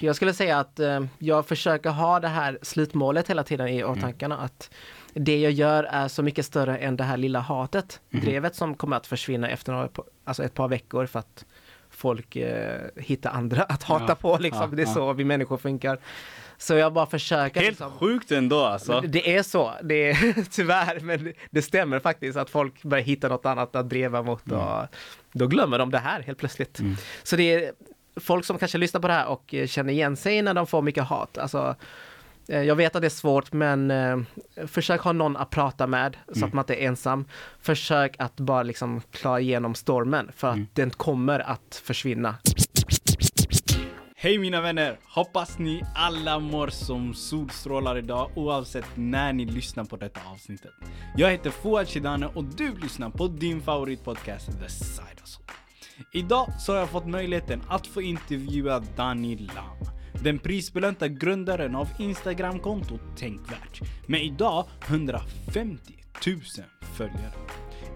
Jag 0.00 0.16
skulle 0.16 0.34
säga 0.34 0.58
att 0.58 0.80
eh, 0.80 1.00
jag 1.18 1.46
försöker 1.46 1.90
ha 1.90 2.20
det 2.20 2.28
här 2.28 2.58
slutmålet 2.62 3.30
hela 3.30 3.42
tiden 3.42 3.68
i 3.68 3.84
åtankarna. 3.84 4.34
Mm. 4.34 4.44
Att 4.44 4.70
det 5.12 5.40
jag 5.40 5.52
gör 5.52 5.84
är 5.84 6.08
så 6.08 6.22
mycket 6.22 6.46
större 6.46 6.78
än 6.78 6.96
det 6.96 7.04
här 7.04 7.16
lilla 7.16 7.40
hatet. 7.40 8.00
Mm. 8.12 8.24
Drevet 8.24 8.54
som 8.54 8.74
kommer 8.74 8.96
att 8.96 9.06
försvinna 9.06 9.48
efter 9.48 9.72
några, 9.72 9.88
alltså 10.24 10.44
ett 10.44 10.54
par 10.54 10.68
veckor 10.68 11.06
för 11.06 11.18
att 11.18 11.44
folk 11.90 12.36
eh, 12.36 12.80
hittar 12.96 13.30
andra 13.30 13.62
att 13.62 13.82
hata 13.82 14.04
ja, 14.08 14.14
på. 14.14 14.38
Liksom. 14.38 14.70
Ja, 14.70 14.76
det 14.76 14.82
är 14.82 14.86
så 14.86 15.12
vi 15.12 15.24
människor 15.24 15.56
funkar. 15.56 15.98
Så 16.58 16.74
jag 16.74 16.92
bara 16.92 17.06
försöker. 17.06 17.60
Helt 17.60 17.70
liksom. 17.70 17.92
sjukt 17.92 18.32
ändå 18.32 18.60
alltså. 18.60 19.00
Det 19.00 19.36
är 19.36 19.42
så, 19.42 19.72
det 19.82 20.10
är 20.10 20.44
tyvärr, 20.50 21.00
men 21.00 21.32
det 21.50 21.62
stämmer 21.62 22.00
faktiskt 22.00 22.38
att 22.38 22.50
folk 22.50 22.82
börjar 22.82 23.04
hitta 23.04 23.28
något 23.28 23.46
annat 23.46 23.76
att 23.76 23.88
dreva 23.88 24.22
mot 24.22 24.46
mm. 24.46 24.60
och 24.60 24.86
då 25.32 25.46
glömmer 25.46 25.78
de 25.78 25.90
det 25.90 25.98
här 25.98 26.22
helt 26.22 26.38
plötsligt. 26.38 26.78
Mm. 26.78 26.96
Så 27.22 27.36
det 27.36 27.54
är 27.54 27.72
folk 28.20 28.44
som 28.44 28.58
kanske 28.58 28.78
lyssnar 28.78 29.00
på 29.00 29.08
det 29.08 29.14
här 29.14 29.26
och 29.26 29.54
känner 29.66 29.92
igen 29.92 30.16
sig 30.16 30.42
när 30.42 30.54
de 30.54 30.66
får 30.66 30.82
mycket 30.82 31.04
hat. 31.04 31.38
Alltså, 31.38 31.76
eh, 32.48 32.62
jag 32.62 32.76
vet 32.76 32.96
att 32.96 33.02
det 33.02 33.08
är 33.08 33.10
svårt 33.10 33.52
men 33.52 33.90
eh, 33.90 34.18
försök 34.66 35.00
ha 35.00 35.12
någon 35.12 35.36
att 35.36 35.50
prata 35.50 35.86
med 35.86 36.16
så 36.28 36.36
mm. 36.36 36.48
att 36.48 36.54
man 36.54 36.62
inte 36.62 36.74
är 36.74 36.86
ensam. 36.86 37.24
Försök 37.60 38.16
att 38.18 38.36
bara 38.36 38.62
liksom 38.62 39.02
klara 39.10 39.40
igenom 39.40 39.74
stormen 39.74 40.30
för 40.36 40.48
att 40.48 40.54
mm. 40.54 40.68
den 40.72 40.90
kommer 40.90 41.40
att 41.40 41.82
försvinna. 41.84 42.36
Hej 44.18 44.38
mina 44.38 44.60
vänner! 44.60 44.98
Hoppas 45.04 45.58
ni 45.58 45.82
alla 45.94 46.38
mår 46.38 46.68
som 46.68 47.14
solstrålar 47.14 47.98
idag 47.98 48.30
oavsett 48.34 48.86
när 48.94 49.32
ni 49.32 49.44
lyssnar 49.44 49.84
på 49.84 49.96
detta 49.96 50.20
avsnittet. 50.32 50.72
Jag 51.16 51.30
heter 51.30 51.50
Fouad 51.50 51.88
Shidane 51.88 52.26
och 52.26 52.44
du 52.44 52.76
lyssnar 52.76 53.10
på 53.10 53.28
din 53.28 53.62
favoritpodcast 53.62 54.46
The 54.46 54.68
Side 54.68 55.20
Hustle. 55.20 55.44
Idag 56.12 56.52
så 56.60 56.72
har 56.72 56.78
jag 56.78 56.90
fått 56.90 57.06
möjligheten 57.06 57.62
att 57.68 57.86
få 57.86 58.02
intervjua 58.02 58.80
Dani 58.96 59.36
Lam. 59.36 59.76
Den 60.22 60.38
prisbelönta 60.38 61.08
grundaren 61.08 61.74
av 61.76 61.88
Instagramkontot 61.98 63.00
Tänkvärt. 63.16 63.80
Med 64.06 64.24
idag 64.24 64.66
150 64.86 65.94
000 66.26 66.40
följare. 66.80 67.32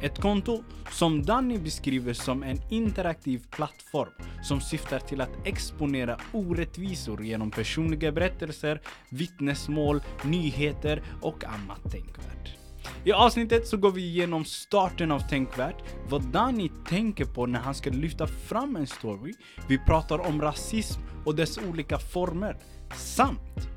Ett 0.02 0.18
konto 0.18 0.64
som 0.90 1.22
Danny 1.22 1.58
beskriver 1.58 2.12
som 2.12 2.42
en 2.42 2.58
interaktiv 2.70 3.42
plattform 3.50 4.12
som 4.42 4.60
syftar 4.60 4.98
till 4.98 5.20
att 5.20 5.46
exponera 5.46 6.20
orättvisor 6.32 7.22
genom 7.24 7.50
personliga 7.50 8.12
berättelser, 8.12 8.80
vittnesmål, 9.10 10.02
nyheter 10.24 11.02
och 11.20 11.44
annat 11.44 11.92
tänkvärt. 11.92 12.59
I 13.04 13.12
avsnittet 13.12 13.66
så 13.66 13.76
går 13.76 13.90
vi 13.90 14.02
igenom 14.02 14.44
starten 14.44 15.12
av 15.12 15.20
Tänkvärt, 15.20 15.82
vad 16.08 16.22
Dani 16.22 16.70
tänker 16.88 17.24
på 17.24 17.46
när 17.46 17.60
han 17.60 17.74
ska 17.74 17.90
lyfta 17.90 18.26
fram 18.26 18.76
en 18.76 18.86
story. 18.86 19.32
Vi 19.68 19.78
pratar 19.78 20.18
om 20.18 20.42
rasism 20.42 21.00
och 21.24 21.34
dess 21.34 21.58
olika 21.58 21.98
former, 21.98 22.56
samt 22.96 23.68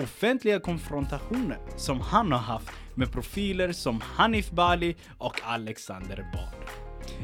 offentliga 0.00 0.60
konfrontationer 0.60 1.58
som 1.76 2.00
han 2.00 2.32
har 2.32 2.38
haft 2.38 2.70
med 2.94 3.12
profiler 3.12 3.72
som 3.72 4.00
Hanif 4.00 4.50
Bali 4.50 4.96
och 5.18 5.40
Alexander 5.44 6.16
Bard. 6.32 6.68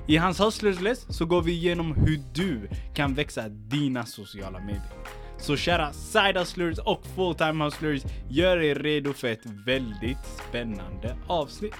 I 0.06 0.16
hans 0.16 0.40
Hustlersless 0.40 1.16
så 1.16 1.26
går 1.26 1.42
vi 1.42 1.52
igenom 1.52 1.94
hur 1.94 2.20
du 2.34 2.68
kan 2.94 3.14
växa 3.14 3.48
dina 3.48 4.06
sociala 4.06 4.58
medier. 4.58 5.19
Så 5.40 5.56
kära 5.56 5.92
side 5.92 6.38
hustlers 6.38 6.78
och 6.78 7.06
fulltime 7.16 7.64
hustlers, 7.64 8.02
gör 8.28 8.62
er 8.62 8.74
redo 8.74 9.12
för 9.12 9.28
ett 9.28 9.46
väldigt 9.66 10.26
spännande 10.48 11.16
avsnitt. 11.26 11.74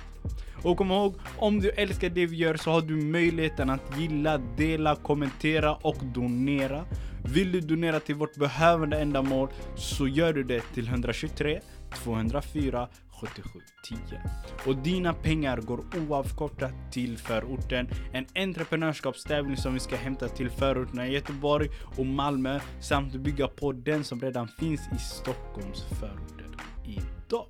Och 0.63 0.77
kom 0.77 0.91
ihåg, 0.91 1.15
om 1.39 1.61
du 1.61 1.71
älskar 1.71 2.11
det 2.11 2.27
vi 2.27 2.37
gör 2.37 2.57
så 2.57 2.71
har 2.71 2.81
du 2.81 2.97
möjligheten 2.97 3.71
att 3.71 3.99
gilla, 3.99 4.39
dela, 4.39 4.97
kommentera 4.97 5.75
och 5.75 5.97
donera. 6.15 6.85
Vill 7.25 7.53
du 7.53 7.61
donera 7.61 8.01
till 8.01 8.15
vårt 8.15 8.35
behövande 8.37 8.99
ändamål 8.99 9.49
så 9.77 10.09
gör 10.09 10.33
du 10.33 10.43
det 10.43 10.63
till 10.75 10.89
123 10.89 11.61
204 11.95 12.89
7710. 13.21 14.21
Och 14.67 14.77
dina 14.77 15.15
pengar 15.15 15.57
går 15.57 15.85
oavkortat 16.09 16.73
till 16.93 17.19
förorten. 17.19 17.89
En 18.13 18.27
entreprenörskapstävling 18.35 19.57
som 19.57 19.75
vi 19.75 19.81
ska 19.81 19.97
hämta 19.97 20.29
till 20.29 20.51
förorterna 20.51 21.07
i 21.07 21.13
Göteborg 21.13 21.69
och 21.97 22.07
Malmö 22.07 22.61
samt 22.81 23.15
bygga 23.15 23.49
på 23.49 23.73
den 23.73 24.05
som 24.05 24.21
redan 24.21 24.49
finns 24.49 24.81
i 24.81 24.99
Stockholms 24.99 25.85
förorter 26.01 26.47
idag. 26.85 27.47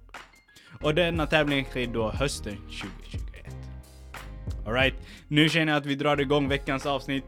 Och 0.82 0.94
denna 0.94 1.26
tävling 1.26 1.64
sker 1.64 1.86
då 1.86 2.10
hösten 2.10 2.56
2021. 2.56 3.20
Alright, 4.66 4.94
nu 5.28 5.48
känner 5.48 5.72
jag 5.72 5.80
att 5.80 5.86
vi 5.86 5.94
drar 5.94 6.20
igång 6.20 6.48
veckans 6.48 6.86
avsnitt. 6.86 7.24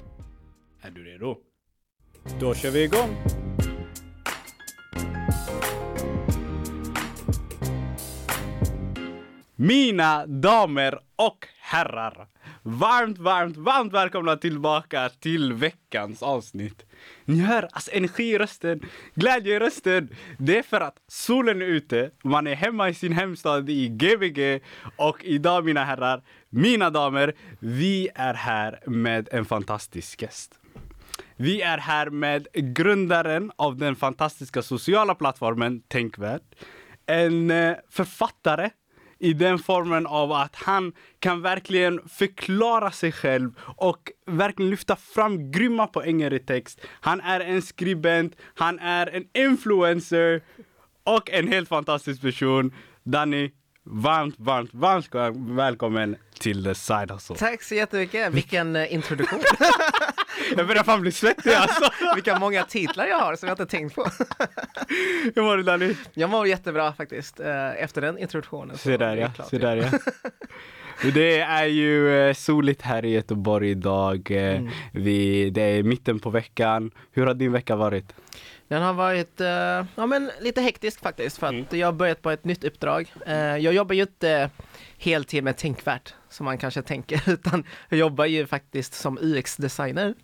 Är 0.83 0.91
du 0.91 1.05
redo? 1.05 1.37
Då 2.41 2.55
kör 2.55 2.71
vi 2.71 2.83
igång! 2.83 3.52
Mina 9.63 10.27
damer 10.27 10.99
och 11.17 11.47
herrar! 11.61 12.27
Varmt, 12.63 13.19
varmt, 13.19 13.57
varmt 13.57 13.93
välkomna 13.93 14.37
tillbaka 14.37 15.09
till 15.09 15.53
veckans 15.53 16.23
avsnitt. 16.23 16.87
Ni 17.25 17.41
hör 17.41 17.69
alltså 17.73 17.91
energi 17.95 18.23
i 18.23 18.39
rösten, 18.39 18.81
glädje 19.15 19.57
i 19.57 19.59
rösten. 19.59 20.09
Det 20.39 20.59
är 20.59 20.63
för 20.63 20.81
att 20.81 20.97
solen 21.09 21.63
är 21.63 21.67
ute, 21.67 22.11
man 22.25 22.47
är 22.47 22.55
hemma 22.55 22.89
i 22.89 22.95
sin 22.95 23.13
hemstad 23.13 23.71
i 23.71 23.89
Gbg 23.89 24.63
och 24.97 25.25
idag 25.25 25.65
mina 25.65 25.85
herrar, 25.85 26.23
mina 26.49 26.91
damer, 26.91 27.35
vi 27.59 28.09
är 28.15 28.35
här 28.35 28.81
med 28.87 29.29
en 29.33 29.45
fantastisk 29.45 30.23
gäst. 30.23 30.61
Vi 31.37 31.63
är 31.63 31.79
här 31.79 32.11
med 32.11 32.47
grundaren 32.53 33.53
av 33.57 33.77
den 33.77 33.97
fantastiska 33.97 34.63
sociala 34.63 35.15
plattformen 35.15 35.83
Tänkvärt. 35.89 36.55
En 37.07 37.51
eh, 37.51 37.77
författare 37.91 38.71
i 39.23 39.33
den 39.33 39.59
formen 39.59 40.07
av 40.07 40.33
att 40.33 40.57
han 40.57 40.93
kan 41.19 41.43
verkligen 41.43 42.09
förklara 42.09 42.91
sig 42.91 43.13
själv 43.13 43.51
och 43.77 44.13
verkligen 44.27 44.71
lyfta 44.71 44.97
fram 44.97 45.51
grymma 45.51 45.87
poänger 45.87 46.33
i 46.33 46.39
text. 46.39 46.81
Han 47.01 47.21
är 47.21 47.41
en 47.41 47.63
skribent, 47.63 48.37
han 48.55 48.79
är 48.79 49.07
en 49.07 49.25
influencer 49.35 50.43
och 51.05 51.31
en 51.31 51.49
helt 51.49 51.69
fantastisk 51.69 52.23
person. 52.23 52.73
Danny, 53.03 53.51
varmt, 53.85 54.35
varmt, 54.39 54.75
varmt 54.75 55.09
välkommen 55.57 56.17
till 56.39 56.65
The 56.65 56.75
Side 56.75 57.11
Hustle. 57.11 57.37
Tack 57.37 57.63
så 57.63 57.75
jättemycket, 57.75 58.33
vilken 58.33 58.77
eh, 58.77 58.95
introduktion. 58.95 59.41
jag 60.57 60.67
börjar 60.67 60.85
fan 60.85 61.01
bli 61.01 61.13
svettig 61.13 61.53
alltså. 61.53 61.91
Vilka 62.15 62.39
många 62.39 62.65
titlar 62.65 63.07
jag 63.07 63.19
har 63.19 63.37
som 63.37 63.49
jag 63.49 63.55
inte 63.55 63.67
tänkt 63.67 63.95
på. 63.95 64.03
Hur 65.35 65.43
mår 65.43 65.57
du 65.57 65.63
Danny? 65.63 65.95
Jag 66.15 66.31
mår 66.31 66.47
jättebra 66.47 66.93
faktiskt, 66.93 67.41
eh, 67.41 67.83
efter 67.83 68.01
den 68.01 68.19
introduktionen. 68.19 68.79
Se 68.79 68.97
där 68.97 69.17
ja, 69.17 69.45
se 69.51 69.59
där 69.59 69.77
ja. 69.77 69.99
Det 71.15 71.41
är 71.41 71.67
ju 71.67 72.21
eh, 72.29 72.35
soligt 72.35 72.83
här 72.83 73.05
i 73.05 73.11
Göteborg 73.11 73.71
idag. 73.71 74.31
Mm. 74.31 74.71
Vi, 74.93 75.51
det 75.51 75.63
är 75.63 75.83
mitten 75.83 76.19
på 76.19 76.31
veckan. 76.31 76.91
Hur 77.13 77.27
har 77.27 77.35
din 77.35 77.53
vecka 77.53 77.77
varit? 77.77 78.13
Den 78.73 78.83
har 78.83 78.93
varit 78.93 79.41
ja, 79.95 80.07
men 80.07 80.31
lite 80.41 80.61
hektisk 80.61 81.01
faktiskt 81.01 81.39
för 81.39 81.47
att 81.47 81.53
mm. 81.53 81.67
jag 81.71 81.87
har 81.87 81.93
börjat 81.93 82.23
på 82.23 82.31
ett 82.31 82.45
nytt 82.45 82.65
uppdrag. 82.65 83.13
Jag 83.27 83.73
jobbar 83.73 83.95
ju 83.95 84.03
inte 84.03 84.51
heltid 84.99 85.45
med 85.45 85.57
Tänkvärt 85.57 86.15
som 86.29 86.45
man 86.45 86.59
kanske 86.59 86.83
tänker, 86.83 87.23
utan 87.31 87.65
jag 87.89 87.99
jobbar 87.99 88.25
ju 88.25 88.47
faktiskt 88.47 88.95
som 88.95 89.19
UX-designer. 89.19 90.15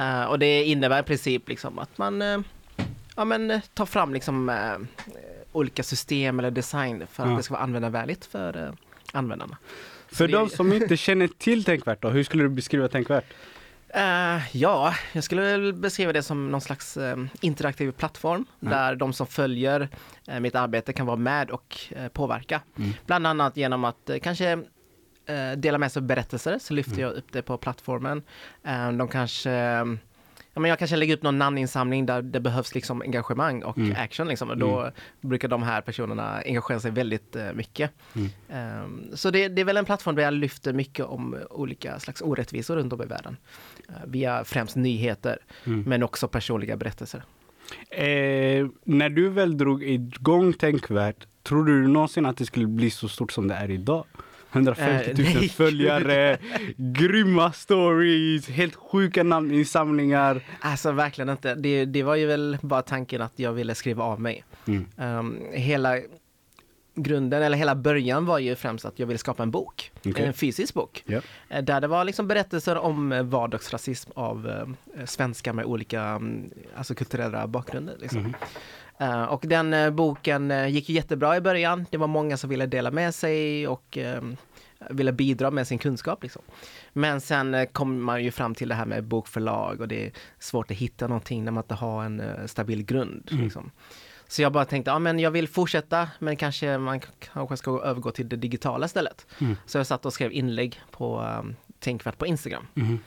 Uh, 0.00 0.24
och 0.24 0.38
det 0.38 0.64
innebär 0.64 1.00
i 1.00 1.02
princip 1.02 1.48
liksom 1.48 1.78
att 1.78 1.98
man 1.98 2.22
uh, 2.22 2.40
ja, 3.16 3.24
men, 3.24 3.60
tar 3.74 3.86
fram 3.86 4.14
liksom, 4.14 4.48
uh, 4.48 5.04
olika 5.52 5.82
system 5.82 6.38
eller 6.38 6.50
design 6.50 7.06
för 7.12 7.22
att 7.22 7.36
det 7.36 7.42
ska 7.42 7.54
vara 7.54 7.62
användarvänligt 7.62 8.26
för 8.26 8.72
användarna. 9.12 9.56
För 10.08 10.28
de 10.28 10.48
som 10.48 10.72
inte 10.72 10.96
känner 10.96 11.28
till 11.28 11.64
Tänkvärt 11.64 12.02
då, 12.02 12.08
hur 12.08 12.24
skulle 12.24 12.42
du 12.42 12.48
beskriva 12.48 12.88
Tänkvärt? 12.88 13.24
Uh, 13.96 14.56
ja, 14.56 14.94
jag 15.12 15.24
skulle 15.24 15.42
väl 15.42 15.72
beskriva 15.72 16.12
det 16.12 16.22
som 16.22 16.50
någon 16.50 16.60
slags 16.60 16.96
uh, 16.96 17.26
interaktiv 17.40 17.92
plattform 17.92 18.44
mm. 18.62 18.72
där 18.72 18.96
de 18.96 19.12
som 19.12 19.26
följer 19.26 19.88
uh, 20.28 20.40
mitt 20.40 20.54
arbete 20.54 20.92
kan 20.92 21.06
vara 21.06 21.16
med 21.16 21.50
och 21.50 21.78
påverka. 22.12 22.60
Mm. 22.78 22.90
Bland 23.06 23.26
annat 23.26 23.56
genom 23.56 23.84
att 23.84 24.10
kanske 24.22 24.62
dela 25.56 25.78
med 25.78 25.92
sig 25.92 26.00
av 26.00 26.06
berättelser, 26.06 26.58
så 26.58 26.74
lyfter 26.74 26.92
mm. 26.92 27.02
jag 27.02 27.12
upp 27.12 27.32
det 27.32 27.42
på 27.42 27.56
plattformen. 27.56 28.22
de 28.98 29.08
kanske 29.08 29.50
ja, 30.54 30.60
men 30.60 30.68
jag 30.68 30.78
kanske 30.78 30.96
lägger 30.96 31.16
upp 31.16 31.22
någon 31.22 31.38
namninsamling 31.38 32.06
där 32.06 32.22
det 32.22 32.40
behövs 32.40 32.74
liksom 32.74 33.02
engagemang 33.02 33.62
och 33.62 33.78
mm. 33.78 33.96
action 33.98 34.28
liksom, 34.28 34.50
och 34.50 34.58
då 34.58 34.80
mm. 34.80 34.92
brukar 35.20 35.48
de 35.48 35.62
här 35.62 35.80
personerna 35.80 36.42
engagera 36.46 36.80
sig 36.80 36.90
väldigt 36.90 37.36
uh, 37.36 37.52
mycket. 37.54 37.90
Mm. 38.14 38.82
Um, 38.84 39.16
så 39.16 39.30
det, 39.30 39.48
det, 39.48 39.60
är 39.60 39.64
väl 39.64 39.76
en 39.76 39.84
plattform 39.84 40.16
där 40.16 40.22
jag 40.22 40.34
lyfter 40.34 40.72
mycket 40.72 41.06
om 41.06 41.38
olika 41.50 41.98
slags 41.98 42.22
orättvisor 42.22 42.76
runt 42.76 42.92
om 42.92 43.02
i 43.02 43.06
världen. 43.06 43.36
Uh, 43.90 43.96
via 44.06 44.44
främst 44.44 44.76
nyheter, 44.76 45.38
mm. 45.64 45.82
men 45.82 46.02
också 46.02 46.28
personliga 46.28 46.76
berättelser. 46.76 47.24
Eh, 47.90 48.66
när 48.84 49.08
du 49.08 49.28
väl 49.28 49.58
drog 49.58 49.84
igång 49.84 50.52
Tänkvärt, 50.52 51.26
tror 51.42 51.64
du 51.64 51.88
någonsin 51.88 52.26
att 52.26 52.36
det 52.36 52.46
skulle 52.46 52.66
bli 52.66 52.90
så 52.90 53.08
stort 53.08 53.32
som 53.32 53.48
det 53.48 53.54
är 53.54 53.70
idag? 53.70 54.04
150 54.52 55.14
000 55.22 55.26
Eh, 55.26 55.42
följare, 55.50 56.38
grymma 56.76 57.52
stories, 57.52 58.48
helt 58.48 58.74
sjuka 58.74 59.22
namninsamlingar. 59.22 60.40
Alltså 60.60 60.92
verkligen 60.92 61.28
inte. 61.28 61.54
Det, 61.54 61.84
det 61.84 62.02
var 62.02 62.14
ju 62.16 62.26
väl 62.26 62.58
bara 62.62 62.82
tanken 62.82 63.22
att 63.22 63.32
jag 63.36 63.52
ville 63.52 63.74
skriva 63.74 64.04
av 64.04 64.20
mig. 64.20 64.44
Mm. 64.66 64.86
Ehm, 64.96 65.38
hela 65.52 65.98
grunden, 66.94 67.42
eller 67.42 67.58
hela 67.58 67.74
början 67.74 68.26
var 68.26 68.38
ju 68.38 68.56
främst 68.56 68.84
att 68.84 68.98
jag 68.98 69.06
ville 69.06 69.18
skapa 69.18 69.42
en 69.42 69.50
bok. 69.50 69.92
Okej. 70.06 70.26
En 70.26 70.32
fysisk 70.32 70.74
bok. 70.74 71.04
Eh, 71.48 71.62
Där 71.62 71.80
det 71.80 71.86
var 71.86 72.04
liksom 72.04 72.28
berättelser 72.28 72.78
om 72.78 73.12
eh, 73.12 73.22
vardagsrasism 73.22 74.10
av 74.14 74.48
eh, 74.96 75.04
svenskar 75.04 75.52
med 75.52 75.64
olika 75.64 76.02
mm, 76.02 76.50
alltså 76.76 76.94
kulturella 76.94 77.46
bakgrunder. 77.46 77.96
Liksom. 78.00 78.20
Mhm. 78.22 78.34
Eh, 79.02 79.22
och 79.22 79.44
den 79.46 79.74
eh, 79.74 79.90
boken 79.90 80.50
eh, 80.50 80.68
gick 80.68 80.88
ju 80.88 80.94
jättebra 80.94 81.36
i 81.36 81.40
början. 81.40 81.86
Det 81.90 81.96
var 81.96 82.06
många 82.06 82.36
som 82.36 82.50
ville 82.50 82.66
dela 82.66 82.90
med 82.90 83.14
sig 83.14 83.68
och 83.68 83.98
eh, 83.98 84.22
ville 84.90 85.12
bidra 85.12 85.50
med 85.50 85.66
sin 85.66 85.78
kunskap. 85.78 86.22
Liksom. 86.22 86.42
Men 86.92 87.20
sen 87.20 87.66
kom 87.72 88.02
man 88.02 88.24
ju 88.24 88.30
fram 88.30 88.54
till 88.54 88.68
det 88.68 88.74
här 88.74 88.86
med 88.86 89.04
bokförlag 89.04 89.80
och 89.80 89.88
det 89.88 90.06
är 90.06 90.12
svårt 90.38 90.70
att 90.70 90.76
hitta 90.76 91.08
någonting 91.08 91.44
när 91.44 91.52
man 91.52 91.64
inte 91.64 91.74
har 91.74 92.04
en 92.04 92.48
stabil 92.48 92.84
grund. 92.84 93.28
Mm. 93.32 93.44
Liksom. 93.44 93.70
Så 94.28 94.42
jag 94.42 94.52
bara 94.52 94.64
tänkte, 94.64 94.90
ja 94.90 94.98
men 94.98 95.18
jag 95.18 95.30
vill 95.30 95.48
fortsätta 95.48 96.08
men 96.18 96.36
kanske 96.36 96.78
man 96.78 97.00
kanske 97.32 97.56
ska 97.56 97.82
övergå 97.82 98.10
till 98.10 98.28
det 98.28 98.36
digitala 98.36 98.86
istället. 98.86 99.26
Mm. 99.40 99.56
Så 99.66 99.78
jag 99.78 99.86
satt 99.86 100.06
och 100.06 100.12
skrev 100.12 100.32
inlägg 100.32 100.80
på 100.90 101.20
um, 101.20 101.56
Tänkvärt 101.78 102.18
på 102.18 102.26
Instagram. 102.26 102.66
Mhm. 102.74 102.98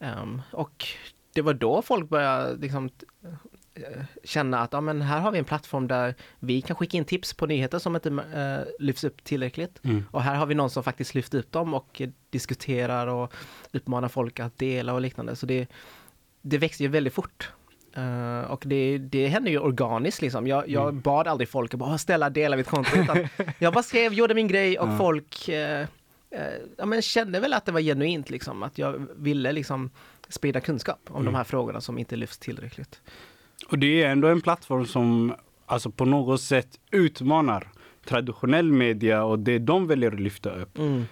Ehm, 0.00 0.42
och 0.52 0.86
det 1.32 1.42
var 1.42 1.54
då 1.54 1.82
folk 1.82 2.08
började 2.08 2.56
liksom, 2.56 2.90
känna 4.24 4.58
att 4.60 4.72
ja, 4.72 4.80
men 4.80 5.02
här 5.02 5.20
har 5.20 5.30
vi 5.32 5.38
en 5.38 5.44
plattform 5.44 5.88
där 5.88 6.14
vi 6.38 6.62
kan 6.62 6.76
skicka 6.76 6.96
in 6.96 7.04
tips 7.04 7.34
på 7.34 7.46
nyheter 7.46 7.78
som 7.78 7.94
inte 7.94 8.08
eh, 8.08 8.72
lyfts 8.84 9.04
upp 9.04 9.24
tillräckligt. 9.24 9.80
Mm. 9.84 10.04
Och 10.10 10.22
här 10.22 10.34
har 10.34 10.46
vi 10.46 10.54
någon 10.54 10.70
som 10.70 10.82
faktiskt 10.82 11.14
lyft 11.14 11.34
upp 11.34 11.52
dem 11.52 11.74
och 11.74 12.02
diskuterar 12.30 13.06
och 13.06 13.32
uppmanar 13.72 14.08
folk 14.08 14.40
att 14.40 14.58
dela 14.58 14.94
och 14.94 15.00
liknande. 15.00 15.36
Så 15.36 15.46
det, 15.46 15.66
det 16.42 16.58
växer 16.58 16.84
ju 16.84 16.88
väldigt 16.90 17.14
fort. 17.14 17.50
Eh, 17.94 18.40
och 18.50 18.62
det, 18.66 18.98
det 18.98 19.26
händer 19.26 19.50
ju 19.50 19.58
organiskt 19.58 20.22
liksom. 20.22 20.46
Jag, 20.46 20.68
jag 20.68 20.88
Mm. 20.88 21.00
bad 21.00 21.28
aldrig 21.28 21.48
folk 21.48 21.74
att 21.74 21.80
bara 21.80 21.98
ställa 21.98 22.30
dela 22.30 22.56
mitt 22.56 22.66
konto. 22.68 22.90
Jag 23.58 23.72
bara 23.72 23.82
skrev, 23.82 24.12
gjorde 24.12 24.34
min 24.34 24.48
grej 24.48 24.78
och 24.78 24.88
Ja. 24.88 24.98
folk 24.98 25.48
eh, 25.48 25.86
ja, 26.78 26.86
men 26.86 27.02
kände 27.02 27.40
väl 27.40 27.52
att 27.52 27.64
det 27.66 27.72
var 27.72 27.80
genuint 27.80 28.30
liksom. 28.30 28.62
Att 28.62 28.78
jag 28.78 29.06
ville 29.16 29.52
liksom 29.52 29.90
sprida 30.28 30.60
kunskap 30.60 30.98
om 31.08 31.14
Mm. 31.16 31.32
de 31.32 31.34
här 31.36 31.44
frågorna 31.44 31.80
som 31.80 31.98
inte 31.98 32.16
lyfts 32.16 32.38
tillräckligt. 32.38 33.00
Och 33.68 33.78
det 33.78 34.02
är 34.02 34.10
ändå 34.10 34.28
en 34.28 34.40
plattform 34.40 34.86
som 34.86 35.34
alltså 35.66 35.90
på 35.90 36.04
något 36.04 36.40
sätt 36.40 36.78
utmanar 36.90 37.68
traditionell 38.04 38.72
media 38.72 39.24
och 39.24 39.38
det 39.38 39.58
de 39.58 39.86
väljer 39.86 40.12
att 40.12 40.20
lyfta 40.20 40.50
upp. 40.50 40.78
Mm. 40.78 41.04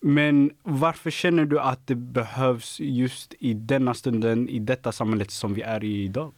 Men 0.00 0.50
varför 0.62 1.10
känner 1.10 1.44
du 1.44 1.60
att 1.60 1.86
det 1.86 1.94
behövs 1.94 2.80
just 2.80 3.34
i 3.38 3.54
denna 3.54 3.94
stunden, 3.94 4.48
i 4.48 4.58
detta 4.58 4.92
samhället 4.92 5.30
som 5.30 5.54
vi 5.54 5.62
är 5.62 5.84
i 5.84 6.04
idag? 6.04 6.32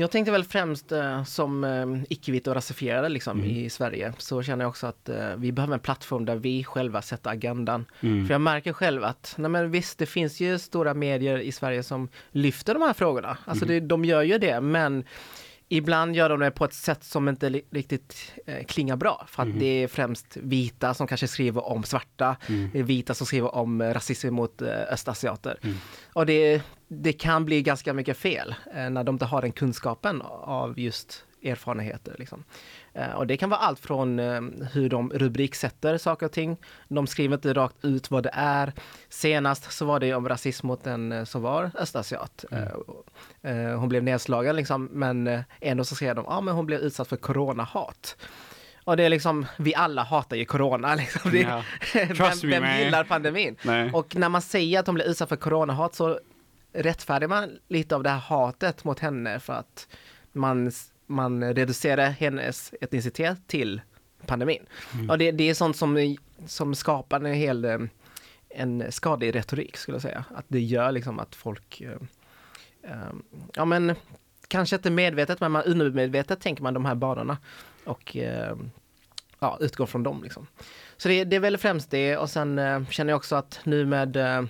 Jag 0.00 0.10
tänkte 0.10 0.32
väl 0.32 0.44
främst 0.44 0.92
eh, 0.92 1.24
som 1.24 1.64
eh, 1.64 1.86
icke-vita 2.08 2.50
och 2.50 2.54
rasifierade 2.54 3.08
liksom, 3.08 3.38
Mm. 3.38 3.50
i 3.50 3.70
Sverige 3.70 4.12
så 4.18 4.42
känner 4.42 4.64
jag 4.64 4.68
också 4.68 4.86
att 4.86 5.08
eh, 5.08 5.36
vi 5.36 5.52
behöver 5.52 5.74
en 5.74 5.80
plattform 5.80 6.24
där 6.24 6.36
vi 6.36 6.64
själva 6.64 7.02
sätter 7.02 7.30
agendan. 7.30 7.84
Mm. 8.00 8.26
För 8.26 8.34
jag 8.34 8.40
märker 8.40 8.72
själv 8.72 9.04
att, 9.04 9.34
nej 9.38 9.50
men 9.50 9.70
visst 9.70 9.98
det 9.98 10.06
finns 10.06 10.40
ju 10.40 10.58
stora 10.58 10.94
medier 10.94 11.38
i 11.38 11.52
Sverige 11.52 11.82
som 11.82 12.08
lyfter 12.30 12.74
de 12.74 12.82
här 12.82 12.92
frågorna. 12.92 13.38
Alltså 13.44 13.64
Mm. 13.64 13.74
det, 13.80 13.86
de 13.86 14.04
gör 14.04 14.22
ju 14.22 14.38
det 14.38 14.60
men 14.60 15.04
ibland 15.68 16.16
gör 16.16 16.28
de 16.28 16.40
det 16.40 16.50
på 16.50 16.64
ett 16.64 16.74
sätt 16.74 17.04
som 17.04 17.28
inte 17.28 17.48
riktigt 17.70 18.32
eh, 18.46 18.64
klingar 18.64 18.96
bra. 18.96 19.26
För 19.28 19.42
att 19.42 19.48
Mhm. 19.48 19.58
det 19.58 19.66
är 19.66 19.88
främst 19.88 20.36
vita 20.36 20.94
som 20.94 21.06
kanske 21.06 21.28
skriver 21.28 21.64
om 21.68 21.84
svarta. 21.84 22.36
Mm. 22.48 22.86
Vita 22.86 23.14
som 23.14 23.26
skriver 23.26 23.54
om 23.54 23.80
eh, 23.80 23.94
rasism 23.94 24.34
mot 24.34 24.62
eh, 24.62 24.68
östasiater. 24.92 25.58
Mm. 25.62 25.76
Och 26.12 26.26
det, 26.26 26.62
det 26.88 27.12
kan 27.12 27.44
bli 27.44 27.62
ganska 27.62 27.92
mycket 27.92 28.16
fel 28.16 28.54
eh, 28.74 28.90
när 28.90 29.04
de 29.04 29.14
inte 29.14 29.24
har 29.24 29.42
den 29.42 29.52
kunskapen 29.52 30.22
av 30.40 30.78
just 30.80 31.24
erfarenheter. 31.42 32.16
Liksom. 32.18 32.44
Eh, 32.94 33.10
och 33.10 33.26
det 33.26 33.36
kan 33.36 33.50
vara 33.50 33.60
allt 33.60 33.80
från 33.80 34.18
eh, 34.18 34.40
hur 34.72 34.88
de 34.88 35.10
rubriksätter 35.10 35.98
saker 35.98 36.26
och 36.26 36.32
ting. 36.32 36.56
De 36.88 37.06
skriver 37.06 37.34
inte 37.34 37.52
rakt 37.52 37.84
ut 37.84 38.10
vad 38.10 38.22
det 38.22 38.30
är. 38.32 38.72
Senast 39.08 39.72
så 39.72 39.84
var 39.84 40.00
det 40.00 40.14
om 40.14 40.28
rasism 40.28 40.66
mot 40.66 40.86
en 40.86 41.12
eh, 41.12 41.24
som 41.24 41.42
var 41.42 41.70
östasiat. 41.74 42.44
Eh, 43.42 43.78
hon 43.78 43.88
blev 43.88 44.02
nedslagen 44.02 44.56
liksom, 44.56 44.88
men 44.92 45.42
ändå 45.60 45.84
så 45.84 45.94
skrev 45.94 46.14
de, 46.14 46.24
ja 46.28 46.32
ah, 46.36 46.40
men 46.40 46.54
hon 46.54 46.66
blev 46.66 46.80
utsatt 46.80 47.08
för 47.08 47.16
coronahat. 47.16 48.16
Och 48.84 48.96
det 48.96 49.04
är 49.04 49.08
liksom, 49.08 49.46
vi 49.56 49.74
alla 49.74 50.02
hatar 50.02 50.36
ju 50.36 50.44
corona 50.44 50.94
liksom. 50.94 51.30
Ja. 51.34 51.62
vem 51.94 52.08
me, 52.18 52.34
vem 52.42 52.62
man. 52.62 52.78
gillar 52.78 53.04
pandemin? 53.04 53.56
Nej. 53.62 53.90
Och 53.92 54.16
när 54.16 54.28
man 54.28 54.42
säger 54.42 54.80
att 54.80 54.86
hon 54.86 54.94
blir 54.94 55.04
utsatt 55.04 55.28
för 55.28 55.36
coronahat 55.36 55.94
så 55.94 56.20
rättfärdigar 56.72 57.28
man 57.28 57.58
lite 57.68 57.96
av 57.96 58.02
det 58.02 58.10
här 58.10 58.18
hatet 58.18 58.84
mot 58.84 58.98
henne 58.98 59.40
för 59.40 59.52
att 59.52 59.88
man, 60.32 60.72
man 61.08 61.54
reducerar 61.54 62.10
hennes 62.10 62.74
etnicitet 62.80 63.38
till 63.46 63.80
pandemin. 64.26 64.66
Mm. 64.94 65.10
Och 65.10 65.18
det, 65.18 65.30
det 65.30 65.50
är 65.50 65.54
sånt 65.54 65.76
som, 65.76 66.16
som 66.46 66.74
skapar 66.74 67.20
en 67.20 67.34
hel 67.34 67.64
eh, 67.64 67.78
en 68.50 68.92
skadlig 68.92 69.34
retorik 69.34 69.76
skulle 69.76 69.94
jag 69.94 70.02
säga. 70.02 70.24
Att 70.34 70.44
det 70.48 70.60
gör 70.60 70.92
liksom 70.92 71.18
att 71.18 71.34
folk, 71.34 71.80
eh, 71.80 71.92
eh, 72.82 73.12
ja 73.54 73.64
men 73.64 73.94
kanske 74.48 74.76
inte 74.76 74.90
medvetet 74.90 75.40
men 75.40 75.52
man 75.52 75.62
undermedvetet 75.62 76.40
tänker 76.40 76.62
man 76.62 76.74
de 76.74 76.84
här 76.84 76.94
banorna 76.94 77.38
och 77.84 78.16
eh, 78.16 78.56
ja, 79.38 79.58
utgår 79.60 79.86
från 79.86 80.02
dem 80.02 80.22
liksom. 80.22 80.46
Så 80.96 81.08
det, 81.08 81.24
det 81.24 81.36
är 81.36 81.40
väl 81.40 81.58
främst 81.58 81.90
det 81.90 82.16
och 82.16 82.30
sen 82.30 82.58
eh, 82.58 82.84
känner 82.88 83.12
jag 83.12 83.16
också 83.16 83.36
att 83.36 83.60
nu 83.64 83.86
med 83.86 84.16
eh, 84.16 84.42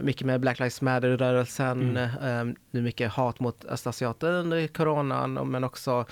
mycket 0.00 0.26
med 0.26 0.40
Black 0.40 0.58
Lives 0.58 0.80
Matter-rörelsen, 0.80 1.96
eh, 1.96 2.44
nu 2.70 2.82
mycket 2.82 3.12
hat 3.12 3.40
mot 3.40 3.64
östasiater 3.64 4.32
under 4.32 4.66
coronan 4.66 5.50
men 5.50 5.64
också 5.64 6.04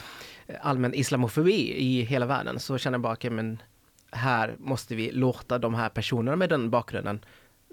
eh, 0.46 0.56
allmän 0.62 0.94
islamofobi 0.94 1.74
i 1.76 2.02
hela 2.02 2.26
världen 2.26 2.60
så 2.60 2.78
känner 2.78 2.94
jag 2.94 3.02
bara, 3.02 3.30
men 3.30 3.62
här 4.10 4.54
måste 4.58 4.94
vi 4.94 5.12
låta 5.12 5.58
de 5.58 5.74
här 5.74 5.88
personerna 5.88 6.36
med 6.36 6.48
den 6.48 6.70
bakgrunden 6.70 7.24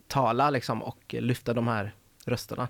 tala 0.08 0.50
liksom 0.50 0.84
och 0.84 1.16
lyfta 1.20 1.54
de 1.54 1.68
här 1.68 1.94
rösterna. 2.26 2.68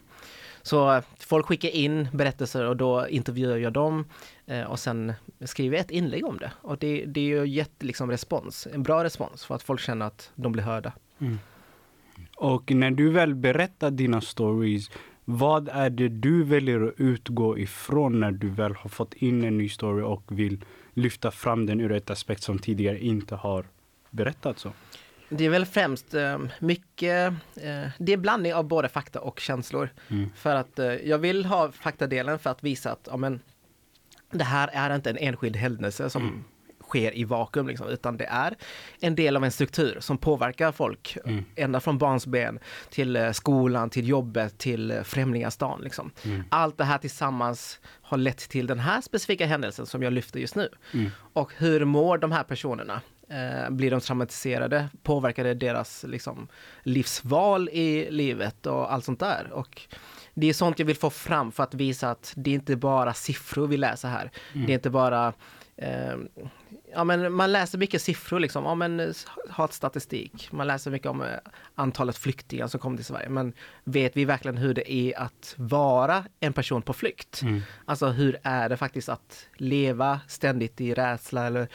Så 0.62 0.94
eh, 0.94 1.04
folk 1.18 1.46
skickar 1.46 1.70
in 1.70 2.10
berättelser 2.14 2.66
och 2.66 2.78
då 2.78 3.08
intervjuar 3.08 3.58
jag 3.58 3.74
dem 3.74 4.06
eh, 4.46 4.64
och 4.64 4.80
sen 4.80 5.14
skriver 5.46 5.78
jag 5.78 5.86
ett 5.86 5.92
inlägg 5.92 6.26
om 6.26 6.38
det. 6.38 6.52
Och 6.62 6.78
det, 6.78 7.06
det 7.06 7.22
är 7.22 7.26
ju 7.26 7.48
gett 7.48 7.84
liksom 7.84 8.12
respons, 8.12 8.68
en 8.74 8.84
bra 8.84 9.04
respons 9.04 9.46
för 9.46 9.56
att 9.56 9.64
folk 9.64 9.82
känner 9.82 10.06
att 10.06 10.32
de 10.36 10.52
blir 10.52 10.64
hörda. 10.64 10.94
Och 12.42 12.72
när 12.72 12.92
du 12.92 13.10
väl 13.10 13.36
berättar 13.36 13.92
dina 13.92 14.22
stories, 14.22 14.92
vad 15.26 15.70
är 15.70 15.90
det 15.90 16.08
du 16.08 16.44
väljer 16.44 16.88
att 16.88 16.94
utgå 16.98 17.58
ifrån 17.58 18.20
när 18.20 18.32
du 18.32 18.50
väl 18.50 18.76
har 18.76 18.90
fått 18.90 19.14
in 19.14 19.44
en 19.44 19.58
ny 19.58 19.70
story 19.70 20.04
och 20.04 20.24
vill 20.28 20.66
lyfta 20.94 21.32
fram 21.32 21.65
den 21.65 21.82
ur 21.82 21.92
ett 21.92 22.10
aspekt 22.10 22.44
som 22.44 22.60
tidigare 22.60 23.00
inte 23.00 23.36
har 23.36 23.65
berättats 24.10 24.65
om? 24.65 24.72
Det 25.30 25.46
är 25.46 25.50
väl 25.50 25.65
främst 25.65 26.13
eh, 26.13 26.39
mycket, 26.60 27.34
eh, 27.56 27.89
det 27.98 28.13
är 28.13 28.18
blandning 28.18 28.54
av 28.54 28.68
både 28.68 28.89
fakta 28.89 29.22
och 29.22 29.39
känslor. 29.39 29.89
Mm. 30.08 30.30
För 30.36 30.56
att 30.56 30.80
eh, 30.80 30.86
jag 30.86 31.18
vill 31.18 31.46
ha 31.46 31.72
faktadelen 31.72 32.39
för 32.39 32.50
att 32.50 32.63
visa 32.63 32.92
att 32.92 33.08
ja, 33.12 33.18
men, 33.18 33.39
det 34.32 34.44
här 34.44 34.70
är 34.74 34.96
inte 34.96 35.10
en 35.10 35.18
enskild 35.18 35.56
händelse 35.56 36.10
som 36.10 36.44
sker 36.91 37.17
i 37.17 37.24
vakuum, 37.24 37.67
liksom, 37.67 37.88
utan 37.88 38.17
det 38.17 38.25
är 38.25 38.55
en 39.01 39.15
del 39.15 39.38
av 39.38 39.43
en 39.43 39.51
struktur 39.51 39.98
som 40.00 40.17
påverkar 40.17 40.71
folk 40.71 41.17
Mm. 41.25 41.45
ända 41.55 41.79
från 41.79 41.98
barnsben 41.98 42.60
till 42.89 43.15
eh, 43.15 43.31
skolan, 43.31 43.89
till 43.89 44.07
jobbet, 44.07 44.57
till 44.57 44.91
eh, 44.91 45.01
främlingarstan. 45.03 45.81
Liksom. 45.81 46.12
Mm. 46.25 46.43
Allt 46.50 46.77
det 46.77 46.83
här 46.83 46.98
tillsammans 46.98 47.79
har 48.01 48.17
lett 48.17 48.38
till 48.50 48.67
den 48.67 48.79
här 48.79 49.01
specifika 49.01 49.45
händelsen 49.45 49.86
som 49.86 50.03
jag 50.03 50.13
lyfter 50.13 50.39
just 50.39 50.55
nu. 50.55 50.69
Mm. 50.93 51.10
Och 51.33 51.51
hur 51.57 51.86
mår 51.86 52.17
de 52.17 52.31
här 52.31 52.43
personerna? 52.43 53.01
Eh, 53.29 53.69
blir 53.69 53.91
de 53.91 54.00
traumatiserade? 54.00 54.89
Påverkar 55.03 55.43
det 55.43 55.53
deras 55.53 56.05
liksom, 56.07 56.48
livsval 56.83 57.69
i 57.69 58.12
livet 58.12 58.65
och 58.65 58.93
allt 58.93 59.05
sånt 59.05 59.19
där? 59.19 59.51
Och 59.53 59.81
det 60.33 60.48
är 60.50 60.53
sånt 60.53 60.79
jag 60.79 60.86
vill 60.86 60.95
få 60.98 61.10
fram 61.10 61.51
för 61.51 61.63
att 61.63 61.74
visa 61.74 62.12
att 62.12 62.33
det 62.36 62.50
är 62.50 62.55
inte 62.55 62.75
bara 62.75 63.13
siffror 63.13 63.67
vi 63.67 63.77
läser 63.77 64.10
här. 64.10 64.31
Det 64.53 64.71
är 64.71 64.75
inte 64.75 64.89
bara 64.89 65.33
eh, 65.77 66.15
Ja 66.93 67.03
men 67.03 67.33
man 67.33 67.51
läser 67.51 67.77
mycket 67.77 68.01
siffror 68.01 68.39
liksom, 68.39 68.65
ja 68.65 68.75
men 68.75 69.13
hatstatistik, 69.50 70.51
man 70.51 70.67
läser 70.67 70.91
mycket 70.91 71.07
om 71.07 71.21
eh, 71.21 71.27
antalet 71.75 72.17
flyktingar 72.17 72.67
som 72.67 72.79
kommer 72.79 72.98
till 72.98 73.05
Sverige, 73.05 73.29
men 73.29 73.53
vet 73.83 74.17
vi 74.17 74.25
verkligen 74.25 74.57
hur 74.57 74.74
det 74.74 74.93
är 74.93 75.19
att 75.19 75.53
vara 75.57 76.25
en 76.39 76.53
person 76.53 76.81
på 76.81 76.93
flykt? 76.93 77.41
Mm. 77.41 77.62
Alltså 77.86 78.07
hur 78.07 78.38
är 78.43 78.69
det 78.69 78.77
faktiskt 78.77 79.10
att 79.10 79.48
leva 79.55 80.19
ständigt 80.27 80.81
i 80.81 80.93
rädsla 80.93 81.45
eller 81.45 81.67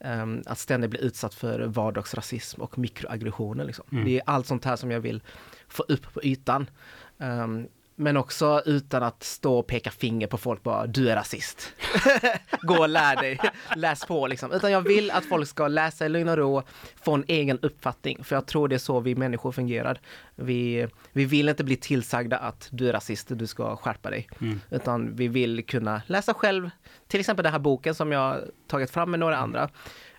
ehm, 0.00 0.42
att 0.46 0.58
ständigt 0.58 0.90
bli 0.90 1.00
utsatt 1.00 1.34
för 1.34 1.60
vardagsrasism 1.60 2.60
och 2.62 2.78
mikroaggressioner. 2.78 3.64
Liksom. 3.64 3.84
Mm. 3.92 4.04
Det 4.04 4.16
är 4.16 4.22
allt 4.26 4.46
sånt 4.46 4.64
här 4.64 4.76
som 4.76 4.90
jag 4.90 5.00
vill 5.00 5.22
få 5.68 5.82
upp 5.82 6.14
på 6.14 6.22
ytan. 6.22 6.70
Ehm, 7.18 7.68
Men 8.02 8.16
också 8.16 8.62
utan 8.66 9.02
att 9.02 9.22
stå 9.22 9.58
och 9.58 9.66
peka 9.66 9.90
finger 9.90 10.26
på 10.26 10.38
folk 10.38 10.62
bara, 10.62 10.86
du 10.86 11.10
är 11.10 11.16
rasist. 11.16 11.72
Gå 12.62 12.78
och 12.78 12.88
lär 12.88 13.16
dig, 13.16 13.38
läs 13.76 14.04
på 14.06 14.26
liksom. 14.26 14.52
Utan 14.52 14.72
jag 14.72 14.80
vill 14.80 15.10
att 15.10 15.24
folk 15.24 15.48
ska 15.48 15.68
läsa 15.68 16.06
i 16.06 16.08
lugn 16.08 16.28
och 16.28 16.36
ro, 16.36 16.62
få 17.02 17.14
en 17.14 17.24
egen 17.28 17.58
uppfattning. 17.58 18.24
För 18.24 18.36
jag 18.36 18.46
tror 18.46 18.68
det 18.68 18.76
är 18.76 18.78
så 18.78 19.00
vi 19.00 19.14
människor 19.14 19.52
fungerar. 19.52 20.00
Vi, 20.34 20.88
vi 21.12 21.24
vill 21.24 21.48
inte 21.48 21.64
bli 21.64 21.76
tillsagda 21.76 22.38
att 22.38 22.68
du 22.70 22.88
är 22.88 22.92
rasist, 22.92 23.28
du 23.30 23.46
ska 23.46 23.76
skärpa 23.76 24.10
dig. 24.10 24.28
Mm. 24.40 24.60
Utan 24.70 25.16
vi 25.16 25.28
vill 25.28 25.66
kunna 25.66 26.02
läsa 26.06 26.34
själv, 26.34 26.70
till 27.08 27.20
exempel 27.20 27.42
den 27.42 27.52
här 27.52 27.60
boken 27.60 27.94
som 27.94 28.12
jag 28.12 28.38
tagit 28.66 28.90
fram 28.90 29.10
med 29.10 29.20
några 29.20 29.36
andra. 29.36 29.68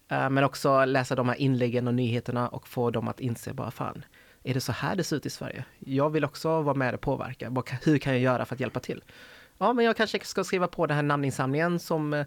Eh, 0.10 0.30
Men 0.30 0.44
också 0.44 0.86
läsa 0.86 1.16
de 1.16 1.30
här 1.30 1.36
inläggen 1.36 1.88
och 1.88 1.94
nyheterna 1.94 2.48
och 2.48 2.68
få 2.68 2.90
dem 2.92 3.08
att 3.08 3.20
inse 3.20 3.54
bara 3.54 3.72
fan, 3.72 4.06
är 4.44 4.54
det 4.54 4.62
så 4.62 4.72
här 4.72 4.96
det 4.96 5.04
ser 5.04 5.16
ut 5.16 5.26
i 5.26 5.30
Sverige? 5.30 5.66
Jag 5.80 6.10
vill 6.10 6.26
också 6.26 6.62
vara 6.62 6.76
med 6.76 6.94
och 6.94 7.02
påverka. 7.02 7.64
Hur 7.84 7.98
kan 7.98 8.14
jag 8.14 8.22
göra 8.22 8.46
för 8.46 8.56
att 8.56 8.62
hjälpa 8.62 8.80
till? 8.80 9.04
Ja, 9.58 9.74
men 9.74 9.86
jag 9.86 9.98
kanske 9.98 10.20
ska 10.24 10.44
skriva 10.44 10.68
på 10.68 10.86
den 10.86 10.96
här 10.96 11.04
namninsamlingen 11.04 11.80
som 11.80 12.14
eh, 12.14 12.26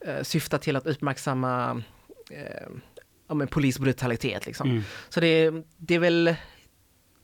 eh, 0.00 0.22
syftar 0.22 0.58
till 0.58 0.76
att 0.76 0.86
uppmärksamma 0.86 1.82
eh, 2.30 2.68
ja, 3.28 3.34
men 3.34 3.48
polisbrutalitet. 3.48 4.46
Liksom. 4.46 4.70
Mm. 4.70 4.82
Så 5.08 5.20
det, 5.20 5.52
det 5.76 5.94
är 5.94 5.98
väl 5.98 6.34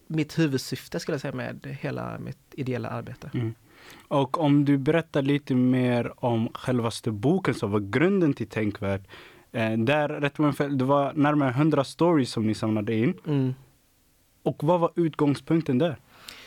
mitt 0.07 0.39
huvudsyfte 0.39 1.01
skulle 1.01 1.15
jag 1.15 1.21
säga 1.21 1.35
med 1.35 1.77
hela 1.81 2.19
mitt 2.19 2.39
ideella 2.53 2.89
arbete. 2.89 3.31
Mm. 3.35 3.55
Och 4.09 4.41
om 4.41 4.65
du 4.65 4.79
berättar 4.79 5.23
lite 5.23 5.55
mer 5.55 6.25
om 6.25 6.49
självaste 6.55 7.11
boken 7.11 7.55
som 7.55 7.71
var 7.71 7.81
grunden 7.81 8.35
till 8.35 8.49
Tänkvärd. 8.49 9.09
Eh, 9.53 9.73
där, 9.79 10.09
rätt 10.09 10.39
mig 10.39 10.53
fel, 10.53 10.79
det 10.79 10.85
var 10.85 11.13
närmare 11.13 11.51
100 11.51 11.85
stories 11.85 12.31
som 12.31 12.47
ni 12.47 12.55
samlade 12.55 12.95
in. 12.95 13.15
Mm. 13.27 13.55
Och 14.47 14.65
vad 14.65 14.81
var 14.81 14.91
utgångspunkten 14.97 15.79
där? 15.79 15.97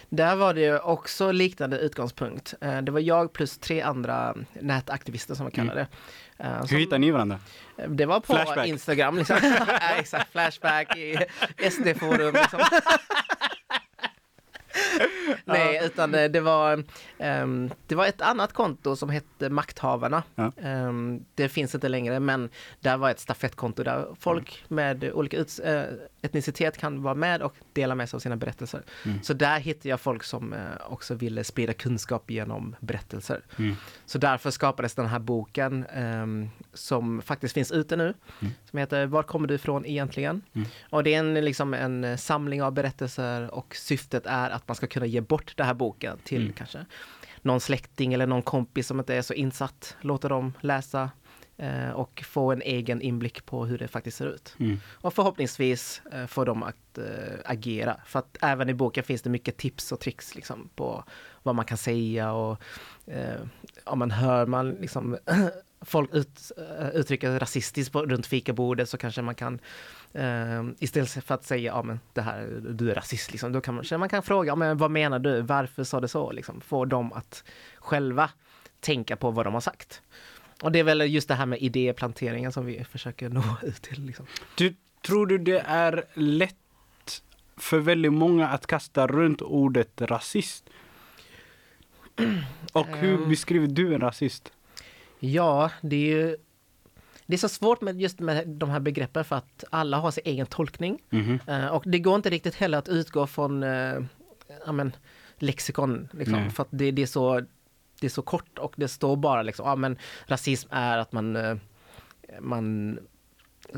Där 0.09 0.35
var 0.35 0.53
det 0.53 0.79
också 0.79 1.31
liknande 1.31 1.77
utgångspunkt. 1.77 2.53
Eh, 2.61 2.77
Det 2.81 2.91
var 2.91 2.99
jag 2.99 3.33
plus 3.33 3.57
tre 3.57 3.81
andra 3.81 4.35
nätaktivister 4.61 5.35
som 5.35 5.45
vi 5.45 5.51
kallar 5.51 5.75
det. 5.75 5.87
Eh, 6.37 6.65
Hur 6.69 6.77
hittade 6.77 6.97
ni 6.99 7.11
varandra? 7.11 7.39
Det 7.87 8.05
var 8.05 8.19
på 8.19 8.33
Flashback. 8.33 8.67
Instagram 8.67 9.17
liksom. 9.17 9.37
ja, 9.67 9.77
exakt, 9.97 10.31
Flashback 10.31 10.97
i 10.97 11.17
SD-forum 11.69 12.33
liksom. 12.33 12.59
Nej, 15.45 15.81
utan 15.85 16.15
eh, 16.15 16.29
det 16.29 16.39
var, 16.39 16.83
ehm, 17.17 17.71
det 17.87 17.95
var 17.95 18.05
ett 18.05 18.21
annat 18.21 18.53
konto 18.53 18.95
som 18.95 19.09
hette 19.09 19.49
Makthavarna. 19.49 20.23
Ja. 20.35 20.51
Ehm, 20.61 21.25
det 21.35 21.49
finns 21.49 21.75
inte 21.75 21.89
längre, 21.89 22.19
men 22.19 22.49
där 22.79 22.97
var 22.97 23.09
ett 23.09 23.19
stafettkonto 23.19 23.83
där 23.83 24.07
folk 24.19 24.63
med 24.67 25.11
olika 25.13 25.37
uts- 25.37 25.59
eh, 25.59 25.93
etnicitet 26.21 26.77
kan 26.77 27.01
vara 27.03 27.15
med 27.15 27.41
och 27.41 27.55
dela 27.73 27.95
med 27.95 28.09
sig 28.09 28.17
av 28.17 28.21
sina 28.21 28.35
berättelser. 28.35 28.83
Mm. 29.05 29.23
Så 29.23 29.33
där 29.33 29.59
hittade 29.59 29.89
jag 29.89 29.99
folk 30.01 30.23
som 30.23 30.53
eh, 30.53 30.59
också 30.89 31.13
ville 31.13 31.43
sprida 31.43 31.73
kunskap 31.73 32.31
genom 32.31 32.75
berättelser. 32.79 33.41
Mm. 33.57 33.75
Så 34.05 34.17
därför 34.17 34.51
skapades 34.51 34.95
den 34.95 35.05
här 35.05 35.19
boken 35.19 35.85
ehm, 35.93 36.49
som 36.73 37.21
faktiskt 37.21 37.53
finns 37.53 37.71
ute 37.71 37.95
nu. 37.95 38.13
Mm. 38.41 38.53
Som 38.69 38.79
heter 38.79 39.05
Var 39.05 39.23
kommer 39.23 39.47
du 39.47 39.53
ifrån 39.53 39.85
egentligen? 39.85 40.41
Mm. 40.53 40.67
Och 40.89 41.03
det 41.03 41.13
är 41.13 41.19
en, 41.19 41.33
liksom 41.33 41.73
en 41.73 42.17
samling 42.17 42.63
av 42.63 42.71
berättelser 42.71 43.53
och 43.53 43.75
syftet 43.75 44.25
är 44.25 44.49
att 44.49 44.65
man 44.69 44.75
ska 44.75 44.87
kunna 44.87 45.05
ge 45.05 45.21
bort 45.21 45.53
den 45.57 45.65
här 45.65 45.73
boken 45.73 46.17
till 46.23 46.41
Mm. 46.41 46.53
kanske 46.53 46.85
någon 47.41 47.59
släkting 47.59 48.13
eller 48.13 48.27
någon 48.27 48.41
kompis 48.41 48.87
som 48.87 48.99
inte 48.99 49.15
är 49.15 49.21
så 49.21 49.33
insatt. 49.33 49.97
Låta 50.01 50.27
dem 50.29 50.53
läsa 50.61 51.09
eh, 51.57 51.89
och 51.89 52.23
få 52.27 52.51
en 52.51 52.61
egen 52.61 53.01
inblick 53.01 53.45
på 53.45 53.65
hur 53.65 53.77
det 53.77 53.87
faktiskt 53.87 54.17
ser 54.17 54.27
ut. 54.27 54.55
Mm. 54.59 54.77
Och 54.91 55.13
förhoppningsvis 55.13 56.01
eh, 56.11 56.25
få 56.25 56.45
dem 56.45 56.63
att 56.63 56.97
eh, 56.97 57.05
agera. 57.45 57.97
För 58.05 58.19
att 58.19 58.37
även 58.41 58.69
i 58.69 58.73
boken 58.73 59.03
finns 59.03 59.21
det 59.21 59.29
mycket 59.29 59.57
tips 59.57 59.91
och 59.91 59.99
tricks 59.99 60.35
liksom, 60.35 60.69
på 60.75 61.03
vad 61.43 61.55
man 61.55 61.65
kan 61.65 61.77
säga 61.77 62.31
och 62.31 62.61
eh, 63.05 63.41
om 63.83 63.99
man 63.99 64.11
hör 64.11 64.45
man 64.45 64.71
liksom 64.71 65.17
folk 65.81 66.13
ut, 66.13 66.51
eh, 66.57 66.89
uttrycker 66.89 67.39
rasistiskt 67.39 67.93
på, 67.93 68.01
runt 68.05 68.27
fikabordet 68.27 68.89
så 68.89 68.97
kanske 68.97 69.21
man 69.21 69.35
kan 69.35 69.59
eh, 70.13 70.63
istället 70.79 71.09
för 71.09 71.35
att 71.35 71.45
säga 71.45 71.71
ja 71.73 71.83
men 71.83 71.99
det 72.13 72.21
här, 72.21 72.61
du 72.69 72.91
är 72.91 72.95
rasist 72.95 73.31
liksom, 73.31 73.51
då 73.51 73.61
kan 73.61 73.75
man, 73.75 73.99
man 73.99 74.09
kan 74.09 74.23
fråga 74.23 74.55
men 74.55 74.77
vad 74.77 74.91
menar 74.91 75.19
du, 75.19 75.41
varför 75.41 75.83
sa 75.83 75.99
du 75.99 76.07
så 76.07 76.31
liksom, 76.31 76.61
få 76.61 76.85
dem 76.85 77.13
att 77.13 77.43
själva 77.77 78.29
tänka 78.79 79.15
på 79.15 79.31
vad 79.31 79.45
de 79.45 79.53
har 79.53 79.61
sagt. 79.61 80.01
Och 80.61 80.71
det 80.71 80.79
är 80.79 80.83
väl 80.83 81.01
just 81.01 81.27
det 81.27 81.35
här 81.35 81.45
med 81.45 81.59
idéplanteringen 81.61 82.51
som 82.51 82.65
vi 82.65 82.83
försöker 82.83 83.29
nå 83.39 83.43
ut 83.63 83.81
till. 83.81 84.05
Liksom. 84.05 84.25
Du, 84.55 84.75
tror 85.01 85.27
du 85.27 85.37
det 85.37 85.59
är 85.59 86.03
lätt 86.13 86.55
för 87.57 87.79
väldigt 87.79 88.13
många 88.13 88.47
att 88.47 88.67
kasta 88.67 89.07
runt 89.07 89.41
ordet 89.41 90.01
rasist? 90.01 90.69
Och 92.73 92.87
hur 92.87 93.13
Ehm. 93.23 93.29
beskriver 93.29 93.67
du 93.67 93.93
en 93.95 94.01
rasist? 94.01 94.51
Ja, 95.19 95.71
det 95.81 95.95
är 95.95 96.17
ju 96.17 96.37
det 97.29 97.35
är 97.35 97.37
så 97.37 97.49
svårt 97.49 97.81
med 97.81 98.01
just 98.01 98.19
med 98.19 98.47
de 98.47 98.69
här 98.69 98.79
begreppen 98.79 99.25
för 99.25 99.35
att 99.35 99.63
alla 99.69 99.97
har 99.97 100.11
sin 100.11 100.23
egen 100.25 100.45
tolkning. 100.45 101.01
Mhm. 101.09 101.39
Eh, 101.47 101.67
och 101.67 101.83
det 101.85 101.99
går 101.99 102.15
inte 102.15 102.29
riktigt 102.29 102.55
heller 102.55 102.77
att 102.77 102.89
utgå 102.89 103.27
från 103.27 103.63
eh, 103.63 103.99
ja, 104.65 104.71
men, 104.71 104.95
lexikon. 105.37 106.07
Liksom, 106.11 106.51
för 106.51 106.63
att 106.63 106.69
det, 106.71 106.91
det, 106.91 107.01
är 107.01 107.05
så, 107.05 107.39
det 107.99 108.07
är 108.07 108.09
så 108.09 108.21
kort 108.21 108.59
och 108.59 108.73
det 108.77 108.87
står 108.87 109.15
bara 109.15 109.41
liksom, 109.41 109.67
ja 109.67 109.75
men 109.75 109.97
rasism 110.27 110.69
är 110.71 110.97
att 110.97 111.11
man, 111.11 111.35
eh, 111.35 111.55
man 112.39 112.99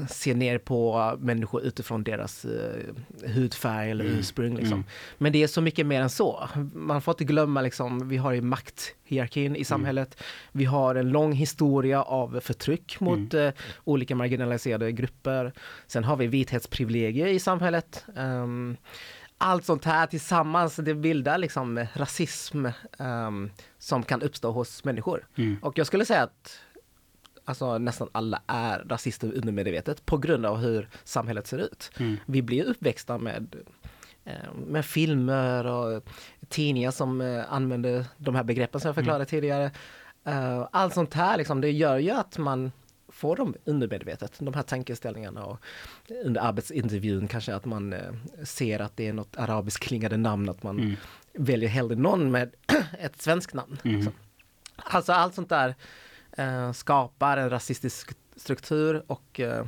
ser 0.10 0.36
ner 0.36 0.58
på 0.58 1.12
människor 1.20 1.62
utifrån 1.62 2.04
deras 2.04 2.46
eh, 2.46 2.94
hudfärg 3.36 3.92
eller 3.92 4.06
Mm, 4.06 4.20
ursprung. 4.20 4.56
Liksom. 4.56 4.74
mm. 4.74 4.86
Men 5.18 5.32
det 5.32 5.44
är 5.44 5.48
så 5.48 5.62
mycket 5.62 5.86
mer 5.86 6.02
än 6.02 6.10
så. 6.10 6.50
Man 6.74 7.02
får 7.02 7.12
inte 7.12 7.24
glömma 7.24 7.62
liksom, 7.62 8.08
vi 8.10 8.18
har 8.18 8.32
ju 8.32 8.42
makthierarkin 8.42 9.46
Mm. 9.52 9.62
i 9.62 9.66
samhället. 9.66 10.24
Vi 10.52 10.66
har 10.66 10.96
en 10.96 11.10
lång 11.10 11.34
historia 11.34 12.02
av 12.04 12.40
förtryck 12.40 13.00
mot 13.00 13.34
Mm. 13.34 13.48
eh, 13.48 13.54
olika 13.84 14.16
marginaliserade 14.16 14.92
grupper. 14.92 15.54
Sen 15.88 16.04
har 16.04 16.16
vi 16.16 16.28
vithetsprivilegier 16.28 17.28
i 17.28 17.40
samhället. 17.40 18.06
Ehm, 18.16 18.78
allt 19.38 19.66
sånt 19.66 19.86
här 19.86 20.08
tillsammans, 20.08 20.76
det 20.76 20.94
bildar 20.96 21.38
liksom 21.38 21.86
rasism 21.94 22.66
ehm, 23.00 23.50
som 23.80 24.04
kan 24.04 24.22
uppstå 24.22 24.52
hos 24.52 24.84
människor. 24.84 25.28
Mm. 25.36 25.58
Och 25.62 25.78
jag 25.78 25.88
skulle 25.88 26.06
säga 26.06 26.22
att 26.24 26.60
alltså, 27.52 27.78
nästan 27.78 28.10
alla 28.12 28.42
är 28.48 28.80
rasister 28.80 29.34
undermedvetet 29.34 30.06
på 30.06 30.18
grund 30.18 30.46
av 30.46 30.58
hur 30.58 30.90
samhället 31.04 31.48
ser 31.48 31.58
ut. 31.58 31.92
Mm. 32.00 32.18
Vi 32.26 32.42
blir 32.42 32.64
uppväxta 32.64 33.18
med, 33.18 33.56
eh, 34.26 34.54
med 34.68 34.86
filmer 34.86 35.66
och 35.66 36.04
tidningar 36.50 36.92
som 36.92 37.22
eh, 37.22 37.54
använder 37.54 38.06
de 38.18 38.36
här 38.36 38.44
begreppen 38.44 38.82
som 38.82 38.88
jag 38.90 38.96
förklarade 38.96 39.26
tidigare. 39.26 39.72
Eh, 40.26 40.68
Allt 40.72 40.94
sånt 40.94 41.14
här 41.14 41.38
liksom, 41.38 41.62
det 41.62 41.72
gör 41.72 41.98
ju 41.98 42.12
att 42.12 42.38
man 42.38 42.72
får 43.10 43.36
dem 43.36 43.56
undermedvetet, 43.66 44.34
de 44.40 44.54
här 44.54 44.62
tankeställningarna 44.64 45.46
och 45.46 45.58
under 46.26 46.42
arbetsintervjun 46.42 47.28
kanske 47.28 47.56
att 47.56 47.66
man 47.66 47.96
ser 48.44 48.80
att 48.80 48.98
det 48.98 49.08
är 49.08 49.14
något 49.14 49.38
arabiskt 49.38 49.84
klingande 49.84 50.18
namn, 50.18 50.50
att 50.50 50.64
man 50.64 50.80
Mm. 50.80 50.96
väljer 51.34 51.70
hellre 51.70 51.96
någon 51.96 52.32
med 52.32 52.52
ett 53.00 53.22
svenskt 53.22 53.54
namn. 53.54 53.78
Mm. 53.84 54.08
Alltså 54.76 55.12
allt 55.14 55.36
sånt 55.36 55.50
där 55.50 55.76
skapar 56.74 57.38
en 57.38 57.50
rasistisk 57.50 58.10
struktur 58.36 59.04
och 59.08 59.40
eh, 59.40 59.66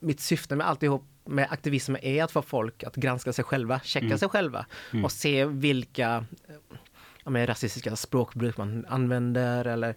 mitt 0.00 0.20
syfte 0.20 0.56
med 0.56 0.68
alltihop 0.68 1.04
med 1.24 1.46
aktivism 1.50 1.96
är 2.02 2.24
att 2.24 2.30
få 2.32 2.42
folk 2.42 2.84
att 2.84 2.96
granska 2.96 3.32
sig 3.32 3.44
själva, 3.44 3.80
checka 3.80 4.06
Mm. 4.06 4.18
sig 4.18 4.28
själva 4.28 4.66
Mm. 4.92 5.04
och 5.04 5.12
se 5.12 5.44
vilka 5.44 6.24
eh, 6.48 6.54
ja, 7.24 7.30
men, 7.30 7.46
rasistiska 7.46 7.96
språkbruk 7.96 8.56
man 8.56 8.86
använder 8.88 9.64
eller 9.64 9.94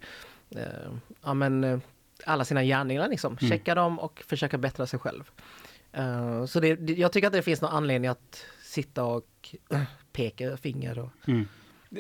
eh, 0.56 0.92
ja, 1.24 1.34
men, 1.34 1.64
eh, 1.64 1.80
alla 2.26 2.46
sina 2.46 2.64
gärningar 2.64 3.08
liksom. 3.10 3.38
Mm. 3.42 3.50
Checka 3.52 3.76
dem 3.76 4.00
och 4.00 4.24
försöka 4.28 4.58
bättra 4.58 4.88
sig 4.88 5.00
själv. 5.00 5.32
Eh, 5.92 6.46
så 6.46 6.60
det, 6.60 6.76
det, 6.76 6.94
jag 6.94 7.12
tycker 7.12 7.28
att 7.28 7.34
det 7.34 7.42
finns 7.42 7.62
någon 7.62 7.72
anledning 7.76 8.10
att 8.12 8.46
sitta 8.64 9.04
och 9.04 9.56
eh, 9.70 9.82
peka 10.14 10.58
finger 10.58 11.00
och 11.00 11.10
Mm. 11.28 11.48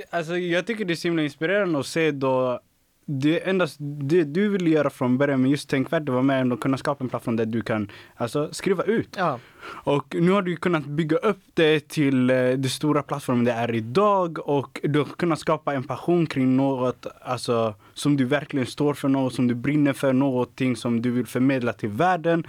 Alltså, 0.10 0.38
jag 0.38 0.68
tycker 0.68 0.86
det 0.86 0.94
är 0.94 0.96
så 0.96 1.08
himla 1.08 1.24
inspirerande 1.24 1.80
att 1.80 1.86
se 1.86 2.12
då 2.12 2.62
det 3.06 3.50
endast 3.50 3.78
det 3.80 4.24
du 4.24 4.50
vill 4.50 4.68
göra 4.68 4.90
från 4.90 5.18
början 5.18 5.42
med 5.42 5.52
just 5.52 5.70
Tänkvärt, 5.70 6.06
det 6.06 6.12
var 6.12 6.22
med 6.22 6.42
ändå 6.42 6.58
kunna 6.58 6.78
skapa 6.78 7.04
en 7.04 7.10
plattform 7.10 7.36
där 7.36 7.46
du 7.46 7.62
kan 7.62 7.92
alltså, 8.16 8.50
skriva 8.54 8.84
ut. 8.84 9.16
ja, 9.18 9.40
Och 9.66 10.16
nu 10.20 10.32
har 10.32 10.42
du 10.42 10.56
kunnat 10.56 10.86
bygga 10.86 11.18
upp 11.18 11.40
det 11.54 11.88
till 11.88 12.30
eh, 12.30 12.36
det 12.36 12.70
stora 12.70 13.04
plattformen 13.04 13.46
det 13.46 13.52
är 13.52 13.76
idag 13.76 14.50
och 14.50 14.80
du 14.84 15.00
har 15.00 15.06
kunnat 15.06 15.40
skapa 15.40 15.74
en 15.74 15.84
passion 15.84 16.26
kring 16.26 16.58
något 16.58 17.08
alltså, 17.22 17.76
som 17.94 18.18
du 18.18 18.26
verkligen 18.26 18.66
står 18.66 18.94
för, 18.94 19.08
något 19.10 19.34
som 19.34 19.48
du 19.48 19.56
brinner 19.56 19.94
för, 19.94 20.14
någonting 20.14 20.76
som 20.76 21.02
du 21.02 21.12
vill 21.12 21.26
förmedla 21.26 21.74
till 21.74 21.90
världen. 21.90 22.48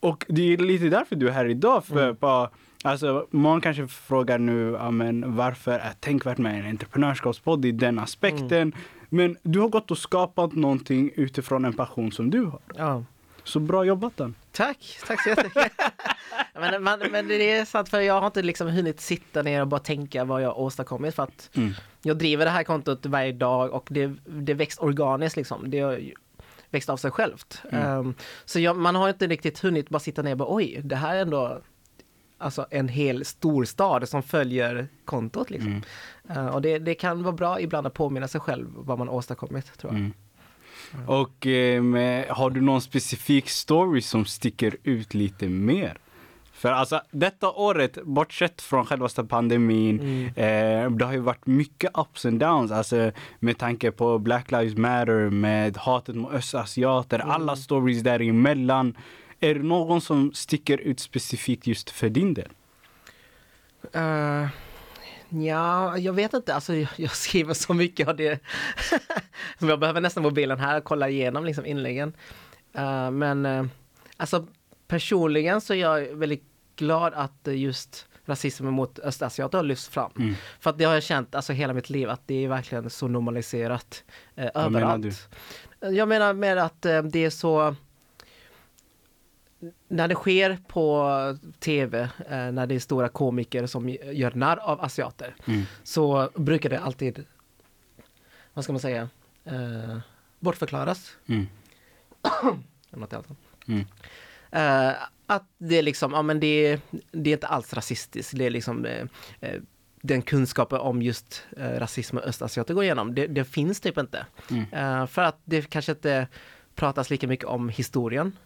Och 0.00 0.26
det 0.28 0.52
är 0.52 0.56
lite 0.56 0.84
därför 0.88 1.16
du 1.16 1.28
är 1.28 1.32
här 1.32 1.48
idag. 1.48 1.84
För 1.84 2.02
Mm. 2.02 2.16
bara, 2.20 2.50
alltså, 2.84 3.26
många 3.30 3.60
kanske 3.60 3.86
frågar 3.86 4.38
nu 4.38 4.76
ja, 4.78 4.90
men, 4.90 5.36
varför 5.36 5.72
är 5.72 5.92
Tänkvärt 6.00 6.38
med 6.38 6.60
en 6.60 6.70
entreprenörskapspodd 6.70 7.64
i 7.64 7.72
den 7.72 7.98
aspekten. 7.98 8.72
Men 9.08 9.36
du 9.42 9.60
har 9.60 9.68
gått 9.68 9.90
och 9.90 9.98
skapat 9.98 10.52
någonting 10.54 11.10
utifrån 11.14 11.64
en 11.64 11.72
passion 11.72 12.12
som 12.12 12.30
du 12.30 12.44
har. 12.44 12.60
ja. 12.76 13.04
Så 13.44 13.60
bra 13.60 13.84
jobbat 13.84 14.16
den. 14.16 14.34
Tack, 14.52 14.98
tack 15.06 15.22
så 15.22 15.28
jättemycket. 15.28 15.72
men, 16.54 16.82
man, 16.82 16.98
men 17.10 17.28
det 17.28 17.50
är 17.50 17.64
sant 17.64 17.88
för 17.88 18.00
jag 18.00 18.20
har 18.20 18.26
inte 18.26 18.42
liksom 18.42 18.68
hunnit 18.68 19.00
sitta 19.00 19.42
ner 19.42 19.60
och 19.60 19.66
bara 19.68 19.80
tänka 19.80 20.24
vad 20.24 20.42
jag 20.42 20.58
åstadkommit 20.58 21.14
för 21.14 21.22
att 21.22 21.50
Mm. 21.56 21.72
jag 22.02 22.18
driver 22.18 22.44
det 22.44 22.50
här 22.50 22.64
kontot 22.64 23.06
varje 23.06 23.32
dag 23.32 23.72
och 23.72 23.86
det, 23.90 24.12
det 24.26 24.54
växt 24.54 24.82
organiskt 24.82 25.36
liksom. 25.36 25.70
Det 25.70 25.80
har 25.80 26.00
växt 26.70 26.88
av 26.88 26.96
sig 26.96 27.10
självt. 27.10 27.62
Um, 27.72 28.14
så 28.44 28.60
jag, 28.60 28.76
man 28.76 28.94
har 28.94 29.08
inte 29.08 29.26
riktigt 29.26 29.58
hunnit 29.58 29.88
bara 29.88 29.98
sitta 30.00 30.22
ner 30.22 30.32
och 30.32 30.38
bara 30.38 30.54
oj, 30.54 30.80
det 30.84 30.96
här 30.96 31.16
är 31.16 31.22
ändå 31.22 31.60
alltså 32.38 32.66
en 32.70 32.88
hel 32.88 33.24
storstad 33.24 34.08
som 34.08 34.22
följer 34.22 34.88
kontot 35.04 35.50
liksom. 35.50 35.82
Uh, 36.30 36.46
och 36.46 36.62
det, 36.62 36.78
det 36.78 36.94
kan 36.94 37.22
vara 37.22 37.32
bra 37.32 37.60
ibland 37.60 37.86
att 37.86 37.94
påminna 37.94 38.28
sig 38.28 38.40
själv 38.40 38.66
vad 38.74 38.98
man 38.98 39.08
åstadkommit 39.08 39.78
tror 39.78 39.92
jag. 39.92 39.98
Mm. 40.00 40.12
Och 41.06 41.46
eh, 41.46 42.36
har 42.36 42.50
du 42.50 42.60
någon 42.60 42.80
specifik 42.82 43.48
story 43.48 44.00
som 44.00 44.24
sticker 44.24 44.76
ut 44.82 45.14
lite 45.14 45.48
mer? 45.48 45.98
För 46.52 46.72
alltså 46.72 47.00
detta 47.10 47.50
året, 47.50 47.98
bortsett 48.04 48.62
från 48.62 48.86
självaste 48.86 49.24
pandemin, 49.24 50.00
Mm. 50.00 50.26
eh, 50.26 50.90
det 50.90 51.04
har 51.04 51.12
ju 51.12 51.18
varit 51.18 51.46
mycket 51.46 51.90
ups 51.98 52.26
and 52.26 52.40
downs. 52.40 52.72
Alltså 52.72 53.10
med 53.38 53.58
tanke 53.58 53.90
på 53.90 54.18
Black 54.18 54.50
Lives 54.50 54.76
Matter, 54.76 55.30
med 55.30 55.76
hatet 55.76 56.16
mot 56.16 56.32
östasiater, 56.32 57.18
Mm. 57.18 57.30
alla 57.30 57.56
stories 57.56 58.02
däremellan. 58.02 58.96
Är 59.40 59.54
det 59.54 59.62
någon 59.62 60.00
som 60.00 60.32
sticker 60.32 60.78
ut 60.78 61.00
specifikt 61.00 61.66
just 61.66 61.90
för 61.90 62.08
din 62.08 62.34
del? 62.34 62.48
Uh, 63.96 64.48
ja, 65.28 65.98
jag 65.98 66.12
vet 66.12 66.34
inte. 66.34 66.54
Alltså, 66.54 66.74
jag, 66.74 67.10
skriver 67.10 67.54
så 67.54 67.74
mycket 67.74 68.08
av 68.08 68.16
det. 68.16 68.42
Jag 69.58 69.80
behöver 69.80 70.00
nästan 70.00 70.22
mobilen 70.22 70.58
här 70.58 70.78
och 70.78 70.84
kolla 70.84 71.08
igenom 71.08 71.44
liksom, 71.44 71.66
inläggen. 71.66 72.12
Uh, 72.78 73.10
men 73.10 73.46
uh, 73.46 73.66
alltså 74.16 74.46
personligen 74.88 75.60
så 75.60 75.74
är 75.74 75.78
jag 75.78 76.00
väldigt 76.00 76.44
glad 76.76 77.14
att 77.14 77.40
just 77.44 78.06
rasismen 78.24 78.72
mot 78.72 78.98
östasiater 78.98 79.58
har 79.58 79.64
lyfts 79.64 79.88
fram. 79.88 80.10
Mm. 80.18 80.34
För 80.60 80.70
att 80.70 80.78
det 80.78 80.84
har 80.84 80.94
jag 80.94 81.02
känt 81.02 81.34
alltså 81.34 81.52
hela 81.52 81.72
mitt 81.72 81.90
liv 81.90 82.10
att 82.10 82.22
det 82.26 82.44
är 82.44 82.48
verkligen 82.48 82.90
så 82.90 83.08
normaliserat 83.08 84.04
uh, 84.38 84.44
Vad 84.54 84.72
menar 84.72 84.94
överallt. 84.94 85.28
Jag 85.80 86.08
menar 86.08 86.32
med 86.32 86.58
att 86.58 86.86
eh, 86.86 87.02
det 87.02 87.24
är 87.24 87.30
så 87.30 87.74
när 89.88 90.08
det 90.08 90.14
sker 90.14 90.58
på 90.68 91.08
tv, 91.58 92.00
eh, 92.00 92.08
när 92.52 92.66
det 92.66 92.74
är 92.74 92.78
stora 92.78 93.08
komiker 93.08 93.66
som 93.66 93.88
gör 93.88 94.34
narr 94.34 94.56
av 94.56 94.80
asiater, 94.80 95.34
Mm. 95.46 95.62
så 95.82 96.30
brukar 96.34 96.70
det 96.70 96.80
alltid, 96.80 97.24
vad 98.54 98.64
ska 98.64 98.72
man 98.72 98.80
säga, 98.80 99.08
eh, 99.44 99.98
bortförklaras. 100.40 101.16
Mm. 101.26 101.46
Mm. 103.68 103.84
Eh, 104.50 104.94
att 105.26 105.44
det 105.58 105.78
är 105.78 105.82
liksom, 105.82 106.12
ja 106.12 106.22
men 106.22 106.40
det, 106.40 106.80
det 107.12 107.30
är 107.30 107.34
inte 107.34 107.46
alls 107.46 107.74
rasistiskt, 107.74 108.38
det 108.38 108.46
är 108.46 108.50
liksom 108.50 108.84
eh, 108.84 109.06
eh, 109.40 109.60
den 110.02 110.22
kunskapen 110.22 110.78
om 110.80 111.02
just 111.02 111.46
eh, 111.56 111.70
rasism 111.70 112.16
och 112.16 112.24
östasiater 112.24 112.74
går 112.74 112.84
igenom, 112.84 113.14
det, 113.14 113.26
det 113.26 113.44
finns 113.44 113.80
typ 113.80 113.98
inte. 113.98 114.26
Mm. 114.50 114.64
Eh, 114.72 115.06
för 115.06 115.22
att 115.22 115.40
det 115.44 115.70
kanske 115.70 115.92
inte 115.92 116.28
pratas 116.74 117.10
lika 117.10 117.26
mycket 117.26 117.46
om 117.46 117.68
historien, 117.68 118.36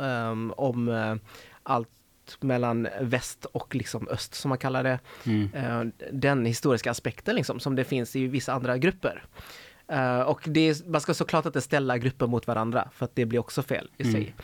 ehm, 0.00 0.52
om 0.56 0.88
eh, 0.88 1.14
allt 1.62 1.88
mellan 2.40 2.88
väst 3.00 3.44
och 3.44 3.74
liksom 3.74 4.08
öst 4.08 4.34
som 4.34 4.48
man 4.48 4.58
kallar 4.58 4.84
det. 4.84 4.98
Mm. 5.26 5.50
Eh, 5.54 6.06
den 6.12 6.46
historiska 6.46 6.90
aspekten 6.90 7.34
liksom, 7.36 7.60
som 7.60 7.76
det 7.76 7.84
finns 7.84 8.16
i 8.16 8.26
vissa 8.26 8.52
andra 8.52 8.78
grupper. 8.78 9.24
Eh, 9.88 10.20
och 10.20 10.40
det 10.46 10.60
är, 10.60 10.90
man 10.90 11.00
ska 11.00 11.14
såklart 11.14 11.46
inte 11.46 11.60
ställa 11.60 11.98
grupper 11.98 12.26
mot 12.26 12.46
varandra, 12.46 12.88
för 12.94 13.04
att 13.04 13.14
det 13.16 13.24
blir 13.26 13.38
också 13.38 13.62
fel 13.62 13.90
i 13.96 14.02
Mm. 14.02 14.12
sig. 14.12 14.34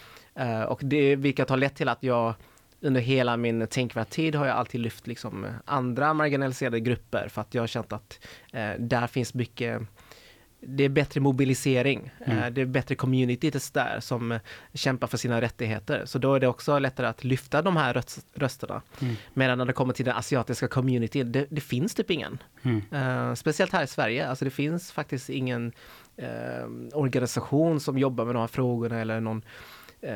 Och 0.68 0.80
det, 0.82 1.16
vilket 1.16 1.48
har 1.48 1.56
lett 1.56 1.74
till 1.74 1.88
att 1.88 2.02
jag 2.02 2.34
under 2.80 3.00
hela 3.00 3.36
min 3.36 3.66
tänkvärda 3.66 4.04
tid 4.04 4.34
har 4.34 4.46
jag 4.46 4.56
alltid 4.56 4.80
lyft 4.80 5.06
liksom 5.06 5.46
andra 5.64 6.14
marginaliserade 6.14 6.80
grupper 6.80 7.28
för 7.28 7.40
att 7.40 7.54
jag 7.54 7.62
har 7.62 7.66
känt 7.66 7.92
att 7.92 8.26
eh, 8.52 8.70
där 8.78 9.06
finns 9.06 9.34
mycket 9.34 9.82
det 10.60 10.84
är 10.84 10.88
bättre 10.88 11.20
mobilisering, 11.20 12.10
Mm. 12.26 12.38
eh, 12.38 12.50
det 12.50 12.60
är 12.60 12.66
bättre 12.66 12.94
communities 12.94 13.70
där 13.70 14.00
som 14.00 14.38
kämpar 14.74 15.06
för 15.06 15.16
sina 15.16 15.40
rättigheter. 15.40 16.02
Så 16.06 16.18
då 16.18 16.34
är 16.34 16.40
det 16.40 16.48
också 16.48 16.78
lättare 16.78 17.06
att 17.06 17.24
lyfta 17.24 17.62
de 17.62 17.76
här 17.76 17.94
röst, 17.94 18.26
rösterna. 18.34 18.82
Mm. 19.00 19.14
Medan 19.34 19.58
när 19.58 19.64
det 19.64 19.72
kommer 19.72 19.92
till 19.94 20.04
den 20.04 20.16
asiatiska 20.16 20.68
communityn, 20.68 21.32
det, 21.32 21.46
det 21.50 21.60
finns 21.60 21.94
typ 21.94 22.10
ingen. 22.10 22.38
Mm. 22.62 22.82
Eh, 22.92 23.34
speciellt 23.34 23.72
här 23.72 23.84
i 23.84 23.86
Sverige, 23.86 24.28
alltså 24.28 24.44
det 24.44 24.50
finns 24.50 24.92
faktiskt 24.92 25.30
ingen 25.30 25.72
eh, 26.16 26.68
organisation 26.92 27.80
som 27.80 27.98
jobbar 27.98 28.24
med 28.24 28.34
de 28.34 28.40
här 28.40 28.46
frågorna 28.46 29.00
eller 29.00 29.20
någon 29.20 29.42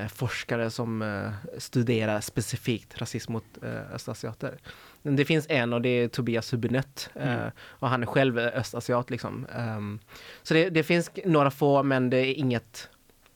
forskare 0.08 0.70
som 0.70 1.02
eh, 1.02 1.30
studerar 1.58 2.20
specifikt 2.20 3.00
rasism 3.00 3.32
mot 3.32 3.44
eh, 3.62 3.92
östasiater. 3.94 4.58
Det 5.02 5.24
finns 5.24 5.46
en 5.48 5.72
och 5.72 5.82
det 5.82 5.88
är 5.88 6.08
Tobias 6.08 6.52
Hübinette 6.54 7.08
eh, 7.14 7.32
Mm. 7.32 7.50
och 7.60 7.88
han 7.88 8.02
är 8.02 8.06
själv 8.06 8.38
östasiat 8.38 9.10
liksom. 9.10 9.46
Ehm, 9.56 9.98
så 10.42 10.54
det, 10.54 10.70
det 10.70 10.82
finns 10.82 11.10
några 11.24 11.50
få 11.50 11.82
men 11.82 12.10
det 12.10 12.16
är 12.18 12.34
inget 12.34 12.88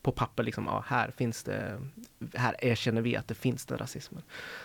på 0.03 0.13
papper 0.13 0.43
liksom, 0.43 0.65
ja, 0.67 0.85
här 0.87 1.11
finns 1.11 1.43
det, 1.43 1.79
här 2.35 2.55
erkänner 2.65 3.01
vi 3.03 3.17
att 3.17 3.29
det 3.29 3.35
finns 3.35 3.67
den 3.67 3.79
rasismen. 3.79 4.23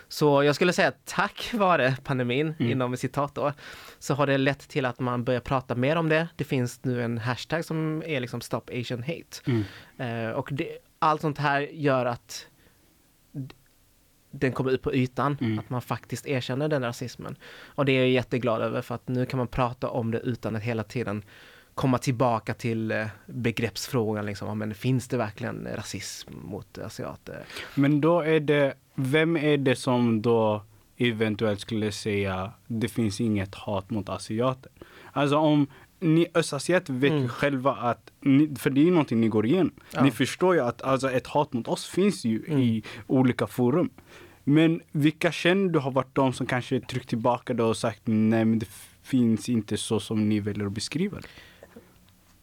Så 0.07 0.43
jag 0.43 0.55
skulle 0.55 0.73
säga 0.73 0.91
tack 1.05 1.51
vare 1.53 1.97
pandemin, 2.03 2.55
Mm. 2.59 2.71
inom 2.71 2.97
citat 2.97 3.35
då, 3.35 3.53
så 3.99 4.13
har 4.13 4.27
det 4.27 4.37
lett 4.37 4.59
till 4.69 4.85
att 4.85 4.99
man 4.99 5.23
börjar 5.23 5.39
prata 5.41 5.75
mer 5.75 5.95
om 5.95 6.09
det. 6.09 6.27
Det 6.35 6.43
finns 6.43 6.83
nu 6.83 7.03
en 7.03 7.17
hashtag 7.17 7.65
som 7.65 8.03
är 8.05 8.19
liksom 8.19 8.41
Stop 8.41 8.61
Asian 8.73 9.03
Hate. 9.03 9.41
Mm. 9.47 9.63
Eh, 10.27 10.31
och 10.31 10.49
det, 10.51 10.77
allt 11.01 11.21
sånt 11.21 11.37
här 11.37 11.61
gör 11.61 12.05
att 12.05 12.47
den 14.31 14.51
kommer 14.51 14.71
ut 14.71 14.81
på 14.81 14.93
ytan, 14.93 15.37
Mm. 15.41 15.59
att 15.59 15.69
man 15.69 15.81
faktiskt 15.81 16.27
erkänner 16.27 16.67
den 16.67 16.81
rasismen. 16.83 17.35
Och 17.65 17.85
det 17.85 17.91
är 17.91 17.99
jag 17.99 18.09
jätteglad 18.09 18.61
över 18.61 18.81
för 18.81 18.95
att 18.95 19.07
nu 19.07 19.25
kan 19.25 19.37
man 19.37 19.47
prata 19.47 19.89
om 19.89 20.11
det 20.11 20.19
utan 20.19 20.55
att 20.55 20.63
hela 20.63 20.83
tiden 20.83 21.23
komma 21.75 21.97
tillbaka 21.97 22.53
till 22.53 22.91
eh, 22.91 23.07
begreppsfrågan 23.25 24.25
liksom, 24.25 24.57
men 24.59 24.73
finns 24.73 25.07
det 25.07 25.17
verkligen 25.17 25.67
rasism 25.75 26.33
mot 26.43 26.77
asiater? 26.77 27.43
Men 27.75 28.01
då 28.01 28.19
är 28.21 28.39
det, 28.39 28.73
vem 28.95 29.37
är 29.37 29.57
det 29.57 29.75
som 29.75 30.21
då 30.21 30.63
eventuellt 30.97 31.59
skulle 31.59 31.91
säga 31.91 32.51
det 32.67 32.87
finns 32.87 33.21
inget 33.21 33.55
hat 33.55 33.89
mot 33.89 34.09
asiater? 34.09 34.71
Alltså 35.11 35.37
om 35.37 35.67
ni 36.01 36.27
östasiater 36.33 36.93
vet 36.93 37.11
ju 37.11 37.15
Mm. 37.17 37.29
själva 37.29 37.71
att, 37.71 38.11
ni, 38.21 38.55
för 38.55 38.69
det 38.69 38.81
är 38.81 38.85
ju 38.85 38.91
någonting 38.91 39.21
ni 39.21 39.27
går 39.27 39.45
igenom. 39.45 39.71
Ja. 39.93 40.03
Ni 40.03 40.11
förstår 40.11 40.55
ju 40.55 40.61
att 40.61 40.81
alltså, 40.81 41.11
ett 41.11 41.27
hat 41.27 41.53
mot 41.53 41.67
oss 41.67 41.85
finns 41.85 42.25
ju 42.25 42.43
Mm. 42.47 42.59
i 42.59 42.83
olika 43.07 43.47
forum. 43.47 43.89
Men 44.43 44.81
vilka 44.91 45.31
känner 45.31 45.69
du 45.69 45.79
har 45.79 45.91
varit 45.91 46.15
de 46.15 46.33
som 46.33 46.45
kanske 46.47 46.79
tryckt 46.79 47.09
tillbaka 47.09 47.53
det 47.53 47.63
och 47.63 47.77
sagt 47.77 48.01
nej 48.05 48.45
men 48.45 48.59
det 48.59 48.67
finns 49.03 49.49
inte 49.49 49.77
så 49.77 49.99
som 49.99 50.29
ni 50.29 50.39
väljer 50.39 50.65
att 50.65 50.71
beskriva 50.73 51.17
det? 51.19 51.27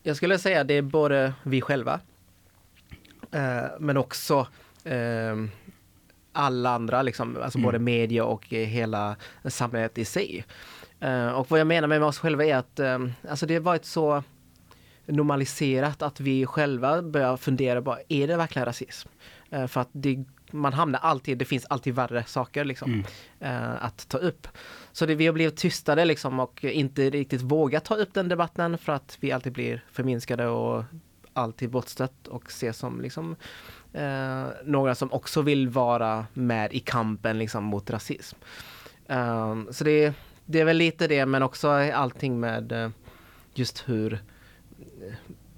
Jag 0.03 0.17
skulle 0.17 0.39
säga 0.39 0.65
det 0.65 0.75
är 0.75 0.83
både 0.83 1.33
vi 1.43 1.61
själva, 1.61 2.01
eh, 3.33 3.63
men 3.81 3.97
också 3.97 4.47
eh, 4.85 5.37
alla 6.33 6.71
andra, 6.71 7.03
liksom, 7.03 7.37
alltså 7.43 7.59
Mm. 7.59 7.67
både 7.67 7.79
media 7.79 8.25
och 8.25 8.47
hela 8.49 9.17
samhället 9.45 9.99
i 9.99 10.05
sig. 10.05 10.45
Eh, 11.01 11.29
och 11.29 11.51
vad 11.51 11.61
jag 11.61 11.67
menar 11.67 11.89
med 11.89 12.03
oss 12.03 12.19
själva 12.19 12.45
är 12.45 12.57
att 12.57 12.79
eh, 12.79 12.99
alltså 13.31 13.47
det 13.47 13.55
har 13.55 13.61
varit 13.61 13.85
så 13.85 14.23
normaliserat 15.07 16.03
att 16.03 16.21
vi 16.21 16.47
själva 16.47 17.03
börjar 17.03 17.37
fundera 17.37 17.81
bara, 17.81 17.99
är 18.09 18.29
det 18.29 18.37
verkligen 18.37 18.67
rasism? 18.67 19.09
Eh, 19.51 19.67
för 19.67 19.81
att 19.81 19.89
det, 19.93 20.25
man 20.51 20.73
hamnar 20.73 20.99
alltid, 20.99 21.39
det 21.39 21.45
finns 21.45 21.67
alltid 21.71 21.95
värre 21.95 22.25
saker 22.25 22.65
liksom 22.65 23.05
Mm. 23.41 23.77
att 23.81 24.09
ta 24.09 24.19
upp. 24.19 24.49
Så 24.93 25.07
det, 25.07 25.15
vi 25.15 25.27
har 25.27 25.33
blivit 25.33 25.57
tystade 25.57 26.05
liksom 26.05 26.41
och 26.41 26.65
inte 26.65 27.11
riktigt 27.11 27.43
vågat 27.43 27.85
ta 27.85 27.95
upp 27.95 28.15
den 28.15 28.29
debatten 28.29 28.79
för 28.79 28.93
att 28.93 29.17
vi 29.21 29.33
alltid 29.33 29.53
blir 29.53 29.85
förminskade 29.93 30.47
och 30.47 30.85
alltid 31.33 31.71
bortstött 31.71 32.27
och 32.29 32.45
ses 32.47 32.79
som 32.79 33.01
liksom 33.01 33.37
eh, 33.93 34.45
några 34.65 34.95
som 34.95 35.13
också 35.13 35.43
vill 35.43 35.69
vara 35.69 36.27
med 36.33 36.73
i 36.73 36.81
kampen 36.81 37.39
liksom 37.39 37.65
mot 37.65 37.91
rasism. 37.91 38.39
Eh, 39.07 39.55
så 39.71 39.85
det, 39.85 40.15
det 40.51 40.61
är 40.61 40.65
väl 40.65 40.77
lite 40.77 41.07
det 41.07 41.27
men 41.27 41.43
också 41.43 41.69
allting 41.69 42.41
med 42.41 42.73
eh, 42.73 42.91
just 43.55 43.89
hur 43.89 44.13
eh, 44.13 45.15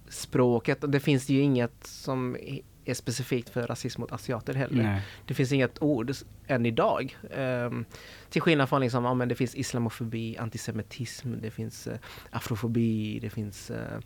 språket, 0.09 0.79
det 0.89 1.01
finns 1.01 1.29
ju 1.29 1.41
inget 1.41 1.87
som 1.87 2.37
är 2.85 2.95
specifikt 2.95 3.49
för 3.51 3.67
rasism 3.67 4.01
mot 4.01 4.13
asiater 4.13 4.55
heller. 4.55 4.83
Nej. 4.83 5.03
Det 5.27 5.35
finns 5.35 5.53
inget 5.53 5.83
ord 5.83 6.13
än 6.47 6.67
idag. 6.67 7.17
Ehm, 7.37 7.85
till 8.31 8.43
skillnad 8.43 8.69
från 8.69 8.81
liksom, 8.81 9.05
ja, 9.05 9.15
men 9.15 9.29
det 9.29 9.35
finns 9.35 9.55
islamofobi, 9.55 10.37
antisemitism, 10.39 11.35
det 11.43 11.51
finns 11.51 11.87
eh, 11.87 11.99
afrofobi, 12.31 13.19
det 13.23 13.31
finns 13.31 13.71
eh, 13.71 13.99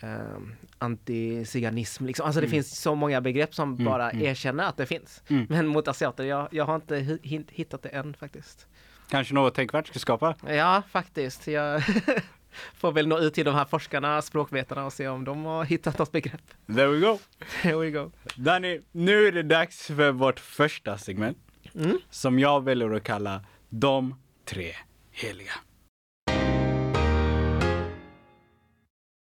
ehm, 0.00 0.54
antiziganism. 0.78 2.06
Liksom. 2.06 2.26
Alltså 2.26 2.40
det 2.40 2.46
Mm. 2.46 2.50
finns 2.50 2.80
så 2.80 2.94
många 2.94 3.20
begrepp 3.20 3.54
som 3.54 3.72
Mm, 3.72 3.84
bara 3.84 4.10
mm. 4.10 4.26
erkänner 4.26 4.64
att 4.64 4.76
det 4.76 4.86
finns. 4.86 5.22
Mm. 5.28 5.46
Men 5.48 5.66
mot 5.66 5.88
asiater, 5.88 6.24
jag, 6.24 6.48
jag 6.50 6.64
har 6.64 6.74
inte 6.74 7.18
hittat 7.52 7.82
det 7.82 7.88
än 7.88 8.14
faktiskt. 8.14 8.66
Kanske 9.12 9.34
något 9.34 9.54
tänkvärt 9.54 9.86
ska 9.86 9.98
skapa? 9.98 10.34
Ja, 10.46 10.82
faktiskt. 10.90 11.46
Jag 11.46 11.82
får 12.74 12.92
väl 12.92 13.06
nå 13.08 13.18
ut 13.18 13.34
till 13.34 13.44
de 13.44 13.54
här 13.54 13.64
forskarna, 13.64 14.22
språkvetarna 14.22 14.84
och 14.86 14.92
se 14.92 15.08
om 15.08 15.24
de 15.24 15.44
har 15.44 15.64
hittat 15.64 15.98
något 15.98 16.12
begrepp. 16.12 16.40
There 16.66 16.86
we 16.86 16.98
go. 17.00 17.18
Here 17.62 17.76
we 17.76 17.90
go. 17.90 18.10
Danny, 18.36 18.80
nu 18.92 19.26
är 19.26 19.32
det 19.32 19.42
dags 19.42 19.86
för 19.86 20.12
vårt 20.12 20.40
första 20.40 20.98
segment 20.98 21.38
Mm. 21.74 21.98
som 22.10 22.38
jag 22.38 22.64
väljer 22.64 22.90
att 22.94 23.04
kalla 23.04 23.44
De 23.68 24.14
tre 24.44 24.72
heliga. 25.10 25.52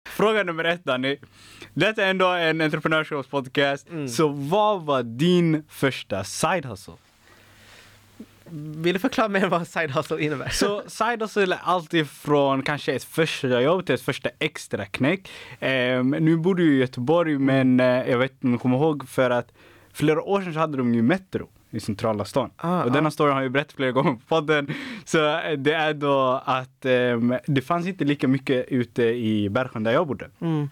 Fråga 0.09 0.43
nummer 0.43 0.63
ett 0.63 0.83
Danny. 0.83 1.17
Detta 1.73 2.05
är 2.05 2.09
ändå 2.09 2.27
en 2.27 2.61
entreprenörskapspodcast, 2.61 3.89
Mm. 3.89 4.07
så 4.07 4.27
vad 4.27 4.81
var 4.83 5.03
din 5.03 5.63
första 5.69 6.23
side 6.23 6.65
hustle? 6.65 6.93
Vill 8.51 8.93
du 8.93 8.99
förklara 8.99 9.27
mer 9.29 9.47
vad 9.47 9.67
side 9.67 9.91
hustle 9.91 10.21
innebär? 10.21 10.49
Så 10.49 10.81
side 10.87 11.21
hustle 11.21 11.55
är 11.55 11.59
alltid 11.63 12.09
från 12.09 12.61
kanske 12.61 12.93
ett 12.93 13.03
första 13.03 13.61
jobb 13.61 13.85
till 13.85 13.95
ett 13.95 14.01
första 14.01 14.29
extra 14.39 14.85
knäck. 14.85 15.29
Ehm, 15.59 16.09
nu 16.09 16.37
bor 16.37 16.55
du 16.55 16.75
i 16.75 16.79
Göteborg 16.79 17.37
men 17.37 17.79
eh, 17.79 17.85
jag 17.85 18.17
vet 18.17 18.31
inte 18.31 18.47
om 18.47 18.51
du 18.51 18.57
kommer 18.57 18.77
ihåg 18.77 19.09
för 19.09 19.29
att 19.29 19.51
flera 19.93 20.21
år 20.21 20.41
sedan 20.41 20.53
så 20.53 20.59
hade 20.59 20.77
de 20.77 20.93
ju 20.93 21.01
Metro 21.01 21.49
i 21.71 21.79
centrala 21.79 22.25
stan. 22.25 22.49
Ah, 22.55 22.81
och 22.81 22.87
ah. 22.87 22.93
denna 22.93 23.11
story 23.11 23.31
har 23.31 23.37
jag 23.37 23.43
ju 23.43 23.49
berättat 23.49 23.73
flera 23.73 23.91
gånger 23.91 24.13
på 24.13 24.21
podden. 24.27 24.73
Så 25.05 25.39
eh, 25.39 25.51
det 25.57 25.73
är 25.73 25.93
då 25.93 26.41
att 26.45 26.85
ehm, 26.85 27.35
det 27.45 27.61
fanns 27.61 27.87
inte 27.87 28.05
lika 28.05 28.27
mycket 28.27 28.65
ute 28.67 29.03
i 29.03 29.49
Bergsjön 29.49 29.83
där 29.83 29.91
jag 29.91 30.07
bodde. 30.07 30.29
Mm. 30.41 30.69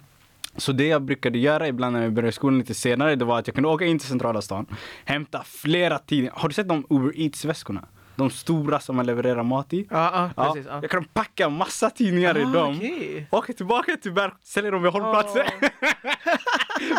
Så 0.58 0.72
det 0.72 0.88
jag 0.88 1.02
brukade 1.02 1.38
göra 1.38 1.68
ibland 1.68 1.94
när 1.96 2.04
jag 2.04 2.14
började 2.14 2.32
skolan 2.32 2.60
lite 2.60 2.74
senare, 2.74 3.16
det 3.16 3.26
var 3.26 3.40
att 3.40 3.48
jag 3.48 3.54
kunde 3.56 3.70
åka 3.70 3.86
in 3.86 4.00
till 4.00 4.08
centrala 4.08 4.42
stan, 4.42 4.66
hämta 5.06 5.44
flera 5.46 6.00
tidningar. 6.00 6.34
Har 6.38 6.50
du 6.50 6.54
sett 6.56 6.68
de 6.70 6.86
Uber 6.90 7.12
Eats-väskorna? 7.20 7.86
De 8.16 8.30
stora 8.30 8.80
som 8.80 8.96
man 8.96 9.06
levererar 9.06 9.44
mat 9.44 9.74
i? 9.74 9.88
Ja, 9.90 10.10
ja, 10.14 10.30
Ja, 10.36 10.54
precis. 10.54 10.68
Ja. 10.70 10.80
Jag 10.82 10.92
kan 10.92 11.04
packa 11.06 11.50
massa 11.50 11.90
tidningar 11.90 12.38
i 12.38 12.44
Ah, 12.44 12.48
dem. 12.48 12.76
okej. 12.78 13.28
Åka 13.32 13.54
tillbaka 13.54 13.96
till 14.02 14.12
Berg, 14.12 14.32
sälja 14.44 14.72
dem 14.72 14.84
vid 14.84 14.92
hållplatser. 14.92 15.50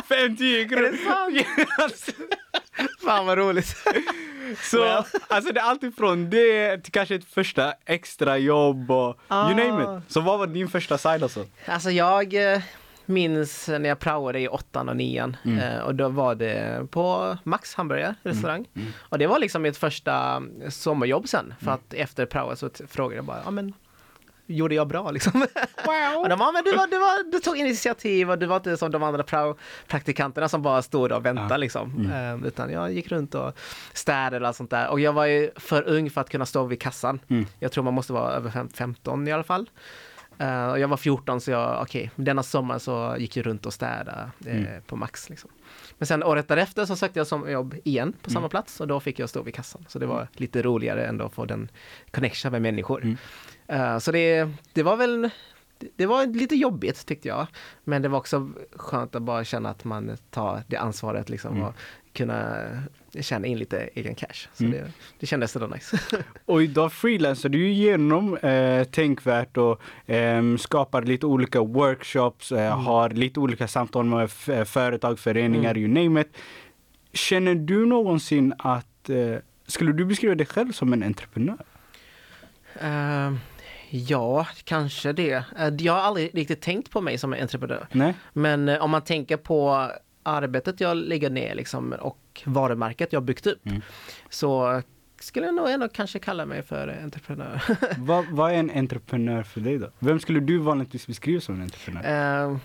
5-10 0.09 0.69
kronor. 0.69 0.87
Är 0.87 0.93
det 1.89 1.97
sant? 1.97 2.17
Fan 3.05 3.27
vad 3.27 3.39
roligt. 3.39 3.77
Så 4.63 4.81
Well. 4.83 5.03
alltså 5.29 5.53
det 5.53 5.61
är 5.61 5.65
alltid 5.65 5.97
från 5.97 6.31
det 6.31 6.79
till 6.79 6.93
kanske 6.93 7.15
ett 7.15 7.25
första 7.25 7.73
extra 7.87 8.39
jobb 8.39 8.91
och 8.91 9.19
Ah. 9.29 9.51
you 9.51 9.71
name 9.71 9.99
it. 9.99 10.13
Så 10.13 10.21
vad 10.21 10.39
var 10.39 10.47
din 10.47 10.69
första 10.69 10.99
side 10.99 11.23
alltså? 11.23 11.45
Alltså 11.67 11.91
jag 11.91 12.53
eh, 12.53 12.61
minns 13.09 13.69
när 13.69 13.89
jag 13.89 13.99
praoade 13.99 14.41
i 14.41 14.49
åttan 14.49 14.89
och 14.89 14.97
nian 14.97 15.37
Mm. 15.45 15.59
eh, 15.59 15.79
och 15.79 15.95
då 15.95 16.09
var 16.09 16.35
det 16.35 16.87
på 16.91 17.37
Max 17.43 17.75
hamburgare 17.75 18.15
restaurang. 18.23 18.67
Mm. 18.77 18.89
Och 18.99 19.19
det 19.19 19.27
var 19.27 19.39
liksom 19.39 19.63
mitt 19.63 19.77
första 19.77 20.43
sommarjobb 20.69 21.29
sen 21.29 21.55
för 21.61 21.71
att 21.71 21.95
efter 21.95 22.27
praoet 22.27 22.59
så 22.59 22.71
frågade 22.89 23.17
jag 23.17 23.25
bara, 23.25 23.41
ja 23.45 23.51
men 23.51 23.73
gjorde 24.51 24.75
jag 24.75 24.87
bra 24.89 25.11
liksom? 25.11 25.43
och 26.23 26.29
de 26.29 26.39
bara, 26.39 26.53
men 26.53 26.65
du, 26.65 26.73
var, 26.77 26.87
du, 26.87 26.99
var, 26.99 27.33
du 27.33 27.39
tog 27.39 27.57
initiativ 27.57 28.31
och 28.31 28.39
du 28.39 28.47
var 28.47 28.57
inte 28.57 28.77
som 28.77 28.91
de 28.91 29.03
andra 29.03 29.23
prao-praktikanterna 29.23 30.49
som 30.49 30.63
bara 30.63 30.83
stod 30.83 31.13
och 31.13 31.27
väntade 31.27 31.49
Ja. 31.55 31.57
liksom. 31.57 32.11
Eh, 32.13 32.47
utan 32.49 32.71
jag 32.73 32.93
gick 32.93 33.13
runt 33.13 33.35
och 33.35 33.59
städade 33.93 34.41
och 34.41 34.47
allt 34.47 34.57
sånt 34.57 34.71
där. 34.71 34.89
Och 34.89 35.01
jag 35.01 35.13
var 35.13 35.27
ju 35.27 35.51
för 35.57 35.83
ung 35.89 36.11
för 36.11 36.21
att 36.21 36.31
kunna 36.31 36.47
stå 36.47 36.65
vid 36.65 36.81
kassan. 36.81 37.21
Mm. 37.29 37.47
Jag 37.59 37.73
tror 37.73 37.85
man 37.85 37.95
måste 37.95 38.13
vara 38.13 38.33
över 38.33 38.51
fem- 38.51 38.69
15 38.75 39.29
i 39.29 39.33
alla 39.33 39.43
fall. 39.45 39.71
Och 40.71 40.79
jag 40.79 40.89
var 40.89 40.97
14 40.97 41.41
så 41.41 41.51
jag, 41.51 41.83
okej, 41.83 42.11
denna 42.17 42.43
sommar 42.43 42.79
så 42.79 43.17
gick 43.19 43.37
jag 43.37 43.47
runt 43.47 43.67
och 43.67 43.73
städade 43.75 44.31
eh, 44.47 44.57
Mm. 44.57 44.83
på 44.83 44.97
Max. 44.97 45.31
Liksom. 45.31 45.51
Men 45.99 46.07
sen 46.07 46.23
året 46.25 46.49
därefter 46.49 46.85
så 46.85 46.97
sökte 46.97 47.21
jag 47.21 47.27
som 47.27 47.51
jobb 47.51 47.75
igen 47.85 48.13
på 48.13 48.31
Mm. 48.31 48.35
samma 48.35 48.49
plats 48.49 48.81
och 48.81 48.89
då 48.89 49.01
fick 49.01 49.19
jag 49.19 49.29
stå 49.29 49.43
vid 49.43 49.55
kassan. 49.55 49.85
Så 49.89 49.99
det 49.99 50.07
var 50.07 50.29
lite 50.33 50.63
roligare 50.63 51.07
ändå 51.07 51.25
att 51.25 51.35
få 51.35 51.45
den 51.45 51.69
connection 52.11 52.53
med 52.53 52.63
människor. 52.63 53.03
Mm. 53.03 53.17
Eh, 53.67 53.99
så 53.99 54.13
det, 54.13 54.49
det 54.73 54.83
var 54.83 54.97
väl 54.97 55.31
det 55.97 56.07
var 56.07 56.27
lite 56.27 56.55
jobbigt 56.57 57.07
tyckte 57.07 57.29
jag. 57.29 57.47
Men 57.85 58.03
det 58.03 58.09
var 58.09 58.19
också 58.19 58.51
skönt 58.77 59.15
att 59.15 59.23
bara 59.23 59.45
känna 59.45 59.71
att 59.71 59.85
man 59.85 60.17
tar 60.31 60.63
det 60.67 60.77
ansvaret 60.77 61.29
liksom 61.29 61.53
Mm. 61.53 61.65
och 61.65 61.75
kunna 62.19 62.57
tjäna 63.21 63.47
in 63.47 63.59
lite 63.59 63.89
egen 63.95 64.15
cash. 64.15 64.49
Så 64.55 64.65
Mm. 64.65 64.73
det, 64.79 64.93
det 65.19 65.27
kändes 65.27 65.57
ändå 65.57 65.67
nice. 65.69 65.99
Och 66.45 66.63
idag 66.63 66.93
freelancer 66.93 67.49
du 67.49 67.59
ju 67.59 67.73
genom 67.73 68.37
eh, 68.37 68.85
Tänkvärt 68.85 69.57
och 69.57 70.11
eh, 70.11 70.57
skapar 70.57 71.03
lite 71.03 71.27
olika 71.27 71.61
workshops, 71.63 72.53
eh, 72.53 72.73
Mm. 72.73 72.85
har 72.85 73.11
lite 73.11 73.41
olika 73.41 73.69
samtal 73.69 74.05
med 74.05 74.31
eh, 74.49 74.65
företag, 74.65 75.19
föreningar, 75.19 75.71
Mm. 75.77 75.83
you 75.97 76.05
name 76.05 76.21
it. 76.21 76.37
Känner 77.13 77.55
du 77.55 77.87
någonsin 77.87 78.55
att, 78.59 79.11
eh, 79.11 79.39
skulle 79.67 79.93
du 79.93 80.05
beskriva 80.05 80.35
dig 80.35 80.47
själv 80.47 80.73
som 80.73 80.93
en 80.93 81.03
entreprenör? 81.03 81.59
Eh, 82.81 83.33
ja, 83.91 84.47
kanske 84.65 85.13
det. 85.13 85.33
Eh, 85.59 85.69
jag 85.79 85.93
har 85.93 86.01
aldrig 86.01 86.31
riktigt 86.35 86.61
tänkt 86.61 86.91
på 86.91 87.01
mig 87.01 87.19
som 87.19 87.33
en 87.33 87.41
entreprenör. 87.43 87.87
Nej? 87.93 88.15
Men 88.33 88.69
eh, 88.69 88.83
om 88.85 88.91
man 88.91 89.03
tänker 89.05 89.37
på 89.37 89.91
arbetet 90.23 90.81
jag 90.81 90.97
lägger 90.97 91.31
ner 91.31 91.55
liksom, 91.55 91.93
och 91.93 92.43
varumärket 92.45 93.13
jag 93.13 93.23
byggt 93.23 93.47
upp 93.47 93.67
Mm. 93.67 93.83
så 94.31 94.83
skulle 95.21 95.47
jag 95.47 95.55
nog 95.55 95.71
ändå 95.71 95.89
kanske 95.89 96.19
kalla 96.19 96.47
mig 96.47 96.63
för 96.63 96.99
entreprenör. 97.03 97.63
vad, 97.99 98.25
vad 98.31 98.51
är 98.53 98.55
en 98.55 98.71
entreprenör 98.71 99.43
för 99.43 99.61
dig 99.61 99.79
då? 99.79 99.91
Vem 99.99 100.21
skulle 100.21 100.41
du 100.41 100.59
vanligtvis 100.59 101.07
beskriva 101.07 101.41
som 101.41 101.55
en 101.55 101.63
entreprenör? 101.63 102.45
Eh, 102.51 102.57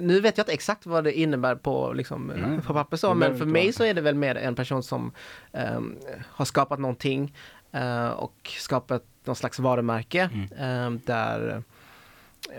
nu 0.00 0.20
vet 0.20 0.38
jag 0.38 0.44
inte 0.44 0.52
exakt 0.52 0.86
vad 0.86 1.04
det 1.04 1.12
innebär 1.18 1.54
på, 1.54 1.92
liksom, 1.92 2.32
på 2.66 2.72
papper 2.74 2.96
så, 2.96 3.14
men 3.14 3.38
för 3.38 3.44
mig 3.46 3.72
så 3.72 3.84
är 3.84 3.94
det 3.94 4.00
väl 4.00 4.14
mer 4.14 4.34
en 4.34 4.54
person 4.54 4.82
som 4.82 5.12
ehm, 5.52 5.96
har 6.28 6.44
skapat 6.44 6.78
någonting 6.78 7.34
eh, 7.72 8.06
och 8.08 8.50
skapat 8.58 9.04
någon 9.24 9.36
slags 9.36 9.58
varumärke 9.58 10.30
Mm. 10.34 10.94
eh, 10.96 11.00
där 11.06 11.62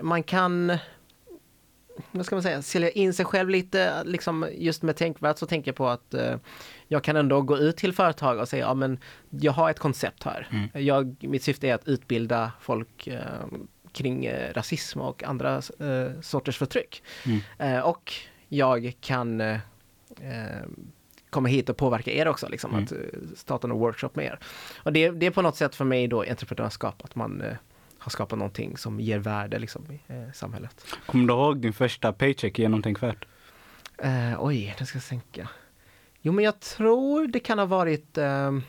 man 0.02 0.22
kan 0.22 0.78
vad 2.10 2.26
ska 2.26 2.34
man 2.34 2.42
säga, 2.42 2.62
sälja 2.62 2.90
in 2.90 3.14
sig 3.14 3.24
själv 3.24 3.48
lite, 3.48 4.04
liksom 4.04 4.48
just 4.52 4.82
med 4.82 4.96
tänkvärt 4.96 5.38
så 5.38 5.46
tänker 5.46 5.68
jag 5.68 5.76
på 5.76 5.88
att 5.88 6.14
eh, 6.14 6.36
jag 6.88 7.04
kan 7.04 7.16
ändå 7.16 7.42
gå 7.42 7.58
ut 7.58 7.76
till 7.76 7.92
företag 7.92 8.38
och 8.38 8.48
säga, 8.48 8.66
ja 8.66 8.74
men 8.74 8.98
jag 9.30 9.52
har 9.52 9.70
ett 9.70 9.78
koncept 9.78 10.22
här. 10.22 10.48
Mm. 10.50 10.86
Jag, 10.86 11.16
mitt 11.20 11.42
syfte 11.42 11.68
är 11.68 11.74
att 11.74 11.88
utbilda 11.88 12.52
folk 12.60 13.06
eh, 13.06 13.20
kring 13.92 14.26
eh, 14.26 14.52
rasism 14.54 15.00
och 15.00 15.24
andra 15.24 15.56
eh, 15.56 16.20
sorters 16.20 16.58
förtryck. 16.58 17.02
Mm. 17.26 17.40
Eh, 17.58 17.80
och 17.80 18.12
jag 18.48 18.92
kan 19.00 19.40
eh, 19.40 19.58
eh, 20.20 20.62
komma 21.30 21.48
hit 21.48 21.68
och 21.68 21.76
påverka 21.76 22.12
er 22.12 22.28
också, 22.28 22.48
liksom, 22.48 22.70
Mm. 22.70 22.84
att 22.84 23.38
starta 23.38 23.66
en 23.66 23.74
workshop 23.74 24.10
med 24.12 24.24
er. 24.24 24.38
Och 24.82 24.92
det, 24.92 25.10
det 25.10 25.26
är 25.26 25.30
på 25.30 25.42
något 25.42 25.56
sätt 25.56 25.74
för 25.74 25.84
mig 25.84 26.08
då 26.08 26.22
entreprenörskap, 26.22 27.04
att 27.04 27.14
man 27.14 27.42
har 28.04 28.10
skapat 28.10 28.38
någonting 28.38 28.76
som 28.76 29.00
ger 29.00 29.18
värde 29.18 29.58
liksom, 29.58 29.86
i 29.90 30.00
eh, 30.12 30.32
samhället. 30.32 30.86
Kommer 31.06 31.28
du 31.28 31.34
ihåg 31.34 31.58
din 31.58 31.72
första 31.72 32.12
paycheck 32.12 32.58
genom 32.58 32.82
Tänkvärt? 32.82 33.24
Eh, 33.98 34.44
oj, 34.44 34.74
det 34.78 34.86
ska 34.86 34.96
jag 34.96 35.04
tänka. 35.04 35.48
Jo, 36.20 36.32
men 36.32 36.44
jag 36.44 36.60
tror 36.60 37.26
det 37.26 37.40
kan 37.40 37.58
ha 37.58 37.66
varit 37.66 38.18
ehm, 38.18 38.62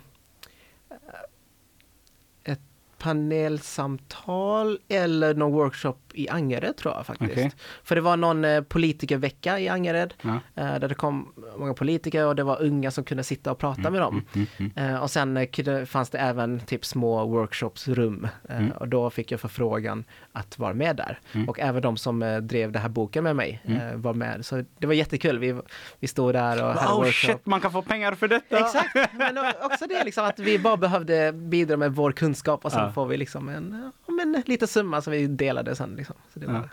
ett 2.43 2.61
panelsamtal 2.97 4.79
eller 4.87 5.33
någon 5.33 5.51
workshop 5.51 6.04
i 6.15 6.29
Angered 6.29 6.77
tror 6.77 6.93
jag 6.93 7.05
faktiskt. 7.05 7.31
Okej. 7.31 7.51
För 7.83 7.95
det 7.95 8.01
var 8.01 8.17
någon 8.17 8.45
eh, 8.45 8.61
politikervecka 8.61 9.59
i 9.59 9.69
Angered 9.69 10.13
Ja. 10.21 10.39
eh, 10.55 10.79
där 10.79 10.87
det 10.87 10.95
kom 10.95 11.33
många 11.57 11.73
politiker 11.73 12.25
och 12.25 12.35
det 12.35 12.43
var 12.43 12.61
unga 12.61 12.91
som 12.91 13.03
kunde 13.03 13.23
sitta 13.23 13.51
och 13.51 13.57
prata 13.57 13.89
med 13.89 14.01
dem. 14.01 14.25
Mm, 14.35 14.47
mm, 14.57 14.71
mm. 14.77 14.93
Eh, 14.95 15.01
och 15.01 15.11
sen 15.11 15.47
kunde, 15.47 15.85
fanns 15.85 16.09
det 16.09 16.17
även 16.17 16.59
typ 16.59 16.85
små 16.85 17.25
workshopsrum 17.25 18.27
Mm. 18.49 18.71
och 18.71 18.87
då 18.87 19.09
fick 19.09 19.31
jag 19.31 19.39
förfrågan 19.39 20.03
att 20.31 20.59
vara 20.59 20.73
med 20.73 20.95
där. 20.95 21.19
Mm. 21.33 21.49
Och 21.49 21.59
även 21.59 21.81
de 21.81 21.97
som 21.97 22.39
drev 22.41 22.71
den 22.71 22.81
här 22.81 22.89
boken 22.89 23.23
med 23.23 23.35
mig 23.35 23.61
Mm. 23.65 24.01
var 24.01 24.13
med. 24.13 24.45
Så 24.45 24.63
det 24.79 24.87
var 24.87 24.93
jättekul. 24.93 25.39
Vi, 25.39 25.55
vi 25.99 26.07
stod 26.07 26.33
där 26.33 26.63
och 26.63 26.69
hade 26.73 26.93
Oh 26.93 27.03
workshop. 27.03 27.31
shit, 27.31 27.45
man 27.45 27.61
kan 27.61 27.71
få 27.71 27.81
pengar 27.81 28.15
för 28.15 28.27
detta! 28.27 28.59
Exakt, 28.59 29.13
men 29.13 29.37
också 29.63 29.87
det 29.87 30.03
liksom 30.03 30.25
att 30.25 30.39
vi 30.39 30.59
bara 30.59 30.77
behövde 30.77 31.31
bidra 31.33 31.77
med 31.77 31.91
vår 31.95 32.11
kunskap 32.11 32.65
och 32.65 32.71
sen 32.71 32.81
Ja. 32.83 32.91
får 32.91 33.05
vi 33.05 33.17
liksom 33.17 33.49
en, 33.49 33.91
ja, 34.07 34.13
men 34.13 34.43
lite 34.45 34.67
summa 34.67 35.01
som 35.01 35.13
vi 35.13 35.27
delade 35.27 35.75
sen. 35.75 35.95
Liksom. 35.95 36.04
Så 36.33 36.39
det 36.39 36.45
Ja. 36.45 36.51
var, 36.51 36.69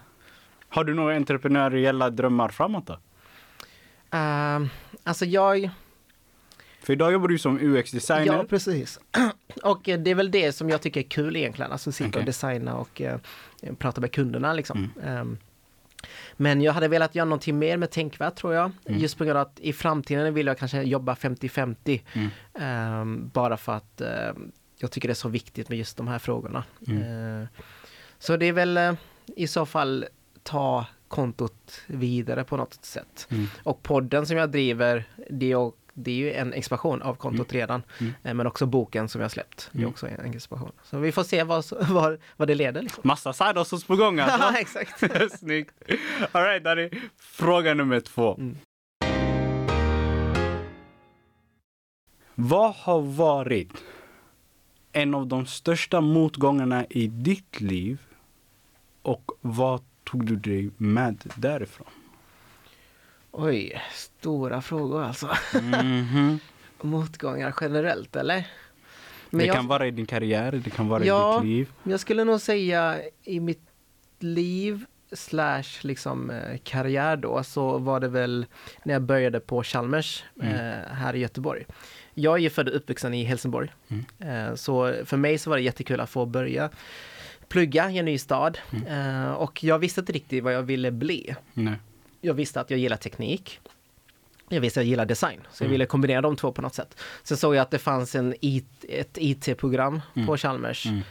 Har 0.68 0.84
du 0.84 0.94
några 0.94 1.16
entreprenöriella 1.16 2.10
drömmar 2.10 2.48
framåt 2.48 2.86
då? 2.86 2.98
Ehm, 4.10 4.68
alltså 5.04 5.24
jag, 5.24 5.70
För 6.80 6.92
idag 6.92 7.12
jobbar 7.12 7.28
du 7.28 7.38
som 7.38 7.58
UX-designer. 7.60 8.26
Ja, 8.36 8.44
precis. 8.48 9.00
Och 9.62 9.88
eh, 9.88 9.98
det 10.00 10.10
är 10.10 10.14
väl 10.14 10.30
det 10.30 10.52
som 10.52 10.70
jag 10.70 10.80
tycker 10.82 11.00
är 11.00 11.04
kul 11.08 11.36
egentligen, 11.36 11.72
alltså 11.72 11.92
sitta 11.92 12.08
Okej. 12.08 12.20
och 12.20 12.26
designa 12.26 12.76
och 12.76 13.00
eh, 13.00 13.18
prata 13.78 14.00
med 14.00 14.12
kunderna 14.12 14.52
liksom. 14.52 14.90
Mm. 15.02 15.16
Ehm, 15.18 15.38
men 16.36 16.62
jag 16.62 16.72
hade 16.72 16.88
velat 16.88 17.14
göra 17.14 17.24
någonting 17.24 17.58
mer 17.58 17.76
med 17.76 17.90
tänkvärt 17.90 18.34
tror 18.36 18.54
jag. 18.54 18.70
Mm. 18.86 19.00
Just 19.00 19.18
på 19.18 19.24
grund 19.24 19.36
av 19.38 19.46
att 19.46 19.60
i 19.60 19.72
framtiden 19.72 20.34
vill 20.34 20.46
jag 20.46 20.58
kanske 20.58 20.82
jobba 20.82 21.14
50-50. 21.14 22.00
Mm. 22.12 22.28
Ehm, 22.54 23.28
bara 23.34 23.56
för 23.56 23.72
att 23.72 24.00
eh, 24.00 24.08
jag 24.76 24.90
tycker 24.90 25.08
det 25.08 25.12
är 25.12 25.14
så 25.14 25.28
viktigt 25.28 25.68
med 25.68 25.78
just 25.78 25.96
de 25.96 26.08
här 26.08 26.18
frågorna. 26.18 26.64
Ehm, 26.88 27.46
så 28.18 28.36
det 28.36 28.46
är 28.46 28.52
väl 28.52 28.96
i 29.36 29.46
så 29.46 29.66
fall 29.66 30.06
ta 30.42 30.86
kontot 31.08 31.80
vidare 31.86 32.44
på 32.44 32.56
något 32.56 32.84
sätt. 32.84 33.26
Mm. 33.30 33.46
Och 33.62 33.82
podden 33.82 34.26
som 34.26 34.36
jag 34.36 34.50
driver, 34.50 35.04
det 35.30 35.52
är 35.52 35.72
det 35.94 36.10
är 36.10 36.14
ju 36.16 36.32
en 36.32 36.52
expansion 36.52 37.02
av 37.02 37.14
kontot 37.14 37.52
redan. 37.52 37.82
Mm. 38.00 38.12
Eh, 38.22 38.34
Men 38.34 38.46
också 38.46 38.66
boken 38.66 39.08
som 39.08 39.20
jag 39.20 39.30
släppt, 39.30 39.68
det 39.72 39.78
är 39.78 39.80
Mm. 39.80 39.90
också 39.90 40.08
en 40.08 40.34
expansion. 40.34 40.72
Så 40.82 40.98
vi 40.98 41.12
får 41.12 41.24
se 41.24 41.42
vad, 41.42 41.64
vad, 41.88 42.18
vad 42.36 42.48
det 42.48 42.54
leder. 42.54 42.82
Liksom. 42.82 43.00
Massa 43.04 43.32
hustles 43.56 43.84
på 43.84 43.96
gång 43.96 44.18
alltså. 44.18 44.38
Ja, 44.52 44.58
exakt. 44.58 45.02
Snyggt. 45.38 45.74
Alright, 46.32 46.64
är 46.66 46.76
fråga 47.18 47.74
nummer 47.74 48.00
två. 48.00 48.34
Mm. 48.34 48.56
Vad 52.34 52.74
har 52.74 53.00
varit 53.00 53.72
en 54.92 55.14
av 55.14 55.26
de 55.26 55.46
största 55.46 56.00
motgångarna 56.00 56.84
i 56.90 57.06
ditt 57.06 57.60
liv 57.60 57.98
och 59.02 59.30
vad 59.40 59.80
tog 60.04 60.26
du 60.26 60.36
dig 60.36 60.70
med 60.76 61.22
därifrån? 61.36 61.86
Oj, 63.30 63.80
stora 63.92 64.62
frågor 64.62 65.02
alltså. 65.04 65.30
Mhm. 65.62 66.38
Motgångar 66.82 67.54
generellt, 67.60 68.16
eller? 68.16 68.46
Men 69.30 69.38
det 69.38 69.46
jag, 69.46 69.56
kan 69.56 69.66
vara 69.66 69.86
i 69.86 69.90
din 69.90 70.06
karriär, 70.06 70.52
det 70.64 70.70
kan 70.70 70.88
vara 70.88 71.04
Ja. 71.04 71.36
i 71.36 71.46
ditt 71.46 71.48
liv. 71.48 71.70
jag 71.82 72.00
skulle 72.00 72.24
nog 72.24 72.40
säga 72.40 73.00
i 73.22 73.40
mitt 73.40 73.62
liv 74.18 74.84
slash 75.12 75.62
liksom 75.80 76.30
eh, 76.30 76.58
karriär 76.64 77.16
då 77.16 77.42
så 77.44 77.78
var 77.78 78.00
det 78.00 78.08
väl 78.08 78.46
när 78.84 78.92
jag 78.94 79.02
började 79.02 79.40
på 79.40 79.62
Chalmers 79.62 80.24
Mm. 80.42 80.54
eh, 80.54 80.88
här 80.94 81.14
i 81.14 81.18
Göteborg. 81.18 81.64
Jag 82.14 82.34
är 82.34 82.38
ju 82.38 82.50
född 82.50 82.68
och 82.68 82.76
uppvuxen 82.76 83.14
i 83.14 83.24
Helsingborg. 83.24 83.72
Mm. 83.88 84.04
Eh, 84.48 84.54
så 84.54 84.94
för 85.04 85.16
mig 85.16 85.38
så 85.38 85.50
var 85.50 85.56
det 85.56 85.62
jättekul 85.62 86.00
att 86.00 86.10
få 86.10 86.26
börja 86.26 86.70
plugga 87.52 87.90
i 87.90 87.98
en 87.98 88.04
ny 88.04 88.18
stad. 88.18 88.58
Mm. 88.72 88.86
Eh, 89.26 89.32
och 89.32 89.64
jag 89.64 89.78
visste 89.78 90.00
inte 90.00 90.12
riktigt 90.12 90.44
vad 90.44 90.52
jag 90.54 90.62
ville 90.62 90.90
bli. 90.90 91.34
Nej. 91.54 91.74
Jag 92.20 92.34
visste 92.34 92.60
att 92.60 92.70
jag 92.70 92.78
gillar 92.80 92.96
teknik. 92.96 93.60
Jag 94.48 94.60
visste 94.60 94.80
att 94.80 94.86
jag 94.86 94.90
gillar 94.90 95.06
design, 95.06 95.40
så 95.52 95.62
jag 95.62 95.66
Mm. 95.66 95.72
ville 95.72 95.86
kombinera 95.86 96.20
de 96.20 96.36
två 96.36 96.52
på 96.52 96.62
något 96.62 96.74
sätt. 96.74 97.00
Sen 97.22 97.36
såg 97.36 97.54
jag 97.54 97.62
att 97.62 97.70
det 97.70 97.78
fanns 97.78 98.14
en 98.14 98.34
IT, 98.40 98.84
ett 98.88 99.18
IT-program 99.18 100.00
Mm. 100.16 100.26
på 100.26 100.36
Chalmers 100.36 100.86
Mm. 100.86 101.02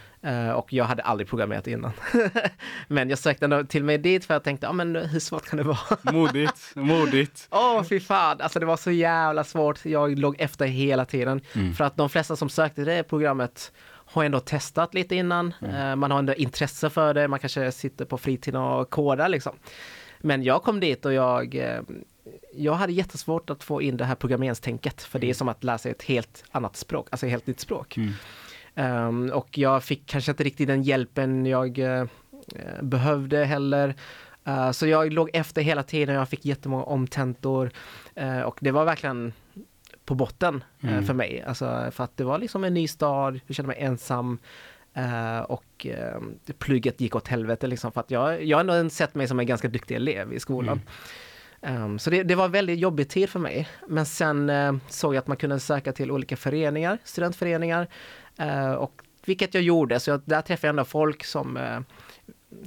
eh, 0.47 0.51
och 0.51 0.73
jag 0.73 0.85
hade 0.85 1.03
aldrig 1.03 1.27
programmerat 1.29 1.67
innan. 1.67 1.91
men 2.87 3.09
jag 3.09 3.19
sökte 3.19 3.45
ändå 3.45 3.63
till 3.63 3.83
mig 3.83 3.97
dit 3.97 4.25
för 4.25 4.33
jag 4.33 4.43
tänkte, 4.43 4.65
ja 4.65 4.73
men 4.73 4.95
hur 4.95 5.19
svårt 5.19 5.45
kan 5.49 5.57
det 5.57 5.63
vara? 5.63 5.77
Modigt, 6.01 6.71
modigt. 6.75 7.47
Åh 7.51 7.83
fy 7.83 7.99
fan, 7.99 8.41
alltså 8.41 8.59
det 8.59 8.65
var 8.65 8.77
så 8.77 8.91
jävla 8.91 9.43
svårt. 9.43 9.85
Jag 9.85 10.19
låg 10.19 10.35
efter 10.39 10.65
hela 10.65 11.05
tiden. 11.05 11.41
Mm. 11.55 11.73
För 11.73 11.83
att 11.83 11.97
de 11.97 12.09
flesta 12.09 12.35
som 12.35 12.49
sökte 12.49 12.83
det 12.83 13.03
programmet 13.03 13.71
har 14.11 14.23
ändå 14.23 14.39
testat 14.39 14.93
lite 14.93 15.15
innan. 15.15 15.53
Mm. 15.61 15.75
Eh, 15.75 15.95
Man 15.95 16.11
har 16.11 16.19
ändå 16.19 16.33
intresse 16.33 16.89
för 16.89 17.13
det, 17.13 17.27
man 17.27 17.39
kanske 17.39 17.71
sitter 17.71 18.05
på 18.05 18.17
fritiden 18.17 18.61
och 18.61 18.89
kodar 18.89 19.29
liksom. 19.29 19.55
Men 20.19 20.43
jag 20.43 20.63
kom 20.63 20.79
dit 20.79 21.05
och 21.05 21.13
jag, 21.13 21.55
eh, 21.55 21.81
jag 22.53 22.73
hade 22.73 22.93
jättesvårt 22.93 23.49
att 23.49 23.63
få 23.63 23.81
in 23.81 23.97
det 23.97 24.05
här 24.05 24.15
programmeringstänket. 24.15 25.01
För 25.01 25.19
det 25.19 25.29
är 25.29 25.33
som 25.33 25.47
att 25.49 25.63
lära 25.63 25.77
sig 25.77 25.91
ett 25.91 26.03
helt 26.03 26.43
annat 26.51 26.75
språk, 26.75 27.07
alltså 27.11 27.25
ett 27.25 27.31
helt 27.31 27.47
nytt 27.47 27.59
språk. 27.59 27.97
Mm. 27.97 28.13
Ehm, 28.75 29.29
och 29.33 29.57
jag 29.57 29.83
fick 29.83 30.05
kanske 30.05 30.31
inte 30.31 30.43
riktigt 30.43 30.67
den 30.67 30.83
hjälpen 30.83 31.45
jag 31.45 31.79
eh, 31.79 32.05
behövde 32.81 33.45
heller. 33.45 33.95
Eh, 34.45 34.71
så 34.71 34.87
jag 34.87 35.13
låg 35.13 35.29
efter 35.33 35.61
hela 35.61 35.83
tiden, 35.83 36.15
jag 36.15 36.29
fick 36.29 36.45
jättemånga 36.45 36.83
omtentor. 36.83 37.71
Eh, 38.15 38.41
och 38.41 38.57
det 38.61 38.71
var 38.71 38.85
verkligen 38.85 39.33
på 40.11 40.15
botten 40.15 40.63
eh, 40.83 40.89
Mm. 40.93 41.03
för 41.05 41.13
mig. 41.13 41.43
Alltså, 41.47 41.91
för 41.91 42.03
att 42.03 42.17
det 42.17 42.23
var 42.23 42.37
liksom 42.37 42.63
en 42.63 42.73
ny 42.73 42.87
stad, 42.87 43.39
jag 43.47 43.55
kände 43.55 43.67
mig 43.67 43.77
ensam. 43.79 44.37
eh, 44.93 45.39
och 45.39 45.85
eh, 45.85 46.21
plugget 46.57 47.01
gick 47.01 47.15
åt 47.15 47.27
helvete 47.27 47.67
liksom. 47.67 47.91
För 47.91 48.01
att 48.01 48.11
jag, 48.11 48.43
jag 48.43 48.57
har 48.57 48.65
ändå 48.65 48.89
sett 48.89 49.15
mig 49.15 49.27
som 49.27 49.39
en 49.39 49.45
ganska 49.45 49.67
duktig 49.67 49.95
elev 49.95 50.33
i 50.33 50.39
skolan. 50.39 50.81
Um, 51.61 51.99
så 51.99 52.09
det, 52.09 52.23
det 52.23 52.35
var 52.35 52.45
en 52.45 52.51
väldigt 52.51 52.79
jobbig 52.79 53.09
tid 53.09 53.29
för 53.29 53.39
mig. 53.39 53.67
Men 53.87 54.05
sen 54.05 54.49
eh, 54.49 54.73
såg 54.89 55.15
jag 55.15 55.19
att 55.19 55.27
man 55.27 55.37
kunde 55.37 55.59
söka 55.59 55.93
till 55.93 56.11
olika 56.11 56.37
föreningar, 56.37 56.97
studentföreningar. 57.03 57.87
och 58.77 59.01
vilket 59.25 59.53
jag 59.53 59.63
gjorde, 59.63 59.99
så 59.99 60.09
jag, 60.09 60.21
där 60.25 60.41
träffade 60.41 60.67
jag 60.67 60.73
ändå 60.73 60.85
folk 60.85 61.23
som 61.23 61.57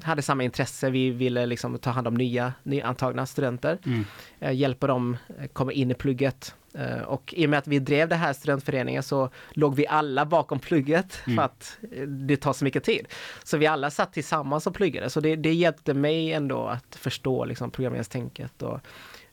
hade 0.02 0.22
samma 0.22 0.42
intresse. 0.44 0.90
Vi 0.90 1.10
ville 1.10 1.46
liksom 1.46 1.78
ta 1.78 1.90
hand 1.90 2.06
om 2.08 2.14
nya, 2.14 2.52
nyantagna 2.62 3.26
studenter, 3.26 3.78
Mm. 3.86 4.04
eh, 4.40 4.52
hjälpa 4.52 4.86
dem 4.86 5.16
eh, 5.38 5.46
komma 5.46 5.72
in 5.72 5.90
i 5.90 5.94
plugget. 5.94 6.54
Eh, 6.74 6.98
och 7.02 7.34
i 7.36 7.46
och 7.46 7.50
med 7.50 7.58
att 7.58 7.66
vi 7.68 7.78
drev 7.78 8.08
det 8.08 8.16
här 8.16 8.32
studentföreningen 8.32 9.02
så 9.02 9.30
låg 9.50 9.74
vi 9.74 9.86
alla 9.86 10.26
bakom 10.26 10.58
plugget 10.58 11.18
Mm. 11.26 11.36
för 11.36 11.42
att 11.44 11.78
det 12.26 12.36
tar 12.36 12.52
så 12.52 12.64
mycket 12.64 12.84
tid. 12.84 13.06
Så 13.44 13.56
vi 13.56 13.66
alla 13.66 13.90
satt 13.90 14.12
tillsammans 14.12 14.66
och 14.66 14.74
pluggade. 14.74 15.10
Så 15.10 15.20
det, 15.20 15.36
det 15.36 15.54
hjälpte 15.54 15.94
mig 15.94 16.32
ändå 16.32 16.66
att 16.66 16.96
förstå 16.96 17.44
liksom, 17.44 17.70
programmeringstänket 17.70 18.62
och 18.62 18.80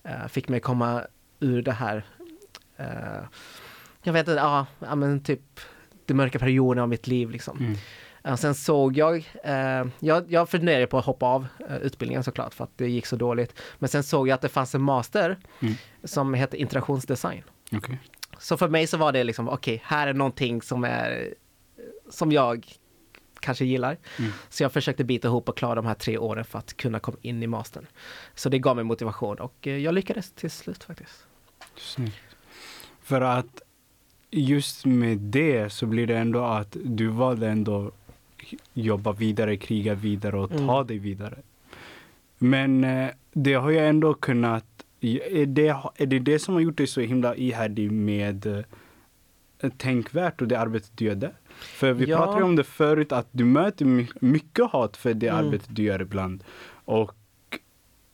eh, 0.03 0.27
fick 0.29 0.47
mig 0.49 0.59
komma 0.59 1.03
ur 1.39 1.61
det 1.61 1.71
här, 1.71 2.03
jag 4.03 4.13
vet 4.13 4.27
inte, 4.27 4.39
ja, 4.39 4.65
men 4.95 5.23
typ 5.23 5.59
den 6.05 6.17
mörka 6.17 6.39
perioden 6.39 6.83
av 6.83 6.89
mitt 6.89 7.07
liv 7.07 7.29
liksom. 7.29 7.57
Mm. 7.59 7.75
Eh, 8.23 8.35
sen 8.35 8.55
såg 8.55 8.97
jag, 8.97 9.15
eh, 9.43 9.85
jag, 9.99 10.31
jag 10.31 10.49
funderade 10.49 10.87
på 10.87 10.97
att 10.97 11.05
hoppa 11.05 11.25
av 11.25 11.47
eh, 11.69 11.77
utbildningen 11.77 12.23
såklart 12.23 12.53
för 12.53 12.63
att 12.63 12.77
det 12.77 12.89
gick 12.89 13.05
så 13.05 13.15
dåligt. 13.15 13.53
Men 13.79 13.89
sen 13.89 14.03
såg 14.03 14.27
jag 14.27 14.35
att 14.35 14.41
det 14.41 14.49
fanns 14.49 14.75
en 14.75 14.81
master 14.81 15.37
Mm. 15.59 15.73
som 16.03 16.33
heter 16.33 16.57
interaktionsdesign. 16.57 17.43
Okej. 17.71 17.99
Så 18.39 18.57
för 18.57 18.69
mig 18.69 18.87
så 18.87 18.97
var 18.97 19.11
det 19.11 19.23
liksom, 19.23 19.49
okej, 19.49 19.81
här 19.85 20.07
är 20.07 20.13
någonting 20.13 20.61
som 20.61 20.83
är 20.83 21.33
som 22.09 22.31
jag 22.31 22.67
kanske 23.39 23.65
gillar. 23.65 23.97
Mm. 24.19 24.31
Så 24.49 24.63
jag 24.63 24.71
försökte 24.71 25.03
bita 25.03 25.27
ihop 25.27 25.49
och 25.49 25.57
klara 25.57 25.75
de 25.75 25.85
här 25.85 25.93
tre 25.93 26.17
åren 26.17 26.45
för 26.45 26.59
att 26.59 26.77
kunna 26.77 26.99
komma 26.99 27.17
in 27.21 27.43
i 27.43 27.47
mastern. 27.47 27.85
Så 28.35 28.49
det 28.49 28.59
gav 28.59 28.75
mig 28.75 28.85
motivation 28.85 29.39
och 29.39 29.67
eh, 29.67 29.77
jag 29.77 29.93
lyckades 29.93 30.31
till 30.31 30.51
slut 30.51 30.83
faktiskt. 30.83 31.25
Snyggt. 31.77 32.15
För 33.01 33.21
att 33.21 33.61
just 34.29 34.85
med 34.85 35.17
det 35.17 35.69
så 35.69 35.85
blir 35.85 36.07
det 36.07 36.17
ändå 36.17 36.43
att 36.43 36.77
du 36.83 37.07
valde 37.07 37.47
ändå 37.49 37.91
jobba 38.73 39.11
vidare, 39.11 39.57
kriga 39.57 39.93
vidare 39.95 40.37
och 40.39 40.49
ta 40.49 40.57
Mm. 40.77 40.87
dig 40.87 40.97
vidare. 40.97 41.37
Men 42.37 42.83
eh, 42.83 43.09
det 43.33 43.53
har 43.53 43.69
ju 43.69 43.77
ändå 43.79 44.13
kunnat, 44.13 44.65
är 45.01 45.45
det, 45.45 45.67
är 45.95 46.05
det 46.05 46.19
det 46.19 46.39
som 46.39 46.53
har 46.53 46.61
gjort 46.61 46.77
dig 46.77 46.87
så 46.87 47.01
himla 47.01 47.35
ihärdig 47.35 47.91
med 47.91 48.45
eh, 49.59 49.69
tänkvärt 49.77 50.41
och 50.41 50.47
det 50.47 50.59
arbetet 50.59 50.91
du 50.95 51.05
gör 51.05 51.15
där? 51.15 51.33
För 51.59 51.93
vi 51.93 52.05
Ja. 52.05 52.17
pratade 52.17 52.43
om 52.43 52.55
det 52.55 52.63
förut 52.63 53.11
att 53.11 53.27
du 53.31 53.45
möter 53.45 53.85
my- 53.85 54.07
mycket 54.21 54.65
hat 54.71 54.97
för 54.97 55.13
det 55.13 55.27
Mm. 55.27 55.45
arbetet 55.45 55.67
du 55.75 55.83
gör 55.83 56.01
ibland. 56.01 56.43
Och 56.85 57.11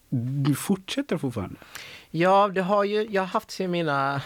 du 0.10 0.56
fortsätter 0.56 1.18
fortfarande. 1.18 1.56
Ja, 2.12 2.48
det 2.48 2.62
har 2.62 2.84
ju, 2.84 3.08
jag 3.10 3.22
har 3.22 3.28
haft 3.28 3.60
mina 3.60 4.22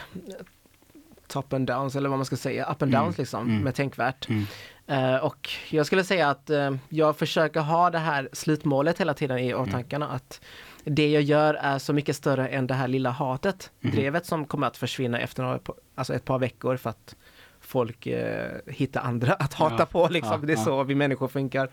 top 1.28 1.54
and 1.54 1.68
downs 1.68 1.96
eller 1.96 2.10
vad 2.10 2.18
man 2.20 2.26
ska 2.26 2.38
säga, 2.38 2.64
up 2.72 2.82
and 2.82 2.94
Mm, 2.94 3.04
downs 3.04 3.18
liksom 3.18 3.50
mm. 3.50 3.62
med 3.64 3.76
tänkvärt. 3.76 4.30
Mm. 4.30 4.44
Eh, 4.88 5.16
och 5.16 5.50
jag 5.70 5.86
skulle 5.86 6.04
säga 6.04 6.30
att 6.30 6.50
eh, 6.50 6.72
jag 6.90 7.18
försöker 7.18 7.60
ha 7.60 7.90
det 7.90 8.00
här 8.00 8.30
slutmålet 8.34 9.00
hela 9.00 9.14
tiden 9.14 9.40
i 9.40 9.50
Mm. 9.50 9.62
åtankarna 9.62 10.08
att 10.10 10.42
det 10.84 11.10
jag 11.12 11.22
gör 11.24 11.54
är 11.54 11.80
så 11.80 11.94
mycket 11.94 12.16
större 12.16 12.48
än 12.48 12.68
det 12.68 12.74
här 12.74 12.88
lilla 12.88 13.10
hatet, 13.10 13.72
Mhm. 13.80 13.96
drevet 13.96 14.26
som 14.26 14.46
kommer 14.46 14.68
att 14.68 14.78
försvinna 14.78 15.20
efter 15.20 15.44
några, 15.44 15.60
alltså 15.96 16.14
ett 16.14 16.26
par 16.26 16.40
veckor 16.40 16.78
för 16.78 16.90
att 16.90 17.16
folk 17.60 18.08
eh, 18.08 18.52
hittar 18.68 19.02
andra 19.02 19.34
att 19.34 19.54
hata 19.54 19.76
Ja, 19.80 19.86
på 19.86 20.08
liksom. 20.12 20.32
ja, 20.42 20.48
det 20.48 20.54
är 20.54 20.58
ja. 20.58 20.64
så 20.64 20.84
vi 20.84 20.96
människor 20.96 21.28
funkar. 21.28 21.70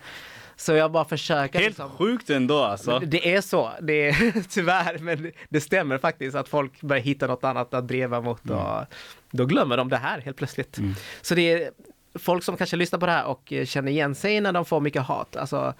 Så 0.55 0.73
jag 0.73 0.91
bara 0.91 1.05
försöker 1.05 1.59
Helt 1.59 1.69
liksom, 1.69 1.89
sjukt 1.89 2.29
ändå 2.29 2.59
alltså. 2.63 2.99
Det 2.99 3.35
är 3.35 3.41
så, 3.41 3.71
det 3.81 4.09
är 4.09 4.43
tyvärr, 4.49 4.97
men 4.99 5.31
det- 5.49 5.61
stämmer 5.61 5.97
faktiskt 5.97 6.35
att 6.35 6.49
folk 6.49 6.81
börjar 6.81 7.03
hitta 7.03 7.27
något 7.27 7.43
annat 7.43 7.73
att 7.73 7.87
dreva 7.87 8.21
mot 8.21 8.49
och 8.49 8.85
då 9.31 9.45
glömmer 9.45 9.77
de 9.77 9.89
det 9.89 9.97
här 9.97 10.19
helt 10.21 10.37
plötsligt. 10.37 10.77
Mm. 10.77 10.93
Så 11.21 11.35
det 11.35 11.51
är 11.53 11.71
folk 12.15 12.43
som 12.43 12.57
kanske 12.57 12.75
lyssnar 12.75 12.99
på 12.99 13.05
det 13.05 13.11
här 13.11 13.25
och 13.25 13.53
eh, 13.53 13.65
känner 13.65 13.91
igen 13.91 14.15
sig 14.15 14.41
när 14.41 14.51
de 14.51 14.65
får 14.65 14.81
mycket 14.81 15.01
hat. 15.01 15.35
Alltså, 15.35 15.73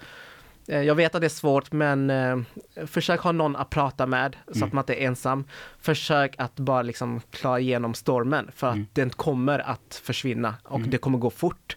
eh, 0.68 0.80
jag 0.82 0.94
vet 0.94 1.14
att 1.14 1.20
det 1.20 1.26
är 1.26 1.28
svårt 1.28 1.72
men 1.72 2.10
eh, 2.10 2.38
försök 2.86 3.20
ha 3.20 3.32
någon 3.32 3.56
att 3.56 3.70
prata 3.70 4.06
med 4.06 4.36
så 4.46 4.56
Mm. 4.56 4.66
att 4.68 4.72
man 4.72 4.82
inte 4.82 4.94
är 4.94 5.06
ensam. 5.06 5.44
Försök 5.80 6.34
att 6.38 6.56
bara 6.56 6.82
liksom 6.82 7.20
klara 7.30 7.60
igenom 7.60 7.94
stormen 7.94 8.50
för 8.56 8.66
att 8.68 8.74
Mm. 8.74 8.86
den 8.92 9.10
kommer 9.10 9.58
att 9.58 10.00
försvinna 10.04 10.54
och 10.64 10.78
Mm. 10.78 10.90
det 10.90 10.98
kommer 10.98 11.18
gå 11.18 11.30
fort. 11.30 11.76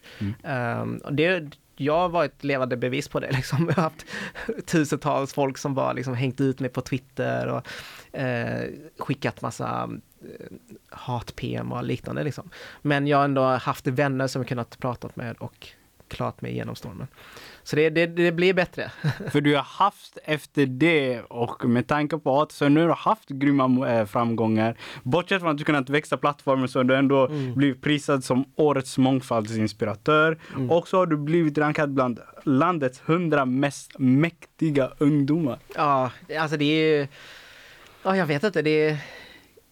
Och 1.03 1.13
det, 1.13 1.57
jag 1.75 1.97
har 1.97 2.09
varit 2.09 2.43
levande 2.43 2.77
bevis 2.77 3.07
på 3.07 3.19
det. 3.19 3.31
Liksom. 3.35 3.65
Jag 3.67 3.75
har 3.75 3.83
haft 3.83 4.05
tusentals 4.65 5.33
folk 5.33 5.57
som 5.57 5.73
bara 5.75 5.93
liksom 5.93 6.13
hängt 6.15 6.41
ut 6.41 6.59
mig 6.59 6.69
på 6.69 6.81
Twitter 6.81 7.47
och 7.47 7.67
eh, 8.13 8.69
skickat 8.97 9.41
massa 9.41 9.89
eh, 10.21 10.58
hat-PM 10.89 11.71
och 11.71 11.84
liknande. 11.84 12.23
Liksom. 12.23 12.49
Men 12.82 13.08
jag 13.08 13.17
har 13.17 13.26
ändå 13.26 13.43
haft 13.43 13.88
vänner 13.88 14.28
som 14.28 14.41
jag 14.41 14.49
kunnat 14.49 14.80
prata 14.80 15.10
med 15.13 15.36
och 15.39 15.67
klarat 16.08 16.41
mig 16.41 16.52
igenom 16.52 16.76
stormen. 16.76 17.08
Så 17.63 17.76
det, 17.76 17.89
det, 17.89 18.06
det 18.06 18.32
blir 18.32 18.54
bättre. 18.54 18.91
För 19.32 19.41
du 19.41 19.56
har 19.56 19.63
haft 19.63 20.17
efter 20.23 20.65
det 20.65 21.21
och 21.21 21.65
med 21.69 21.88
tanke 21.88 22.17
på 22.17 22.41
att 22.41 22.52
så 22.52 22.69
nu 22.69 22.82
har 22.82 22.88
du 22.88 22.93
haft 22.93 23.30
grymma 23.30 23.89
eh, 23.89 24.06
framgångar. 24.06 24.78
Bortsett 25.04 25.41
från 25.41 25.52
att 25.52 25.58
du 25.58 25.63
kunnat 25.63 25.89
växa 25.89 26.17
plattformen 26.17 26.67
så 26.67 26.80
har 26.80 26.84
du 26.84 26.95
ändå 26.95 27.28
Mm. 27.28 27.54
blivit 27.56 27.82
prisad 27.82 28.23
som 28.23 28.45
årets 28.56 28.97
mångfaldsinspiratör. 28.97 30.38
Mm. 30.56 30.71
Och 30.71 30.88
så 30.88 30.97
har 30.97 31.06
du 31.06 31.17
blivit 31.17 31.58
rankad 31.58 31.93
bland 31.93 32.19
landets 32.43 33.02
100 33.06 33.45
mest 33.45 33.99
mäktiga 33.99 34.91
ungdomar. 34.97 35.58
Ja, 35.76 36.12
alltså 36.39 36.58
det 36.58 36.65
är 36.65 36.99
ju... 36.99 37.08
Ja, 38.03 38.17
jag 38.17 38.25
vet 38.25 38.43
inte. 38.43 38.61
Det 38.61 38.69
är, 38.89 38.97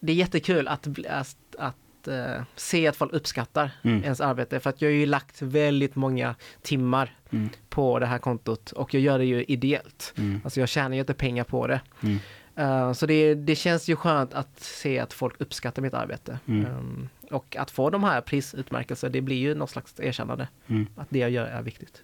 det 0.00 0.12
är 0.12 0.16
jättekul 0.16 0.68
att, 0.68 0.88
att, 1.08 1.36
att 1.58 2.08
eh, 2.08 2.42
se 2.56 2.86
att 2.88 2.96
folk 2.96 3.12
uppskattar 3.12 3.70
Mm. 3.82 4.04
ens 4.04 4.20
arbete 4.20 4.60
för 4.60 4.70
att 4.70 4.82
jag 4.82 4.88
har 4.88 4.94
ju 4.94 5.06
lagt 5.06 5.42
väldigt 5.42 5.94
många 5.96 6.34
timmar 6.62 7.16
Mm. 7.30 7.48
på 7.68 7.98
det 7.98 8.06
här 8.06 8.18
kontot 8.18 8.72
och 8.72 8.94
jag 8.94 9.02
gör 9.02 9.18
det 9.18 9.24
ju 9.24 9.44
ideellt. 9.44 10.14
Mm. 10.18 10.40
Alltså 10.44 10.60
jag 10.60 10.68
tjänar 10.68 10.94
ju 10.94 11.00
inte 11.00 11.14
pengar 11.14 11.44
på 11.44 11.66
det. 11.66 11.80
Mm. 12.02 12.18
Eh, 12.56 12.92
så 12.92 13.06
det, 13.06 13.34
det 13.34 13.54
känns 13.56 13.88
ju 13.88 13.96
skönt 13.96 14.34
att 14.34 14.60
se 14.60 14.98
att 14.98 15.12
folk 15.12 15.40
uppskattar 15.40 15.82
mitt 15.82 15.94
arbete. 15.94 16.38
Um, 16.46 17.08
och 17.30 17.56
att 17.56 17.70
få 17.70 17.90
de 17.90 18.04
här 18.04 18.20
prisutmärkelser, 18.20 19.08
det 19.10 19.20
blir 19.20 19.36
ju 19.36 19.54
något 19.54 19.70
slags 19.70 20.00
erkännande. 20.00 20.48
Mm. 20.66 20.86
Att 20.96 21.06
det 21.10 21.18
jag 21.18 21.30
gör 21.30 21.46
är 21.46 21.62
viktigt. 21.62 22.02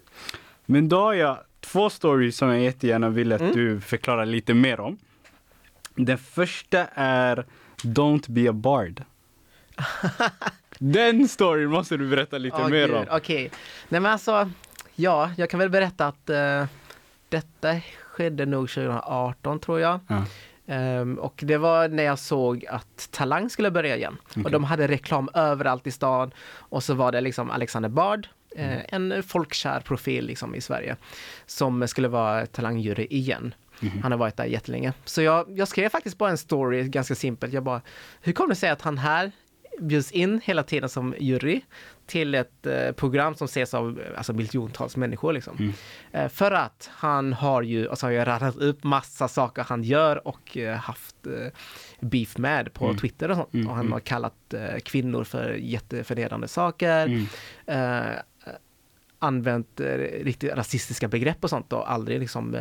Men 0.65 0.89
då 0.89 0.99
har 0.99 1.13
jag 1.13 1.37
två 1.59 1.89
stories 1.89 2.37
som 2.37 2.49
jag 2.49 2.59
jättegärna 2.59 3.09
vill 3.09 3.31
att 3.31 3.41
Mm. 3.41 3.53
du 3.55 3.81
förklarar 3.81 4.25
lite 4.25 4.53
mer 4.53 4.79
om. 4.79 4.97
Den 6.05 6.17
första 6.17 6.85
är 6.93 7.45
Don't 7.83 8.31
be 8.31 8.49
a 8.49 8.53
bard. 8.53 9.03
Den 10.79 11.27
storyn 11.27 11.69
måste 11.69 11.97
du 11.97 12.09
berätta 12.09 12.37
lite 12.37 12.57
Åh, 12.57 12.69
mer 12.69 12.93
om. 12.93 13.05
Okej. 13.11 13.51
Nej 13.89 14.01
men 14.01 14.11
alltså, 14.11 14.49
ja, 14.95 15.31
jag 15.37 15.49
kan 15.49 15.59
väl 15.59 15.69
berätta 15.69 16.07
att 16.07 16.29
eh, 16.29 16.65
detta 17.29 17.75
skedde 18.03 18.45
nog 18.45 18.69
2018 18.69 19.59
tror 19.59 19.79
jag. 19.79 19.99
Ja. 20.07 20.23
Ehm, 20.67 21.19
och 21.19 21.43
det 21.45 21.57
var 21.57 21.87
när 21.87 22.03
jag 22.03 22.19
såg 22.19 22.65
att 22.65 23.07
Talang 23.11 23.49
skulle 23.49 23.71
börja 23.71 23.95
igen. 23.97 24.17
Och 24.23 24.37
Okej. 24.37 24.51
de 24.51 24.63
hade 24.63 24.87
reklam 24.87 25.29
överallt 25.33 25.87
i 25.87 25.91
stan. 25.91 26.31
Och 26.49 26.83
så 26.83 26.93
var 26.93 27.11
det 27.11 27.21
liksom 27.21 27.51
Alexander 27.51 27.89
Bard, 27.89 28.27
eh, 28.55 28.93
en 28.93 29.23
folkkär 29.23 29.79
profil 29.79 30.25
liksom 30.25 30.55
i 30.55 30.61
Sverige, 30.61 30.95
som 31.45 31.87
skulle 31.87 32.07
vara 32.07 32.45
Talangjury 32.45 33.07
igen. 33.09 33.53
Mhm. 33.79 34.01
Han 34.03 34.11
har 34.11 34.19
varit 34.19 34.37
där 34.37 34.45
jättelänge. 34.45 34.93
Så 35.05 35.21
jag, 35.21 35.45
jag 35.57 35.67
skrev 35.67 35.89
faktiskt 35.89 36.17
bara 36.17 36.29
en 36.29 36.37
story, 36.37 36.83
ganska 36.83 37.15
simpelt. 37.15 37.53
Jag 37.53 37.63
bara, 37.63 37.81
hur 38.21 38.33
kommer 38.33 38.49
det 38.49 38.55
sig 38.55 38.69
att 38.69 38.81
han 38.81 38.97
här 38.97 39.31
bjuds 39.79 40.11
in 40.11 40.41
hela 40.43 40.63
tiden 40.63 40.89
som 40.89 41.15
jury 41.19 41.61
till 42.05 42.35
ett 42.35 42.65
eh, 42.65 42.91
program 42.91 43.35
som 43.35 43.45
ses 43.45 43.73
av 43.73 43.99
alltså, 44.17 44.33
miljontals 44.33 44.95
människor. 44.97 45.33
Liksom. 45.33 45.57
Mm. 45.59 45.73
Eh, 46.11 46.29
för 46.29 46.51
att 46.51 46.89
han 46.93 47.33
har 47.33 47.61
ju, 47.61 47.89
alltså, 47.89 48.05
har 48.05 48.11
ju 48.11 48.25
radat 48.25 48.55
upp 48.55 48.83
massa 48.83 49.27
saker 49.27 49.63
han 49.63 49.83
gör 49.83 50.27
och 50.27 50.57
eh, 50.57 50.75
haft 50.75 51.27
eh, 51.27 51.47
beef 51.99 52.37
med 52.37 52.73
på 52.73 52.85
Mm. 52.85 52.97
Twitter 52.97 53.29
och 53.31 53.37
sånt. 53.37 53.53
Mm, 53.53 53.67
Och 53.67 53.75
han 53.75 53.85
mm. 53.85 53.93
har 53.93 53.99
kallat 53.99 54.53
eh, 54.53 54.79
kvinnor 54.83 55.23
för 55.23 55.53
jätteförnedrande 55.53 56.47
saker. 56.47 57.05
Mm. 57.05 57.25
Eh, 57.65 58.15
använt 59.21 59.79
riktigt 60.21 60.53
rasistiska 60.53 61.07
begrepp 61.07 61.43
och 61.43 61.49
sånt 61.49 61.73
och 61.73 61.91
aldrig 61.91 62.19
liksom 62.19 62.55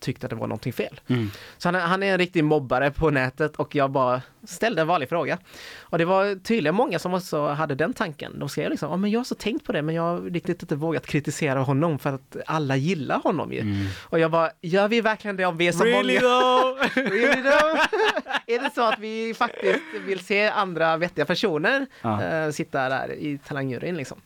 tyckt 0.04 0.24
att 0.24 0.30
det 0.30 0.36
var 0.36 0.46
någonting 0.46 0.72
fel. 0.72 1.00
Mm. 1.08 1.30
Så 1.58 1.68
han, 1.68 1.74
är- 1.74 1.80
han 1.80 2.02
är 2.02 2.12
en 2.12 2.18
riktig 2.18 2.44
mobbare 2.44 2.90
på 2.90 3.10
nätet 3.10 3.56
och 3.56 3.74
jag 3.74 3.90
bara 3.90 4.22
ställde 4.46 4.80
en 4.82 4.88
vanlig 4.88 5.08
fråga. 5.08 5.38
Och 5.80 5.98
det 5.98 6.04
var 6.04 6.42
tydligen 6.42 6.74
många 6.74 6.98
som 6.98 7.14
också 7.14 7.46
hade 7.48 7.74
den 7.74 7.92
tanken. 7.92 8.38
De 8.38 8.48
skrev 8.48 8.70
liksom, 8.70 8.90
ja 8.90 8.96
men 8.96 9.10
jag 9.10 9.20
har 9.20 9.24
så 9.24 9.34
tänkt 9.34 9.66
på 9.66 9.72
det 9.72 9.82
men 9.82 9.94
jag 9.94 10.02
har 10.02 10.20
riktigt 10.20 10.62
inte 10.62 10.76
vågat 10.76 11.06
kritisera 11.06 11.60
honom 11.60 11.98
för 11.98 12.12
att 12.14 12.36
alla 12.46 12.76
gillar 12.76 13.18
honom 13.18 13.52
ju. 13.52 13.60
Mm. 13.60 13.86
Och 14.02 14.18
jag 14.18 14.30
bara, 14.30 14.50
gör 14.62 14.88
vi 14.88 15.00
verkligen 15.00 15.36
det 15.36 15.44
om 15.46 15.56
vi 15.56 15.68
är 15.68 15.72
så 15.72 15.84
Really 15.84 16.20
många? 16.20 16.20
though? 16.20 16.82
Really 16.94 17.42
though? 17.42 17.80
är 18.46 18.62
det 18.62 18.70
så 18.74 18.82
att 18.82 18.98
vi 18.98 19.34
faktiskt 19.38 19.80
vill 20.06 20.18
se 20.24 20.48
andra 20.48 20.96
vettiga 20.96 21.24
personer 21.24 21.86
Ja. 22.02 22.22
eh, 22.22 22.50
sitta 22.50 22.88
där 22.88 23.12
i 23.12 23.38
talangjuryn 23.48 23.96
liksom? 23.96 24.20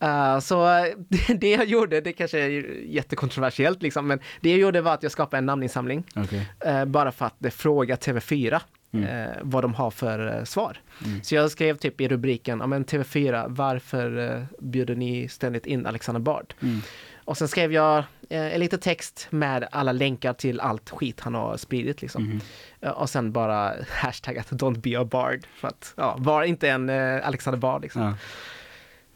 Eh, 0.00 0.38
så 0.38 0.64
det 1.38 1.50
jag 1.50 1.64
gjorde, 1.66 2.00
det 2.00 2.12
kanske 2.12 2.38
är 2.40 2.50
jättekontroversiellt 2.86 3.82
liksom, 3.82 4.06
men 4.06 4.20
det 4.40 4.50
jag 4.50 4.58
gjorde 4.58 4.80
var 4.80 4.94
att 4.94 5.02
jag 5.02 5.12
skapade 5.12 5.38
en 5.38 5.46
namninsamling. 5.46 6.04
Okej. 6.16 6.48
eh, 6.64 6.84
bara 6.84 7.12
för 7.12 7.26
att 7.26 7.54
fråga 7.54 7.96
TV4 7.96 8.60
Mm. 8.92 9.06
eh, 9.28 9.36
vad 9.42 9.64
de 9.64 9.74
har 9.74 9.90
för 9.90 10.44
svar. 10.44 10.78
Mm. 11.06 11.22
Så 11.22 11.34
jag 11.34 11.50
skrev 11.50 11.76
typ 11.76 12.00
i 12.00 12.08
rubriken, 12.08 12.58
men 12.58 12.84
TV4, 12.84 13.44
varför 13.48 14.46
bjuder 14.60 14.94
ni 14.96 15.28
ständigt 15.28 15.66
in 15.66 15.86
Alexander 15.86 16.20
Bard? 16.20 16.54
Mm. 16.62 16.80
Och 17.24 17.36
sen 17.38 17.48
skrev 17.48 17.72
jag 17.72 17.98
eh, 18.30 18.54
en 18.54 18.60
liten 18.60 18.78
text 18.80 19.26
med 19.30 19.68
alla 19.72 19.92
länkar 19.92 20.32
till 20.32 20.60
allt 20.60 20.90
skit 20.90 21.20
han 21.20 21.34
har 21.34 21.56
spridit 21.56 22.02
liksom. 22.02 22.24
Mhm. 22.24 22.40
Eh, 22.80 22.90
Och 22.90 23.10
sen 23.10 23.32
bara 23.32 23.72
hashtaggat 23.90 24.50
don't 24.50 24.78
be 24.80 25.00
a 25.00 25.04
bard. 25.04 25.40
För 25.54 25.68
att, 25.68 25.94
ja, 25.96 26.16
var 26.18 26.42
inte 26.42 26.68
en 26.70 26.88
eh, 26.88 27.26
Alexander 27.26 27.58
Bard 27.58 27.82
liksom. 27.82 28.02
Ja. 28.02 28.14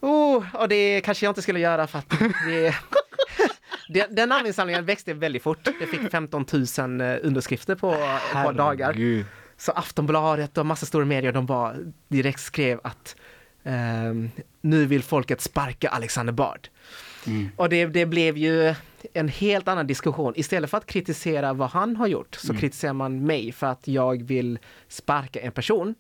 Oh, 0.02 0.44
och 0.54 0.68
det 0.68 1.00
kanske 1.00 1.26
jag 1.26 1.30
inte 1.30 1.42
skulle 1.42 1.60
göra 1.60 1.86
för 1.86 1.98
att 1.98 2.10
det... 2.46 2.74
Den, 3.88 4.14
den 4.14 4.28
namninsamlingen 4.28 4.84
växte 4.84 5.14
väldigt 5.14 5.42
fort. 5.42 5.64
Det 5.80 5.86
fick 5.86 6.10
15 6.10 6.46
000 6.78 7.00
eh, 7.00 7.16
underskrifter 7.22 7.74
på 7.74 7.92
ett 7.92 8.32
par 8.32 8.52
dagar. 8.52 9.24
Så 9.56 9.72
Aftonbladet 9.72 10.58
och 10.58 10.66
massa 10.66 10.86
stora 10.86 11.04
medier, 11.04 11.32
de 11.32 11.46
bara 11.46 11.74
direkt 12.08 12.40
skrev 12.40 12.80
att 12.84 13.16
ehm, 13.64 14.30
nu 14.60 14.86
vill 14.86 15.02
folket 15.02 15.40
sparka 15.40 15.88
Alexander 15.88 16.32
Bard. 16.32 16.68
Mm. 17.26 17.48
Och 17.56 17.68
det, 17.68 17.86
det 17.86 18.06
blev 18.06 18.36
ju 18.36 18.74
en 19.12 19.28
helt 19.28 19.68
annan 19.68 19.86
diskussion. 19.86 20.32
Istället 20.36 20.70
för 20.70 20.78
att 20.78 20.86
kritisera 20.86 21.52
vad 21.52 21.70
han 21.70 21.96
har 21.96 22.06
gjort 22.06 22.34
så 22.34 22.52
Mm. 22.52 22.60
kritiserar 22.60 22.92
man 22.92 23.26
mig 23.26 23.52
för 23.52 23.66
att 23.66 23.88
jag 23.88 24.22
vill 24.22 24.58
sparka 24.88 25.40
en 25.40 25.52
person. 25.52 25.94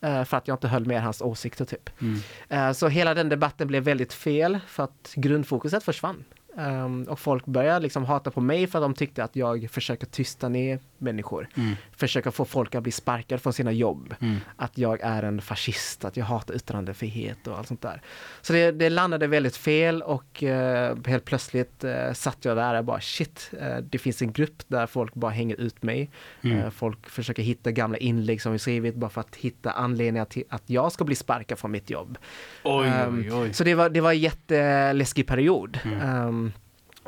Eh, 0.00 0.24
För 0.24 0.36
att 0.36 0.48
jag 0.48 0.54
inte 0.54 0.68
höll 0.68 0.86
med 0.86 1.02
hans 1.02 1.20
åsikter 1.20 1.64
typ. 1.64 1.90
Mm. 2.00 2.18
Eh, 2.48 2.72
Så 2.72 2.88
hela 2.88 3.14
den 3.14 3.28
debatten 3.28 3.68
blev 3.68 3.82
väldigt 3.82 4.12
fel 4.12 4.58
för 4.66 4.84
att 4.84 5.12
grundfokuset 5.16 5.84
försvann. 5.84 6.24
Ehm, 6.58 7.02
och 7.02 7.18
folk 7.18 7.46
började 7.46 7.80
liksom 7.80 8.04
hata 8.04 8.30
på 8.30 8.40
mig 8.40 8.66
för 8.66 8.78
att 8.78 8.84
de 8.84 8.94
tyckte 8.94 9.24
att 9.24 9.36
jag 9.36 9.70
försöker 9.70 10.06
tysta 10.06 10.48
ner 10.48 10.78
människor. 10.98 11.48
Mm. 11.56 11.74
Försöker 11.96 12.30
få 12.30 12.44
folk 12.44 12.74
att 12.74 12.82
bli 12.82 12.92
sparkade 12.92 13.38
från 13.38 13.52
sina 13.52 13.72
jobb. 13.72 14.14
Mm. 14.20 14.36
Att 14.56 14.78
jag 14.78 15.00
är 15.00 15.22
en 15.22 15.40
fascist, 15.40 16.04
att 16.04 16.16
jag 16.16 16.24
hatar 16.24 16.54
yttrandefrihet 16.54 17.46
och 17.46 17.58
allt 17.58 17.68
sånt 17.68 17.82
där. 17.82 18.02
Så 18.42 18.52
det, 18.52 18.72
det 18.72 18.90
landade 18.90 19.26
väldigt 19.26 19.56
fel 19.56 20.02
och 20.02 20.42
eh, 20.42 20.96
helt 21.06 21.24
plötsligt 21.24 21.84
eh, 21.84 22.12
satt 22.12 22.44
jag 22.44 22.56
där 22.56 22.78
och 22.78 22.84
bara 22.84 23.00
shit, 23.00 23.50
eh, 23.60 23.76
det 23.76 23.98
finns 23.98 24.22
en 24.22 24.32
grupp 24.32 24.62
där 24.68 24.86
folk 24.86 25.14
bara 25.14 25.30
hänger 25.30 25.60
ut 25.60 25.82
mig. 25.82 26.10
Mm. 26.42 26.70
Folk 26.70 27.08
försöker 27.10 27.42
hitta 27.42 27.70
gamla 27.70 27.98
inlägg 27.98 28.42
som 28.42 28.52
vi 28.52 28.58
skrivit 28.58 28.94
bara 28.94 29.10
för 29.10 29.20
att 29.20 29.36
hitta 29.36 29.70
anledningar 29.70 30.24
till 30.24 30.44
att 30.48 30.62
jag 30.66 30.92
ska 30.92 31.04
bli 31.04 31.14
sparkad 31.14 31.58
från 31.58 31.70
mitt 31.70 31.90
jobb. 31.90 32.18
Oj, 32.64 32.86
Ehm, 32.86 33.18
oj, 33.18 33.32
oj. 33.32 33.52
Så 33.52 33.64
det 33.64 33.74
var, 33.74 33.90
det 33.90 34.00
var 34.00 34.12
en 34.12 34.18
jätteläskig 34.18 35.26
period. 35.26 35.78
Mm. 35.84 36.45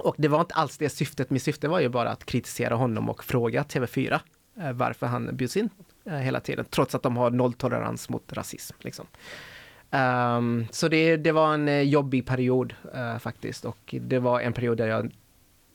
Och 0.01 0.15
det 0.19 0.29
var 0.29 0.41
inte 0.41 0.55
alls 0.55 0.79
det 0.79 0.89
syftet. 0.89 1.31
Mitt 1.31 1.43
syfte 1.43 1.69
var 1.69 1.81
ju 1.81 1.89
bara 1.89 2.11
att 2.11 2.25
kritisera 2.25 2.75
honom 2.75 3.09
och 3.11 3.25
fråga 3.25 3.63
TV4 3.63 4.21
eh, 4.61 4.73
varför 4.73 5.07
han 5.07 5.37
bjuds 5.37 5.57
in 5.57 5.71
eh, 6.05 6.13
hela 6.15 6.41
tiden, 6.41 6.65
trots 6.71 6.95
att 6.95 7.03
de 7.03 7.17
har 7.17 7.31
nolltolerans 7.31 8.09
mot 8.09 8.33
rasism. 8.33 8.77
Liksom. 8.81 9.07
Ehm, 9.91 10.67
så 10.71 10.89
det, 10.89 11.17
det 11.17 11.33
var 11.33 11.55
en 11.55 11.69
eh, 11.69 11.81
jobbig 11.83 12.27
period 12.27 12.75
eh, 12.95 13.19
faktiskt 13.19 13.65
och 13.65 13.95
det 14.01 14.19
var 14.19 14.41
en 14.41 14.53
period 14.53 14.79
där 14.79 14.87
jag 14.87 15.11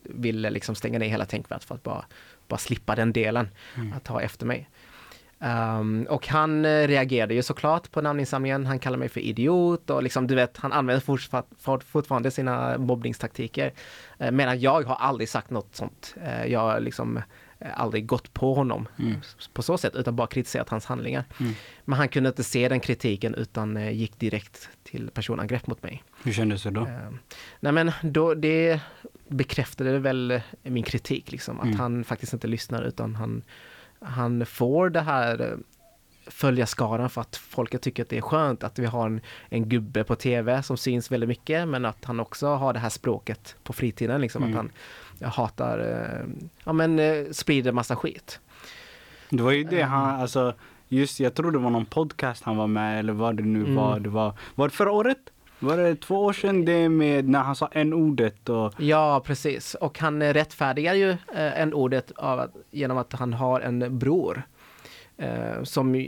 ville 0.03 0.49
liksom 0.49 0.75
stänga 0.75 0.99
ner 0.99 1.07
hela 1.09 1.25
tänkvärt 1.25 1.63
för 1.63 1.75
att 1.75 1.83
bara, 1.83 2.05
bara 2.47 2.57
slippa 2.57 2.95
den 2.95 3.13
delen 3.13 3.49
Mm. 3.75 3.93
att 3.93 4.03
ta 4.03 4.21
efter 4.21 4.45
mig. 4.45 4.69
Ehm, 5.43 6.07
och 6.09 6.27
han 6.27 6.65
eh, 6.65 6.87
reagerade 6.87 7.33
ju 7.33 7.43
såklart 7.43 7.91
på 7.91 8.01
namninsamlingen. 8.01 8.65
Han 8.65 8.79
kallade 8.79 8.99
mig 8.99 9.09
för 9.09 9.19
idiot 9.19 9.89
och 9.89 10.03
liksom, 10.03 10.27
du 10.27 10.35
vet, 10.35 10.57
han 10.57 10.71
använder 10.73 11.01
fortfar- 11.05 11.43
for, 11.59 11.79
fortfarande 11.79 12.31
sina 12.31 12.77
mobbningstaktiker. 12.77 13.73
Uh, 14.21 14.31
medan 14.31 14.59
jag 14.59 14.83
har 14.83 14.95
aldrig 14.95 15.29
sagt 15.29 15.49
något 15.49 15.75
sånt. 15.75 16.15
Eh, 16.23 16.45
jag 16.45 16.59
har 16.59 16.79
liksom 16.79 17.19
aldrig 17.75 18.05
gått 18.05 18.33
på 18.33 18.53
honom 18.53 18.87
Mm. 18.99 19.15
på 19.53 19.63
så 19.63 19.77
sätt, 19.77 19.95
utan 19.95 20.15
bara 20.15 20.27
kritiserat 20.27 20.69
hans 20.69 20.85
handlingar. 20.85 21.23
Mm. 21.39 21.53
Men 21.85 21.97
han 21.99 22.07
kunde 22.09 22.29
inte 22.29 22.43
se 22.43 22.69
den 22.69 22.79
kritiken 22.79 23.35
utan 23.35 23.93
gick 23.95 24.19
direkt 24.19 24.69
till 24.83 25.09
personangrepp 25.09 25.67
mot 25.67 25.83
mig. 25.83 26.03
Hur 26.23 26.31
kändes 26.33 26.63
det 26.63 26.69
då? 26.71 26.81
Ehm, 26.81 27.19
nej 27.59 27.71
men 27.71 27.91
då, 28.01 28.33
det 28.33 28.79
bekräftade 29.27 29.99
väl 29.99 30.41
min 30.63 30.83
kritik 30.83 31.31
liksom, 31.31 31.59
att 31.59 31.65
Mm. 31.65 31.79
han 31.79 32.03
faktiskt 32.03 32.33
inte 32.33 32.47
lyssnar 32.47 32.81
utan 32.83 33.15
han, 33.15 33.41
han 34.03 34.45
får 34.45 34.89
det 34.89 35.01
här 35.01 35.41
eh, 35.41 35.57
följa 36.27 36.65
skaran 36.65 37.09
för 37.09 37.21
att 37.21 37.35
folket 37.35 37.81
tycker 37.81 38.03
att 38.03 38.09
det 38.09 38.17
är 38.17 38.21
skönt 38.21 38.63
att 38.63 38.79
vi 38.79 38.85
har 38.85 39.05
en, 39.05 39.21
en 39.49 39.69
gubbe 39.69 40.03
på 40.03 40.15
tv 40.15 40.63
som 40.63 40.77
syns 40.77 41.11
väldigt 41.11 41.27
mycket 41.29 41.67
men 41.67 41.85
att 41.85 42.05
han 42.05 42.19
också 42.19 42.47
har 42.47 42.73
det 42.73 42.79
här 42.79 42.89
språket 42.89 43.55
på 43.63 43.73
fritiden 43.73 44.21
liksom, 44.21 44.43
Mm. 44.43 44.53
att 44.53 44.65
han 45.21 45.31
hatar, 45.31 45.79
eh, 45.79 46.27
ja 46.63 46.73
men 46.73 46.99
eh, 46.99 47.25
sprider 47.31 47.71
massa 47.71 47.95
skit. 47.95 48.39
Det 49.29 49.43
var 49.43 49.51
ju 49.51 49.63
det 49.63 49.81
han, 49.81 50.21
alltså 50.21 50.53
just 50.87 51.19
jag 51.19 51.33
tror 51.33 51.51
det 51.51 51.57
var 51.57 51.69
någon 51.69 51.85
podcast 51.85 52.43
han 52.43 52.57
var 52.57 52.67
med 52.67 52.99
eller 52.99 53.13
vad 53.13 53.37
det 53.37 53.43
nu 53.43 53.59
Mm. 53.59 53.75
var. 53.75 53.99
Det 53.99 54.09
var, 54.09 54.33
var 54.55 54.67
det 54.67 54.73
förra 54.73 54.91
året? 54.91 55.17
Var 55.63 55.77
det 55.77 55.95
två 55.95 56.15
år 56.25 56.33
sedan 56.33 56.65
det 56.65 56.89
med 56.89 57.29
när 57.29 57.39
han 57.39 57.55
sa 57.55 57.69
en 57.71 57.93
ordet 57.93 58.49
och 58.49 58.73
Ja, 58.77 59.21
precis. 59.25 59.75
Och 59.75 59.99
han 59.99 60.33
rättfärdigar 60.33 60.93
ju 60.93 61.09
eh, 61.09 61.61
en 61.61 61.73
ordet 61.73 62.11
av 62.15 62.39
att, 62.39 62.51
genom 62.71 62.97
att 62.97 63.13
han 63.13 63.33
har 63.33 63.61
en 63.61 63.99
bror. 63.99 64.43
Eh, 65.17 65.63
som, 65.63 66.07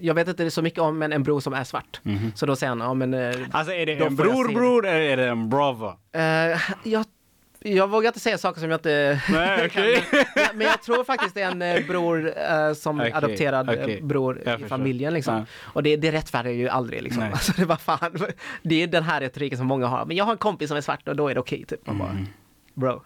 jag 0.00 0.14
vet 0.14 0.28
inte 0.28 0.50
så 0.50 0.62
mycket 0.62 0.78
om, 0.80 0.98
men 0.98 1.12
en 1.12 1.22
bror 1.22 1.40
som 1.40 1.52
är 1.52 1.64
svart. 1.64 2.00
Mhm. 2.02 2.32
Så 2.34 2.46
då 2.46 2.56
säger 2.56 2.68
han, 2.68 2.80
ja 2.80 2.94
men... 2.94 3.14
Eh, 3.14 3.34
Alltså 3.52 3.72
är 3.72 3.86
det 3.86 3.92
en 3.92 4.16
bror 4.16 4.54
bror 4.54 4.86
eller 4.86 5.00
är 5.00 5.16
det 5.16 5.28
en 5.28 5.48
brother? 5.48 5.92
eh, 6.12 6.58
jag 6.84 7.04
Jag 7.62 7.88
vågar 7.88 8.08
inte 8.08 8.20
säga 8.20 8.38
saker 8.38 8.60
som 8.60 8.70
jag 8.70 8.78
inte 8.78 9.20
Nej, 9.30 9.66
okej. 9.70 10.04
Men- 10.12 10.24
Men 10.54 10.66
jag 10.66 10.82
tror 10.82 11.04
faktiskt 11.04 11.34
det 11.34 11.42
är 11.42 11.50
en 11.50 11.62
eh, 11.62 11.86
bror 11.86 12.32
eh, 12.38 12.72
som 12.72 13.00
Okej, 13.00 13.12
adopterad 13.12 13.68
eh, 13.68 13.82
okej. 13.82 14.02
bror 14.02 14.42
Jag 14.44 14.54
i 14.54 14.62
förstår. 14.62 14.68
familjen 14.68 15.14
liksom. 15.14 15.34
Ja. 15.34 15.44
Och 15.60 15.82
det, 15.82 15.96
det 15.96 16.12
rättfärdigar 16.12 16.54
ju 16.56 16.68
aldrig 16.68 17.02
liksom. 17.02 17.22
Nej. 17.22 17.32
Alltså 17.32 17.52
det 17.56 17.64
var 17.64 17.76
fan, 17.76 18.26
det 18.62 18.82
är 18.82 18.86
den 18.86 19.02
här 19.02 19.20
retoriken 19.20 19.58
som 19.58 19.66
många 19.66 19.86
har. 19.86 20.04
Men 20.04 20.16
jag 20.16 20.24
har 20.24 20.32
en 20.32 20.38
kompis 20.38 20.68
som 20.68 20.76
är 20.76 20.80
svart 20.80 21.08
och 21.08 21.16
då 21.16 21.28
är 21.28 21.34
det 21.34 21.40
okej 21.40 21.64
typ. 21.64 21.86
Man 21.86 21.98
bara, 21.98 22.10
Mm. 22.10 22.26
bro. 22.74 23.02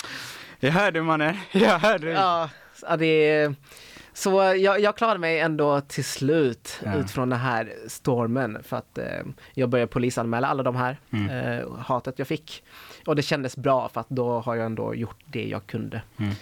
Jag 0.60 0.72
hör 0.72 0.90
dig 0.92 1.02
mannen, 1.02 1.36
jag 1.52 1.78
hör 1.78 1.98
dig. 1.98 2.10
ja, 2.10 2.48
det 2.98 3.06
är... 3.30 3.54
Så 4.12 4.30
jag, 4.58 4.80
jag 4.80 4.96
klarade 4.96 5.18
mig 5.20 5.40
ändå 5.40 5.80
till 5.80 6.04
slut 6.04 6.80
Ja. 6.84 6.94
utifrån 6.94 7.28
den 7.30 7.38
här 7.38 7.72
stormen 7.86 8.58
för 8.62 8.76
att 8.76 8.98
eh, 8.98 9.04
jag 9.54 9.68
började 9.68 9.92
polisanmäla 9.92 10.48
alla 10.48 10.62
de 10.62 10.76
här 10.76 10.96
Mm. 11.12 11.28
eh, 11.58 11.76
hatet 11.78 12.14
jag 12.18 12.28
fick. 12.28 12.64
Och 13.06 13.16
det 13.16 13.22
kändes 13.22 13.56
bra 13.56 13.88
för 13.88 14.00
att 14.00 14.08
då 14.08 14.40
har 14.40 14.54
jag 14.54 14.66
ändå 14.66 14.94
gjort 14.94 15.20
det 15.26 15.44
jag 15.48 15.66
kunde. 15.66 16.02
Mm. 16.18 16.34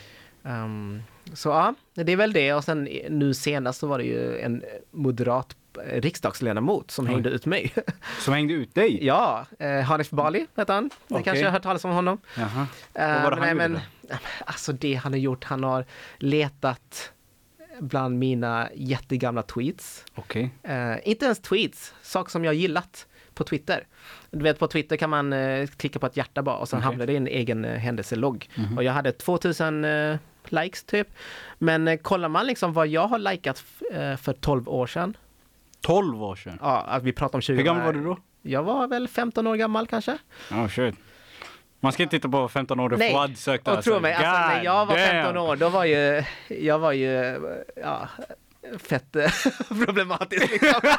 Ehm, 0.45 1.03
så 1.33 1.49
ja, 1.49 1.75
det 1.95 2.13
är 2.13 2.17
väl 2.17 2.33
det 2.33 2.55
och 2.55 2.65
sen 2.65 2.89
nu 3.11 3.35
senast 3.35 3.81
så 3.81 3.87
var 3.87 3.99
det 3.99 4.05
ju 4.05 4.39
en 4.39 4.63
moderat 4.91 5.57
riksdagsledamot 5.85 6.91
som 6.91 7.07
Oj. 7.07 7.13
hängde 7.13 7.31
ut 7.31 7.47
mig. 7.47 7.75
Som 8.21 8.35
hängde 8.35 8.55
ut 8.55 8.75
dig? 8.75 9.05
ja, 9.07 9.47
eh, 9.59 9.81
Hanif 9.81 10.11
Bali 10.11 10.47
heter 10.57 10.75
han. 10.75 10.85
Ni 10.85 10.91
Okej. 11.09 11.25
kanske 11.25 11.45
har 11.45 11.53
hört 11.53 11.63
talas 11.63 11.85
om 11.85 11.91
honom. 11.91 12.19
Jaha. 12.37 12.67
Eh, 12.95 13.23
Vad 13.23 13.23
var 13.23 13.31
det 13.31 13.37
men 13.37 13.47
han 13.47 13.57
nej, 13.57 13.69
men, 13.69 14.19
Alltså 14.45 14.73
det 14.73 14.95
han 14.95 15.13
har 15.13 15.19
gjort, 15.19 15.45
han 15.45 15.63
har 15.65 15.85
letat 16.19 17.13
bland 17.81 18.19
mina 18.19 18.69
jättegamla 18.75 19.43
tweets. 19.43 20.05
Okej. 20.15 20.51
Eh, 20.63 21.09
inte 21.09 21.25
ens 21.25 21.41
tweets, 21.41 21.95
saker 22.03 22.31
som 22.31 22.45
jag 22.45 22.55
gillat 22.55 23.07
på 23.37 23.45
Twitter. 23.45 23.87
Du 24.31 24.43
vet 24.43 24.59
på 24.59 24.67
Twitter 24.69 24.97
kan 24.97 25.11
man 25.11 25.33
eh, 25.33 25.67
klicka 25.67 25.99
på 25.99 26.07
ett 26.07 26.17
hjärta 26.17 26.43
bara 26.43 26.57
och 26.57 26.69
sen 26.69 26.79
Okej. 26.79 26.85
hamnar 26.85 27.07
det 27.07 27.13
i 27.13 27.17
en 27.17 27.27
egen 27.27 27.65
eh, 27.65 27.79
händelselogg. 27.79 28.51
Mhm. 28.55 28.77
Och 28.79 28.85
jag 28.85 28.93
hade 28.93 29.13
2000 29.13 29.85
eh, 29.85 30.17
likes 30.45 30.85
typ. 30.85 31.09
Men 31.59 31.89
eh, 31.89 31.97
kollar 31.97 32.29
man 32.29 32.47
liksom 32.47 32.73
vad 32.73 32.87
jag 32.87 33.09
har 33.09 33.19
likat 33.19 33.65
eh, 33.93 34.17
för 34.17 34.33
12 34.33 34.69
år 34.69 34.87
sedan. 34.87 35.17
12 35.81 36.23
år 36.23 36.37
sedan? 36.37 36.59
Ja, 36.63 36.81
att 36.81 37.03
vi 37.03 37.13
pratar 37.13 37.39
om 37.39 37.43
20 37.43 37.57
Hur 37.57 37.63
gammal 37.63 37.85
var 37.85 37.93
du 37.93 38.05
då? 38.05 38.19
Jag 38.43 38.63
var 38.63 38.89
väl 38.89 39.09
15 39.09 39.47
år 39.47 39.57
gammal 39.57 39.87
kanske. 39.87 40.19
Oh 40.51 40.69
shit. 40.69 40.95
Man 41.81 41.93
ska 41.93 42.03
inte 42.03 42.17
titta 42.17 42.29
på 42.29 42.49
15 42.49 42.81
år 42.81 42.95
Nej, 42.99 43.13
Fouad 43.13 43.37
sökte 43.39 43.71
Och 43.73 43.85
tro 43.85 44.01
mig, 44.01 44.15
alltså, 44.15 44.31
när 44.33 44.65
jag 44.65 44.87
var 44.87 44.97
damn. 44.97 45.07
15 45.11 45.37
år, 45.37 45.57
då 45.57 45.69
var 45.69 45.85
ju, 45.85 46.25
jag 46.49 46.79
var 46.79 46.93
ju, 46.93 47.41
ja, 47.83 48.09
fett 48.79 49.17
eh, 49.17 49.31
problematisk 49.87 50.51
liksom. 50.51 50.81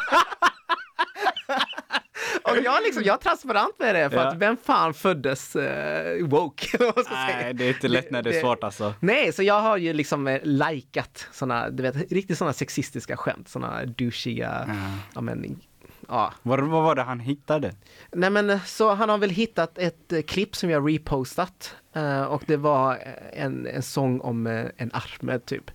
Och 2.52 2.58
jag 2.64 2.84
liksom, 2.84 3.04
jag 3.04 3.14
är 3.14 3.18
transparent 3.22 3.80
med 3.80 3.96
det, 3.96 4.10
för 4.10 4.18
Ja. 4.18 4.24
att 4.28 4.38
vem 4.38 4.58
fan 4.58 4.94
föddes 4.94 5.56
uh, 5.56 6.28
woke? 6.28 6.78
Nej, 7.12 7.54
det 7.54 7.64
är 7.66 7.70
inte 7.70 7.88
lätt 7.88 8.12
när 8.12 8.22
det 8.24 8.30
är 8.30 8.34
Det- 8.34 8.40
svårt 8.42 8.64
alltså. 8.64 8.94
Nej, 9.00 9.34
så 9.34 9.44
jag 9.44 9.62
har 9.62 9.78
ju 9.78 9.94
liksom 9.94 10.28
eh, 10.28 10.40
likat 10.44 11.28
såna, 11.32 11.70
du 11.70 11.84
vet, 11.84 12.12
riktigt 12.12 12.38
såna 12.38 12.54
sexistiska 12.54 13.18
skämt, 13.18 13.50
såna 13.50 13.86
douchiga, 13.86 14.66
Ja. 14.68 14.74
ja 15.16 15.22
men, 15.22 15.60
ja. 16.08 16.34
Vad, 16.42 16.60
vad 16.60 16.84
var 16.84 16.96
det 16.96 17.02
han 17.04 17.20
hittade? 17.20 17.72
Nej 18.12 18.30
men 18.30 18.60
så 18.66 18.94
han 18.94 19.10
har 19.10 19.18
väl 19.18 19.30
hittat 19.30 19.78
ett 19.78 20.14
eh, 20.14 20.22
klipp 20.22 20.56
som 20.56 20.70
jag 20.70 20.90
repostat 20.94 21.76
eh, 21.96 22.22
och 22.24 22.44
det 22.48 22.58
var 22.58 22.94
eh, 22.94 23.44
en, 23.44 23.68
en 23.68 23.82
sång 23.84 24.20
om 24.22 24.48
eh, 24.48 24.66
en 24.78 24.92
Ahmed 24.94 25.46
typ. 25.46 25.72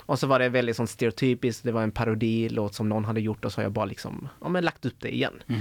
Och 0.00 0.18
så 0.18 0.26
var 0.26 0.38
det 0.38 0.48
väldigt 0.48 0.76
sån 0.76 0.86
stereotypiskt, 0.86 1.64
det 1.64 1.72
var 1.72 1.82
en 1.82 1.90
parodilåt 1.92 2.74
som 2.74 2.88
någon 2.88 3.04
hade 3.04 3.20
gjort 3.20 3.44
och 3.44 3.52
så 3.52 3.58
har 3.58 3.62
jag 3.62 3.72
bara 3.72 3.84
liksom, 3.84 4.28
ja 4.40 4.48
men 4.48 4.64
lagt 4.64 4.86
upp 4.86 4.96
det 5.00 5.14
igen. 5.14 5.42
Eh, 5.48 5.56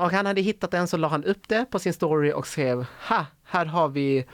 och 0.00 0.12
han 0.12 0.26
hade 0.26 0.40
hittat 0.40 0.70
den 0.70 0.88
så 0.88 0.96
la 0.96 1.08
han 1.08 1.24
upp 1.24 1.48
det 1.48 1.64
på 1.70 1.78
sin 1.78 1.92
story 1.92 2.32
och 2.32 2.46
skrev, 2.46 2.86
ha, 3.08 3.26
här 3.44 3.66
har 3.66 3.88
vi 3.88 4.24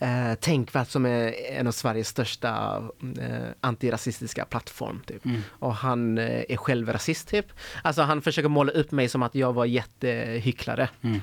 eh, 0.00 0.34
Tänkvärt 0.34 0.88
som 0.88 1.06
är 1.06 1.34
en 1.50 1.66
av 1.66 1.72
Sveriges 1.72 2.08
största 2.08 2.82
eh, 3.20 3.48
antirasistiska 3.60 4.44
plattform. 4.44 5.02
Typ. 5.06 5.24
Mm. 5.24 5.42
Och 5.50 5.74
han 5.74 6.18
eh, 6.18 6.44
är 6.48 6.56
själv 6.56 6.92
rasist 6.92 7.28
typ. 7.28 7.46
Alltså 7.82 8.02
han 8.02 8.22
försöker 8.22 8.48
måla 8.48 8.72
upp 8.72 8.90
mig 8.90 9.08
som 9.08 9.22
att 9.22 9.34
jag 9.34 9.52
var 9.52 9.64
jättehycklare. 9.64 10.88
Mm. 11.00 11.20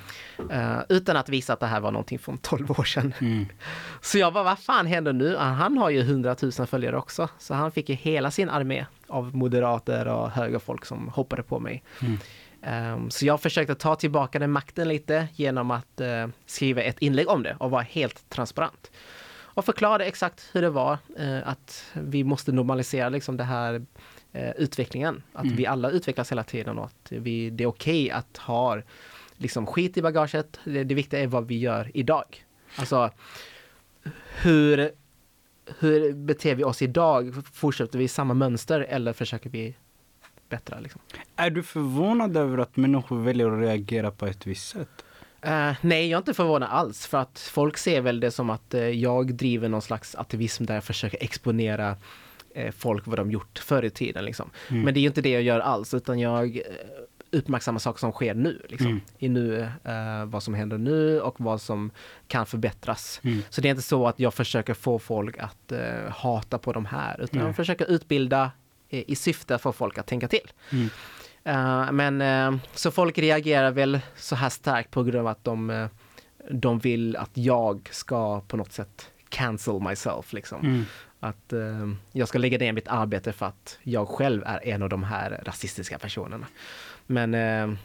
Eh, 0.51 0.79
utan 0.89 1.17
att 1.17 1.29
visa 1.29 1.53
att 1.53 1.59
det 1.59 1.67
här 1.67 1.79
var 1.79 1.91
någonting 1.91 2.19
från 2.19 2.37
12 2.37 2.71
år 2.71 2.83
sedan. 2.83 3.13
Mm. 3.21 3.45
Så 4.01 4.17
jag 4.17 4.33
bara, 4.33 4.43
vad 4.43 4.59
fan 4.59 4.87
händer 4.87 5.13
nu? 5.13 5.35
Han 5.35 5.77
har 5.77 5.89
ju 5.89 5.99
100 5.99 6.35
000 6.41 6.51
följare 6.51 6.97
också. 6.97 7.29
Så 7.39 7.53
han 7.53 7.71
fick 7.71 7.89
ju 7.89 7.95
hela 7.95 8.31
sin 8.31 8.49
armé 8.49 8.85
av 9.07 9.35
moderater 9.35 10.07
och 10.07 10.31
högerfolk 10.31 10.85
som 10.85 11.07
hoppade 11.07 11.43
på 11.43 11.59
mig. 11.59 11.83
Mm. 12.01 12.19
Ehm, 12.65 13.09
så 13.09 13.25
jag 13.25 13.41
försökte 13.41 13.75
ta 13.75 13.95
tillbaka 13.95 14.39
den 14.39 14.51
makten 14.51 14.87
lite 14.87 15.27
genom 15.35 15.71
att 15.71 16.01
eh, 16.01 16.27
skriva 16.45 16.81
ett 16.81 16.99
inlägg 16.99 17.29
om 17.29 17.43
det 17.43 17.55
och 17.59 17.71
vara 17.71 17.81
helt 17.81 18.29
transparent. 18.29 18.91
Och 19.55 19.65
förklara 19.65 20.05
exakt 20.05 20.49
hur 20.53 20.61
det 20.61 20.69
var, 20.69 20.97
eh, 21.17 21.47
att 21.47 21.85
vi 21.93 22.23
måste 22.23 22.51
normalisera 22.51 23.09
liksom 23.09 23.37
det 23.37 23.43
här 23.43 23.85
eh, 24.31 24.51
utvecklingen. 24.51 25.23
Att 25.33 25.43
Mm. 25.43 25.55
vi 25.55 25.65
alla 25.65 25.89
utvecklas 25.89 26.31
hela 26.31 26.43
tiden 26.43 26.77
och 26.77 26.85
att 26.85 27.07
vi, 27.11 27.49
det 27.49 27.63
är 27.63 27.67
okej 27.67 28.11
att 28.11 28.37
ha 28.37 28.81
liksom 29.37 29.65
skit 29.65 29.97
i 29.97 30.01
bagaget. 30.01 30.59
Det, 30.63 30.83
det 30.83 30.95
viktiga 30.95 31.19
är 31.19 31.27
vad 31.27 31.47
vi 31.47 31.57
gör 31.59 31.91
idag. 31.93 32.45
Alltså 32.75 33.11
hur, 34.41 34.91
hur 35.79 36.13
beter 36.13 36.55
vi 36.55 36.63
oss 36.63 36.81
idag? 36.81 37.43
Fortsätter 37.53 37.97
vi 37.99 38.03
i 38.03 38.07
samma 38.07 38.33
mönster 38.33 38.79
eller 38.79 39.13
försöker 39.13 39.49
vi 39.49 39.75
bättra? 40.53 40.79
Liksom? 40.79 41.01
Är 41.35 41.49
du 41.49 41.63
förvånad 41.63 42.37
över 42.37 42.57
att 42.57 42.77
människor 42.77 43.19
väljer 43.19 43.51
att 43.51 43.61
reagera 43.61 44.11
på 44.11 44.25
ett 44.25 44.47
visst 44.47 44.69
sätt? 44.69 45.03
Eh, 45.43 45.75
nej, 45.81 46.09
jag 46.09 46.17
är 46.17 46.21
inte 46.21 46.33
förvånad 46.33 46.69
alls 46.71 47.07
för 47.07 47.17
att 47.17 47.39
folk 47.39 47.77
ser 47.77 48.01
väl 48.01 48.19
det 48.19 48.31
som 48.31 48.49
att 48.49 48.73
eh, 48.73 48.81
jag 48.81 49.33
driver 49.33 49.69
någon 49.69 49.81
slags 49.81 50.15
aktivism 50.15 50.65
där 50.65 50.73
jag 50.73 50.83
försöker 50.83 51.23
exponera 51.23 51.95
eh, 52.55 52.71
folk 52.71 53.07
vad 53.07 53.19
de 53.19 53.31
gjort 53.31 53.59
förr 53.59 53.83
i 53.85 53.89
tiden. 53.89 54.25
Liksom. 54.25 54.49
Mm. 54.69 54.81
Men 54.81 54.93
det 54.93 54.99
är 54.99 55.01
ju 55.01 55.07
inte 55.07 55.21
det 55.21 55.29
jag 55.29 55.41
gör 55.41 55.59
alls 55.59 55.93
utan 55.93 56.19
jag 56.19 56.61
uppmärksammar 57.31 57.79
saker 57.79 57.99
som 57.99 58.11
sker 58.11 58.33
nu. 58.33 58.61
Liksom. 58.69 58.87
Mm. 58.87 59.01
I 59.17 59.29
nu, 59.29 59.69
vad 60.25 60.43
som 60.43 60.53
händer 60.53 60.77
nu 60.77 61.21
och 61.21 61.35
vad 61.41 61.61
som 61.61 61.91
kan 62.27 62.45
förbättras. 62.45 63.21
Mm. 63.23 63.41
Så 63.49 63.61
det 63.61 63.67
är 63.67 63.69
inte 63.69 63.81
så 63.83 64.07
att 64.07 64.19
jag 64.19 64.33
försöker 64.33 64.73
få 64.73 64.99
folk 64.99 65.37
att 65.37 65.73
hata 66.09 66.57
på 66.57 66.73
de 66.73 66.85
här 66.85 67.21
utan 67.21 67.39
Nej. 67.39 67.47
jag 67.47 67.55
försöker 67.55 67.91
utbilda 67.91 68.51
i 69.01 69.15
syfte 69.15 69.55
att 69.55 69.61
få 69.61 69.71
folk 69.71 69.97
att 69.97 70.07
tänka 70.07 70.27
till. 70.27 70.51
Mm. 70.71 70.89
Eh, 71.43 71.91
men 71.91 72.21
eh, 72.21 72.61
så 72.73 72.91
folk 72.91 73.17
reagerar 73.17 73.71
väl 73.71 73.99
så 74.15 74.35
här 74.35 74.49
starkt 74.49 74.91
på 74.91 75.03
grund 75.03 75.19
av 75.19 75.27
att 75.27 75.43
de, 75.43 75.69
eh, 75.69 75.87
de 76.51 76.79
vill 76.79 77.15
att 77.15 77.31
jag 77.33 77.89
ska 77.91 78.41
på 78.41 78.57
något 78.57 78.71
sätt 78.71 79.09
cancel 79.29 79.79
myself 79.79 80.33
liksom. 80.33 80.61
Mm. 80.61 80.83
Att 81.19 81.53
eh, 81.53 81.89
jag 82.11 82.27
ska 82.27 82.37
lägga 82.37 82.57
ner 82.57 82.71
mitt 82.71 82.87
arbete 82.87 83.33
för 83.33 83.45
att 83.45 83.79
jag 83.83 84.07
själv 84.07 84.43
är 84.45 84.67
en 84.67 84.81
av 84.81 84.89
de 84.89 85.03
här 85.03 85.41
rasistiska 85.45 85.99
personerna. 85.99 86.47
Men 87.07 87.33
eh, 87.33 87.77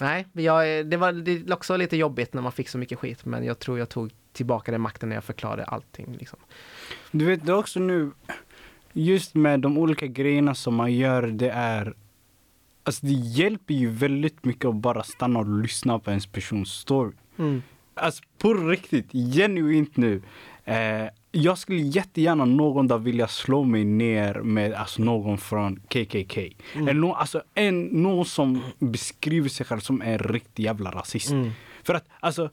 nej, 0.00 0.26
jag, 0.32 0.86
det 0.86 0.96
var 0.96 1.12
det 1.12 1.54
också 1.54 1.76
lite 1.76 1.96
jobbigt 1.96 2.34
när 2.34 2.42
man 2.42 2.52
fick 2.52 2.68
så 2.68 2.78
mycket 2.78 2.98
skit 2.98 3.24
men 3.24 3.44
jag 3.44 3.58
tror 3.58 3.78
jag 3.78 3.88
tog 3.88 4.10
tillbaka 4.32 4.72
den 4.72 4.80
makten 4.80 5.08
när 5.08 5.16
jag 5.16 5.24
förklarade 5.24 5.64
allting. 5.64 6.16
Liksom. 6.18 6.38
Du 7.10 7.24
vet, 7.24 7.46
det 7.46 7.54
också 7.54 7.80
nu, 7.80 8.10
just 8.94 9.34
med 9.34 9.60
de 9.60 9.78
olika 9.78 10.06
grejerna 10.06 10.54
som 10.54 10.74
man 10.74 10.92
gör, 10.92 11.22
det 11.22 11.50
är 11.50 11.94
Alltså 12.86 13.06
det 13.06 13.12
hjälper 13.12 13.74
ju 13.74 13.90
väldigt 13.90 14.44
mycket 14.44 14.64
att 14.64 14.74
bara 14.74 15.02
stanna 15.02 15.38
och 15.38 15.60
lyssna 15.60 15.98
på 15.98 16.10
ens 16.10 16.26
persons 16.26 16.68
story. 16.68 17.12
Mm. 17.38 17.62
Alltså 17.94 18.22
på 18.38 18.54
riktigt, 18.54 19.12
genuint 19.12 19.96
nu. 19.96 20.22
Eh, 20.64 21.08
jag 21.32 21.58
skulle 21.58 21.80
jättegärna 21.80 22.44
någon 22.44 22.88
dag 22.88 22.98
vilja 22.98 23.28
slå 23.28 23.64
mig 23.64 23.84
ner 23.84 24.34
med 24.34 24.74
alltså, 24.74 25.02
någon 25.02 25.38
från 25.38 25.76
KKK. 25.76 26.38
Mm. 26.74 26.88
Eller 26.88 27.00
nå, 27.00 27.14
alltså, 27.14 27.42
en, 27.54 27.82
någon 27.82 28.24
som 28.24 28.60
beskriver 28.78 29.48
sig 29.48 29.66
själv 29.66 29.80
som 29.80 30.02
en 30.02 30.18
riktig 30.18 30.64
jävla 30.64 30.90
rasist. 30.90 31.30
Mm. 31.30 31.50
För 31.82 31.94
att 31.94 32.08
alltså, 32.20 32.50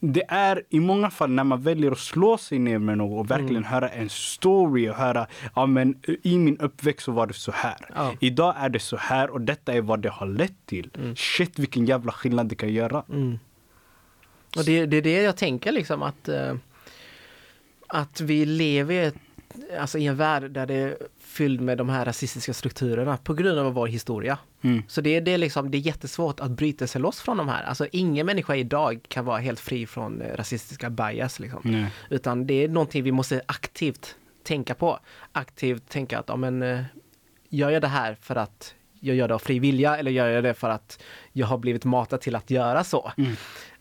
det 0.00 0.22
är 0.28 0.62
i 0.68 0.80
många 0.80 1.10
fall 1.10 1.30
när 1.30 1.44
man 1.44 1.62
väljer 1.62 1.90
att 1.92 1.98
slå 1.98 2.38
sig 2.38 2.58
ner 2.58 2.78
med 2.78 2.98
någon 2.98 3.18
och 3.18 3.30
verkligen 3.30 3.56
Mm. 3.56 3.64
höra 3.64 3.88
en 3.88 4.08
story 4.08 4.88
och 4.88 4.94
höra, 4.94 5.26
ja 5.54 5.66
men 5.66 5.94
i 6.22 6.38
min 6.38 6.58
uppväxt 6.58 7.04
så 7.04 7.12
var 7.12 7.26
det 7.26 7.34
så 7.34 7.52
här. 7.52 7.76
Ja. 7.94 8.12
Idag 8.20 8.54
är 8.58 8.68
det 8.68 8.78
så 8.78 8.96
här 8.96 9.30
och 9.30 9.40
detta 9.40 9.72
är 9.72 9.80
vad 9.80 10.00
det 10.00 10.08
har 10.10 10.26
lett 10.26 10.66
till. 10.66 10.90
Mm. 10.98 11.16
Shit 11.16 11.58
vilken 11.58 11.86
jävla 11.86 12.12
skillnad 12.12 12.46
det 12.48 12.54
kan 12.54 12.72
göra. 12.72 13.04
Mm. 13.08 13.38
Och 14.56 14.64
det, 14.64 14.86
det 14.86 14.96
är 14.96 15.02
det 15.02 15.22
jag 15.22 15.36
tänker 15.36 15.72
liksom 15.72 16.02
att, 16.02 16.28
eh, 16.28 16.54
att 17.86 18.20
vi 18.20 18.44
lever 18.46 18.94
i, 18.94 19.04
ett, 19.06 19.14
alltså 19.78 19.98
i 19.98 20.06
en 20.06 20.16
värld 20.16 20.50
där 20.50 20.66
det 20.66 20.74
är 20.74 20.96
fylld 21.18 21.60
med 21.60 21.78
de 21.78 21.88
här 21.88 22.04
rasistiska 22.04 22.54
strukturerna 22.54 23.16
på 23.16 23.34
grund 23.34 23.58
av 23.58 23.72
vår 23.72 23.86
historia. 23.86 24.38
Mm. 24.62 24.82
Så 24.88 25.00
det, 25.00 25.20
det, 25.20 25.30
är 25.30 25.38
liksom, 25.38 25.70
det 25.70 25.78
är 25.78 25.80
jättesvårt 25.80 26.40
att 26.40 26.50
bryta 26.50 26.86
sig 26.86 27.00
loss 27.00 27.20
från 27.20 27.36
de 27.36 27.48
här. 27.48 27.62
Alltså 27.62 27.86
ingen 27.92 28.26
människa 28.26 28.56
idag 28.56 29.00
kan 29.08 29.24
vara 29.24 29.38
helt 29.38 29.60
fri 29.60 29.86
från 29.86 30.22
eh, 30.22 30.36
rasistiska 30.36 30.90
bias. 30.90 31.40
Liksom. 31.40 31.86
Utan 32.10 32.46
det 32.46 32.64
är 32.64 32.68
någonting 32.68 33.02
vi 33.02 33.12
måste 33.12 33.42
aktivt 33.46 34.16
tänka 34.42 34.74
på. 34.74 34.98
Aktivt 35.32 35.88
tänka 35.88 36.18
att, 36.18 36.28
ja 36.28 36.36
men, 36.36 36.62
eh, 36.62 36.82
gör 37.48 37.70
jag 37.70 37.82
det 37.82 37.88
här 37.88 38.16
för 38.20 38.36
att 38.36 38.74
jag 39.00 39.16
gör 39.16 39.28
det 39.28 39.34
av 39.34 39.38
fri 39.38 39.58
vilja 39.58 39.96
eller 39.96 40.10
gör 40.10 40.28
jag 40.28 40.44
det 40.44 40.54
för 40.54 40.70
att 40.70 41.02
jag 41.32 41.46
har 41.46 41.58
blivit 41.58 41.84
matad 41.84 42.20
till 42.20 42.36
att 42.36 42.50
göra 42.50 42.84
så. 42.84 43.12
Mm. 43.16 43.32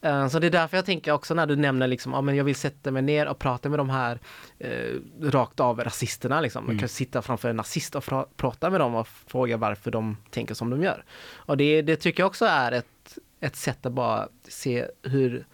Eh, 0.02 0.28
Så 0.28 0.40
det 0.40 0.48
är 0.48 0.52
därför 0.52 0.78
jag 0.78 0.86
tänker 0.86 1.12
också 1.12 1.34
när 1.34 1.46
du 1.46 1.56
nämner 1.56 1.88
liksom, 1.88 2.14
ja 2.14 2.22
men 2.22 2.36
jag 2.36 2.44
vill 2.44 2.56
sätta 2.56 2.92
mig 2.92 3.02
ner 3.02 3.28
och 3.28 3.40
prata 3.40 3.70
med 3.70 3.80
de 3.80 3.90
här 3.90 4.20
eh, 4.60 4.96
rakt 5.22 5.60
av 5.60 5.80
rasisterna 5.84 6.42
liksom. 6.42 6.64
Mm. 6.64 6.76
Jag 6.76 6.80
kan 6.80 6.90
sitta 6.90 7.22
framför 7.22 7.50
en 7.50 7.56
nazist 7.56 7.96
och 7.96 8.04
fra- 8.04 8.26
prata 8.38 8.70
med 8.70 8.80
dem 8.80 8.96
och 8.96 9.08
fråga 9.08 9.58
varför 9.58 9.92
de 9.92 10.18
tänker 10.30 10.54
som 10.56 10.70
de 10.70 10.84
gör. 10.84 11.04
Och 11.36 11.58
det, 11.58 11.82
det 11.82 11.96
tycker 11.96 12.24
jag 12.24 12.28
också 12.28 12.46
är 12.46 12.72
ett, 12.72 13.18
ett 13.40 13.56
sätt 13.56 13.86
att 13.86 13.94
bara 13.94 14.28
se 14.48 14.86
hur 15.04 15.46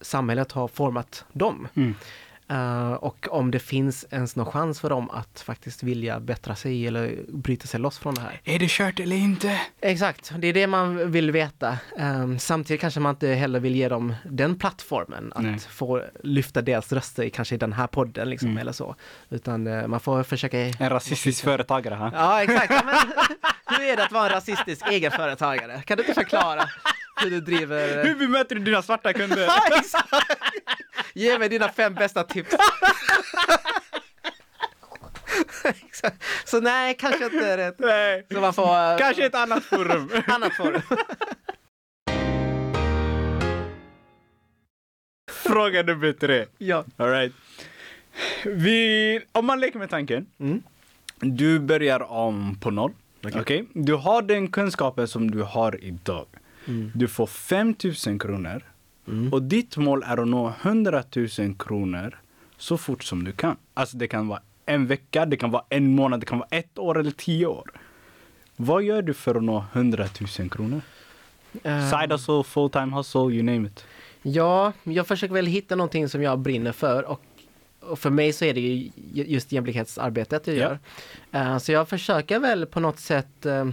samhället 0.00 0.52
har 0.52 0.68
format 0.68 1.24
dem. 1.32 1.68
Mm. 1.74 1.94
Eh, 2.50 2.92
och 2.92 3.28
om 3.30 3.50
det 3.50 3.58
finns 3.58 4.06
ens 4.10 4.36
någon 4.36 4.46
chans 4.52 4.80
för 4.80 4.90
dem 4.90 5.10
att 5.10 5.40
faktiskt 5.40 5.82
vilja 5.82 6.20
bättra 6.20 6.54
sig 6.56 6.86
eller 6.86 7.16
bryta 7.28 7.66
sig 7.66 7.80
loss 7.80 7.98
från 7.98 8.14
det 8.14 8.20
här. 8.20 8.40
Är 8.44 8.58
det 8.58 8.70
kört 8.70 9.00
eller 9.00 9.16
inte? 9.16 9.60
Exakt, 9.80 10.32
det 10.38 10.46
är 10.46 10.52
det 10.52 10.66
man 10.66 11.10
vill 11.10 11.30
veta. 11.30 11.78
Um, 11.98 12.38
samtidigt 12.38 12.80
kanske 12.80 13.00
man 13.00 13.10
inte 13.14 13.28
heller 13.28 13.60
vill 13.60 13.76
ge 13.76 13.88
dem 13.88 14.14
den 14.24 14.58
plattformen 14.58 15.32
att 15.34 15.42
Nej. 15.42 15.58
få 15.58 16.02
lyfta 16.22 16.62
deras 16.62 16.92
röster 16.92 17.28
kanske 17.28 17.54
i 17.54 17.58
den 17.58 17.72
här 17.72 17.86
podden 17.86 18.30
liksom, 18.30 18.46
Mm. 18.48 18.58
eller 18.58 18.72
så. 18.72 18.94
Utan 19.30 19.66
eh, 19.66 19.86
man 19.86 20.00
får 20.00 20.22
försöka... 20.22 20.58
En 20.58 20.90
rasistisk 20.90 21.44
företagare 21.44 21.94
här. 21.94 22.10
Ja, 22.14 22.42
exakt. 22.42 22.70
Ja, 22.70 22.82
men, 22.84 22.94
hur 23.78 23.86
är 23.86 23.96
det 23.96 24.04
att 24.04 24.12
vara 24.12 24.26
en 24.26 24.32
rasistisk 24.32 24.82
egenföretagare? 24.90 25.82
Kan 25.86 25.96
du 25.96 26.02
inte 26.02 26.14
förklara 26.14 26.64
hur 27.22 27.30
du 27.30 27.40
driver... 27.40 28.04
Hur 28.04 28.14
bemöter 28.14 28.54
du 28.54 28.60
dina 28.60 28.82
svarta 28.82 29.12
kunder? 29.12 29.48
Ge 31.14 31.38
mig 31.38 31.48
dina 31.48 31.68
fem 31.68 31.94
bästa 31.94 32.22
tips. 32.24 32.54
Så 36.44 36.60
nej, 36.60 36.94
kanske 36.98 37.24
inte 37.24 37.56
rätt. 37.56 37.78
Nej. 37.78 38.26
Så 38.32 38.40
man 38.40 38.52
får... 38.54 38.92
eh, 38.92 38.98
Kanske 38.98 39.26
ett 39.26 39.34
annat 39.34 39.64
forum. 39.64 40.10
annat 40.26 40.52
forum. 40.56 40.82
Fråga 45.32 45.82
nummer 45.82 46.12
tre. 46.12 46.46
ja. 46.58 46.84
All 46.96 47.10
right. 47.10 47.32
Vi, 48.44 49.20
om 49.32 49.46
man 49.46 49.60
leker 49.60 49.78
med 49.78 49.90
tanken. 49.90 50.26
Mm. 50.40 50.62
Du 51.20 51.58
börjar 51.58 52.02
om 52.12 52.58
på 52.60 52.70
noll. 52.70 52.92
Okej. 53.24 53.40
Okej? 53.40 53.64
Du 53.72 53.94
har 53.94 54.22
den 54.22 54.48
kunskapen 54.50 55.08
som 55.08 55.30
du 55.30 55.42
har 55.42 55.84
idag. 55.84 56.26
Mm. 56.68 56.90
Du 56.94 57.08
får 57.08 57.26
5000 57.26 58.18
kronor. 58.18 58.62
Mm. 59.08 59.32
Och 59.32 59.42
ditt 59.42 59.76
mål 59.76 60.02
är 60.06 60.16
att 60.22 60.28
nå 60.28 60.52
100 60.62 61.02
000 61.16 61.28
kronor 61.58 62.18
så 62.58 62.78
fort 62.78 63.04
som 63.04 63.24
du 63.24 63.32
kan. 63.32 63.56
Alltså 63.74 63.96
det 63.96 64.08
kan 64.08 64.28
vara 64.28 64.40
en 64.66 64.86
vecka, 64.86 65.26
det 65.26 65.36
kan 65.36 65.50
vara 65.50 65.64
en 65.68 65.94
månad, 65.94 66.20
det 66.20 66.26
kan 66.26 66.38
vara 66.38 66.48
ett 66.50 66.78
år 66.78 66.98
eller 66.98 67.10
tio 67.10 67.46
år. 67.46 67.70
Vad 68.56 68.82
gör 68.82 69.02
du 69.02 69.14
för 69.14 69.34
att 69.34 69.42
nå 69.42 69.64
100 69.72 70.06
000 70.38 70.48
kronor? 70.50 70.80
Eh, 71.62 71.90
Side 71.90 72.12
hustle, 72.12 72.42
full 72.44 72.70
time 72.70 72.96
hustle, 72.96 73.20
you 73.20 73.42
name 73.42 73.68
it. 73.68 73.84
Ja, 74.22 74.72
jag 74.84 75.06
försöker 75.06 75.34
väl 75.34 75.46
hitta 75.46 75.76
någonting 75.76 76.08
som 76.08 76.22
jag 76.22 76.38
brinner 76.38 76.72
för 76.72 77.02
och, 77.02 77.22
och 77.80 77.98
för 77.98 78.10
mig 78.10 78.32
så 78.32 78.44
är 78.44 78.54
det 78.54 78.60
ju 78.60 78.90
just 79.12 79.52
jämlikhetsarbetet 79.52 80.46
jag 80.46 80.56
Ja. 80.56 80.60
gör. 80.60 80.78
Eh, 81.52 81.58
så 81.58 81.72
jag 81.72 81.88
försöker 81.88 82.38
väl 82.38 82.66
på 82.66 82.80
något 82.80 82.98
sätt 82.98 83.46
eh, 83.46 83.68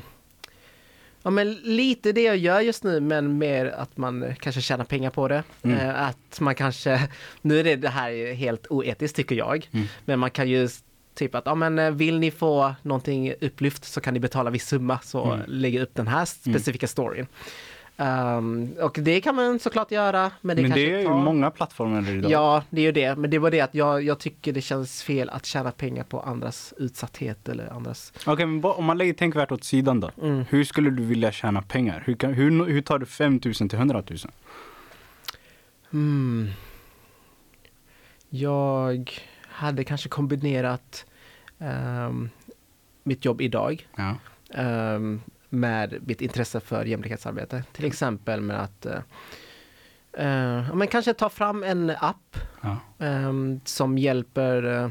Ja 1.23 1.29
men 1.29 1.53
lite 1.53 2.11
det 2.11 2.21
jag 2.21 2.37
gör 2.37 2.59
just 2.59 2.83
nu 2.83 2.99
men 2.99 3.37
mer 3.37 3.65
att 3.65 3.97
man 3.97 4.35
kanske 4.39 4.61
tjänar 4.61 4.85
pengar 4.85 5.09
på 5.09 5.27
det. 5.27 5.43
Mm. 5.63 5.77
Eh, 5.77 6.01
att 6.07 6.39
man 6.39 6.55
kanske, 6.55 7.09
nu 7.41 7.59
är 7.59 7.63
det, 7.63 7.75
det 7.75 7.89
här 7.89 8.33
helt 8.33 8.67
oetiskt 8.69 9.15
tycker 9.15 9.35
jag, 9.35 9.69
Mm. 9.71 9.87
men 10.05 10.19
man 10.19 10.31
kan 10.31 10.49
ju 10.49 10.69
typ 11.15 11.35
att, 11.35 11.43
ja 11.45 11.55
men 11.55 11.79
eh, 11.79 11.91
vill 11.91 12.19
ni 12.19 12.31
få 12.31 12.75
någonting 12.81 13.33
upplyft 13.41 13.85
så 13.85 14.01
kan 14.01 14.13
ni 14.13 14.19
betala 14.19 14.49
viss 14.49 14.67
summa 14.67 14.99
så 15.03 15.23
Mm. 15.31 15.45
lägger 15.47 15.81
upp 15.81 15.95
den 15.95 16.07
här 16.07 16.25
specifika 16.25 16.87
storyn. 16.87 17.27
Um, 17.97 18.73
och 18.81 18.97
det 19.01 19.21
kan 19.21 19.35
man 19.35 19.59
såklart 19.59 19.91
göra 19.91 20.31
men 20.41 20.55
det 20.55 20.61
Men 20.61 20.71
det 20.71 20.93
är 20.93 20.99
ju 20.99 21.05
tar... 21.05 21.17
många 21.23 21.51
plattformar 21.51 22.09
idag. 22.09 22.31
Ja, 22.31 22.63
det 22.69 22.81
är 22.81 22.85
ju 22.85 22.91
det. 22.91 23.15
Men 23.15 23.29
det 23.29 23.39
var 23.39 23.51
det 23.51 23.61
att 23.61 23.75
jag, 23.75 24.03
jag 24.03 24.19
tycker 24.19 24.53
det 24.53 24.61
känns 24.61 25.03
fel 25.03 25.29
att 25.29 25.45
tjäna 25.45 25.71
pengar 25.71 26.03
på 26.03 26.19
andras 26.21 26.73
utsatthet 26.77 27.49
eller 27.49 27.73
andras... 27.73 28.13
Okej, 28.25 28.45
men 28.45 28.61
vad- 28.61 28.75
om 28.77 28.85
man 28.85 28.97
lägger 28.97 29.13
tänkvärt 29.13 29.51
åt 29.51 29.63
sidan 29.63 29.99
då. 29.99 30.11
Mm. 30.21 30.45
Hur 30.49 30.63
skulle 30.63 30.89
du 30.89 31.03
vilja 31.03 31.31
tjäna 31.31 31.61
pengar? 31.61 32.03
Hur, 32.05 32.15
kan, 32.15 32.33
hur, 32.33 32.65
hur 32.65 32.81
tar 32.81 32.99
du 32.99 33.05
5000 33.05 33.69
till 33.69 33.77
100 33.79 34.03
000? 34.09 34.17
Hmm. 35.91 36.49
Jag 38.29 39.11
hade 39.47 39.83
kanske 39.83 40.09
kombinerat 40.09 41.05
ehm, 41.59 42.29
mitt 43.03 43.25
jobb 43.25 43.41
idag 43.41 43.87
Ja. 43.95 44.15
ehm, 44.61 45.21
med 45.53 46.07
mitt 46.07 46.21
intresse 46.21 46.59
för 46.59 46.85
jämlikhetsarbete. 46.85 47.63
Till 47.73 47.85
exempel 47.85 48.41
med 48.41 48.61
att 48.61 48.85
eh, 48.85 48.95
eh, 50.13 50.75
men 50.75 50.87
kanske 50.87 51.13
ta 51.13 51.29
fram 51.29 51.63
en 51.63 51.89
app 51.89 52.37
ja. 52.61 52.77
ehm, 52.99 53.59
som 53.65 53.97
hjälper 53.97 54.63
eh, 54.63 54.89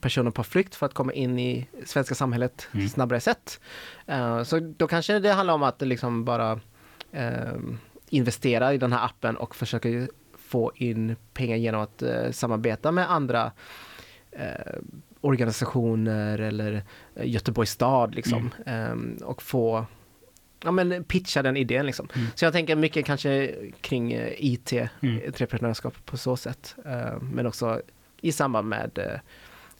personer 0.00 0.30
på 0.30 0.44
flykt 0.44 0.74
för 0.74 0.86
att 0.86 0.94
komma 0.94 1.12
in 1.12 1.38
i 1.38 1.66
svenska 1.84 2.14
samhället 2.14 2.68
Mm. 2.74 2.88
snabbare 2.88 3.20
sätt. 3.20 3.60
Eh, 4.06 4.42
så 4.42 4.60
då 4.60 4.86
kanske 4.86 5.18
det 5.18 5.32
handlar 5.32 5.54
om 5.54 5.62
att 5.62 5.82
liksom 5.82 6.24
bara 6.24 6.60
ehm, 7.12 7.78
investera 8.08 8.74
i 8.74 8.78
den 8.78 8.92
här 8.92 9.04
appen 9.04 9.36
och 9.36 9.56
försöka 9.56 9.88
få 10.38 10.72
in 10.74 11.16
pengar 11.34 11.56
genom 11.56 11.80
att 11.80 12.02
eh, 12.02 12.30
samarbeta 12.30 12.92
med 12.92 13.10
andra 13.12 13.52
eh, 14.30 14.74
organisationer 15.26 16.38
eller 16.38 16.82
eh, 17.14 17.30
Göteborgs 17.30 17.70
stad 17.70 18.14
liksom 18.14 18.50
ehm, 18.66 19.16
och 19.24 19.42
få 19.42 19.86
Ja 20.64 20.70
men 20.70 21.04
pitcha 21.04 21.42
den 21.42 21.56
idén 21.56 21.86
liksom. 21.86 22.08
Mm. 22.14 22.26
Så 22.34 22.44
jag 22.44 22.52
tänker 22.52 22.76
mycket 22.76 23.06
kanske 23.06 23.54
kring 23.80 24.12
eh, 24.12 24.32
IT, 24.38 24.72
Mm. 24.72 25.20
entreprenörskap 25.26 26.04
på 26.04 26.16
så 26.16 26.36
sätt. 26.36 26.74
Eh, 26.84 27.20
Men 27.20 27.46
också 27.46 27.80
i 28.20 28.32
samband 28.32 28.68
med 28.68 28.98
eh, 28.98 29.20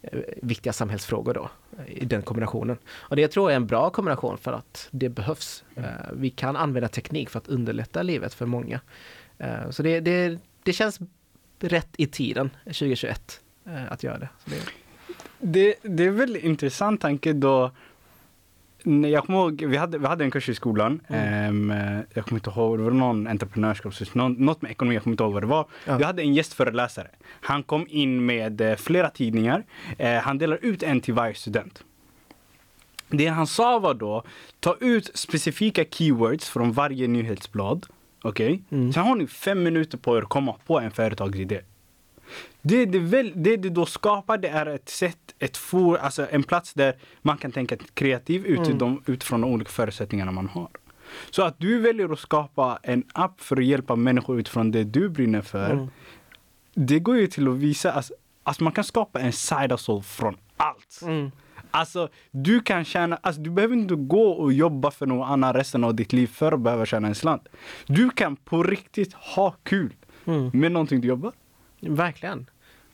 eh, 0.02 0.20
viktiga 0.42 0.72
samhällsfrågor 0.72 1.34
då, 1.34 1.50
eh, 1.78 1.92
i 2.02 2.04
den 2.04 2.22
kombinationen. 2.22 2.76
Och 2.94 3.16
det 3.16 3.28
tror 3.28 3.50
jag 3.50 3.52
är 3.52 3.56
en 3.56 3.66
bra 3.66 3.90
kombination 3.90 4.38
för 4.38 4.52
att 4.52 4.88
det 4.90 5.08
behövs. 5.08 5.64
Mm. 5.76 5.90
Eh, 5.90 5.96
Vi 6.12 6.30
kan 6.30 6.56
använda 6.56 6.88
teknik 6.88 7.30
för 7.30 7.38
att 7.38 7.48
underlätta 7.48 8.02
livet 8.02 8.34
för 8.34 8.46
många. 8.46 8.80
Eh, 9.38 9.70
Så 9.70 9.82
det, 9.82 10.00
det, 10.00 10.38
det 10.62 10.72
känns 10.72 11.00
rätt 11.60 11.90
i 11.96 12.06
tiden, 12.06 12.50
2021, 12.64 13.40
eh, 13.66 13.92
att 13.92 14.02
göra 14.02 14.18
det. 14.18 14.28
Det 14.44 14.56
Det, 15.38 15.74
det 15.82 16.04
är 16.04 16.10
väldigt 16.10 16.44
intressant 16.44 17.00
tanke 17.00 17.32
då. 17.32 17.70
Jag 18.82 19.24
kommer 19.24 19.38
ihåg, 19.38 19.64
vi 19.64 19.76
hade, 19.76 19.98
vi 19.98 20.06
hade 20.06 20.24
en 20.24 20.30
kurs 20.30 20.48
i 20.48 20.54
skolan. 20.54 21.00
Mm. 21.08 21.70
Ehm, 21.70 22.04
jag 22.14 22.24
kommer 22.24 22.40
inte 22.40 22.50
ihåg, 22.50 22.78
det 22.78 22.84
var 22.84 22.90
någon 22.90 23.26
entreprenörskapskurs, 23.26 24.14
något 24.14 24.62
med 24.62 24.70
ekonomi, 24.70 24.94
jag 24.94 25.02
kommer 25.02 25.12
inte 25.12 25.24
ihåg 25.24 25.32
vad 25.32 25.42
det 25.42 25.46
var. 25.46 25.66
Ja. 25.84 25.96
Vi 25.96 26.04
hade 26.04 26.22
en 26.22 26.34
gästföreläsare. 26.34 27.08
Han 27.40 27.62
kom 27.62 27.86
in 27.88 28.26
med 28.26 28.60
eh, 28.60 28.76
flera 28.76 29.10
tidningar. 29.10 29.64
Eh, 29.98 30.14
han 30.14 30.38
delar 30.38 30.58
ut 30.62 30.82
en 30.82 31.00
till 31.00 31.14
varje 31.14 31.34
student. 31.34 31.82
Det 33.08 33.26
han 33.26 33.46
sa 33.46 33.78
var 33.78 33.94
då, 33.94 34.22
ta 34.60 34.76
ut 34.80 35.10
specifika 35.14 35.84
keywords 35.84 36.48
från 36.48 36.72
varje 36.72 37.08
nyhetsblad. 37.08 37.86
Okej? 38.22 38.62
Mm. 38.70 38.92
Sen 38.92 39.02
har 39.02 39.14
ni 39.14 39.26
fem 39.26 39.62
minuter 39.62 39.98
på 39.98 40.18
er 40.18 40.22
att 40.22 40.28
komma 40.28 40.54
på 40.66 40.80
en 40.80 40.90
företagsidé. 40.90 41.60
Det 42.68 42.86
det, 42.86 42.98
väl, 42.98 43.32
det 43.36 43.56
det 43.56 43.70
då 43.70 43.86
skapar 43.86 44.38
det 44.38 44.48
är 44.48 44.66
ett 44.66 44.88
sätt, 44.88 45.34
ett 45.38 45.56
for, 45.56 45.96
alltså 45.96 46.26
en 46.30 46.42
plats 46.42 46.74
där 46.74 46.96
man 47.22 47.36
kan 47.36 47.52
tänka 47.52 47.76
kreativ 47.94 48.46
ut 48.46 48.58
Mm. 48.58 48.78
de, 48.78 49.02
utifrån 49.06 49.40
de 49.40 49.50
olika 49.52 49.70
förutsättningarna 49.70 50.32
man 50.32 50.48
har. 50.48 50.68
Så 51.30 51.42
att 51.42 51.58
du 51.58 51.78
väljer 51.80 52.12
att 52.12 52.18
skapa 52.18 52.78
en 52.82 53.04
app 53.14 53.40
för 53.40 53.56
att 53.56 53.64
hjälpa 53.64 53.96
människor 53.96 54.40
utifrån 54.40 54.70
det 54.70 54.84
du 54.84 55.08
brinner 55.08 55.42
för. 55.42 55.70
Mm. 55.70 55.86
Det 56.74 56.98
går 56.98 57.16
ju 57.16 57.26
till 57.26 57.48
att 57.48 57.54
visa 57.54 57.92
att 57.92 58.10
alltså 58.42 58.64
man 58.64 58.72
kan 58.72 58.84
skapa 58.84 59.20
en 59.20 59.32
side 59.32 59.72
hustle 59.72 60.02
från 60.02 60.36
allt. 60.56 61.00
Mm. 61.02 61.30
Alltså, 61.70 62.08
du 62.30 62.60
kan 62.60 62.84
tjäna, 62.84 63.18
alltså 63.22 63.42
du 63.42 63.50
behöver 63.50 63.76
inte 63.76 63.94
gå 63.94 64.28
och 64.30 64.52
jobba 64.52 64.90
för 64.90 65.06
någon 65.06 65.28
annan 65.28 65.52
resten 65.54 65.84
av 65.84 65.94
ditt 65.94 66.12
liv 66.12 66.26
för 66.26 66.52
att 66.52 66.60
behöva 66.60 66.86
tjäna 66.86 67.08
en 67.08 67.14
slant. 67.14 67.48
Du 67.86 68.10
kan 68.10 68.36
på 68.36 68.62
riktigt 68.62 69.12
ha 69.12 69.54
kul 69.62 69.94
Mm. 70.24 70.50
med 70.54 70.72
någonting 70.72 71.00
du 71.00 71.08
jobbar. 71.08 71.32
Verkligen. 71.80 72.46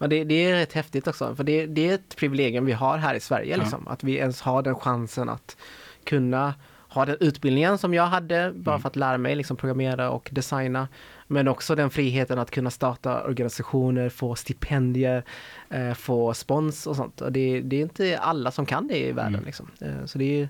Men 0.02 0.10
det, 0.10 0.24
det 0.24 0.34
är 0.34 0.54
rätt 0.54 0.72
häftigt 0.72 1.06
också, 1.06 1.34
för 1.34 1.44
det, 1.44 1.66
det 1.66 1.88
är 1.88 1.94
ett 1.94 2.16
privilegium 2.16 2.64
vi 2.64 2.72
har 2.72 2.98
här 2.98 3.14
i 3.14 3.20
Sverige, 3.20 3.50
Ja. 3.50 3.62
liksom, 3.62 3.88
att 3.88 4.04
vi 4.04 4.16
ens 4.16 4.40
har 4.40 4.62
den 4.62 4.74
chansen 4.74 5.28
att 5.28 5.56
kunna 6.04 6.54
ha 6.88 7.04
den 7.06 7.16
utbildningen 7.20 7.78
som 7.78 7.94
jag 7.94 8.06
hade, 8.06 8.52
bara 8.54 8.78
för 8.78 8.88
att 8.88 8.96
lära 8.96 9.18
mig 9.18 9.34
liksom, 9.34 9.56
programmera 9.56 10.10
och 10.10 10.28
designa. 10.32 10.88
Men 11.26 11.48
också 11.48 11.74
den 11.74 11.90
friheten 11.90 12.38
att 12.38 12.50
kunna 12.50 12.70
starta 12.70 13.24
organisationer, 13.24 14.08
få 14.08 14.34
stipendier, 14.34 15.24
eh, 15.70 15.94
få 15.94 16.34
spons 16.34 16.86
och 16.86 16.96
sånt. 16.96 17.20
Och 17.20 17.32
det, 17.32 17.60
det 17.60 17.76
är 17.76 17.82
inte 17.82 18.18
alla 18.18 18.50
som 18.50 18.66
kan 18.66 18.88
det 18.88 18.98
i 18.98 19.12
världen. 19.12 19.34
Mm. 19.34 19.44
Liksom. 19.46 19.68
Eh, 19.80 20.04
så 20.04 20.18
det 20.18 20.40
är 20.40 20.48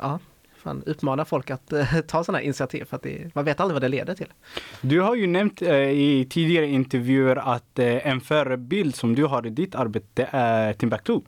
ja, 0.00 0.18
fan, 0.62 0.82
uppmana 0.86 1.24
folk 1.24 1.50
att 1.50 1.72
eh, 1.72 2.00
ta 2.00 2.24
sådana 2.24 2.42
initiativ, 2.42 2.84
för 2.84 2.96
att 2.96 3.02
det, 3.02 3.34
man 3.34 3.44
vet 3.44 3.60
aldrig 3.60 3.74
vad 3.74 3.82
det 3.82 3.88
leder 3.88 4.14
till. 4.14 4.32
Du 4.80 5.00
har 5.00 5.14
ju 5.14 5.26
nämnt 5.26 5.62
eh, 5.62 5.74
i 5.76 6.26
tidigare 6.30 6.66
intervjuer 6.66 7.36
att 7.36 7.78
eh, 7.78 8.06
en 8.06 8.20
förebild 8.20 8.94
som 8.94 9.14
du 9.14 9.24
har 9.24 9.46
i 9.46 9.50
ditt 9.50 9.74
arbete 9.74 10.28
är 10.30 10.72
Timbuktu. 10.72 11.20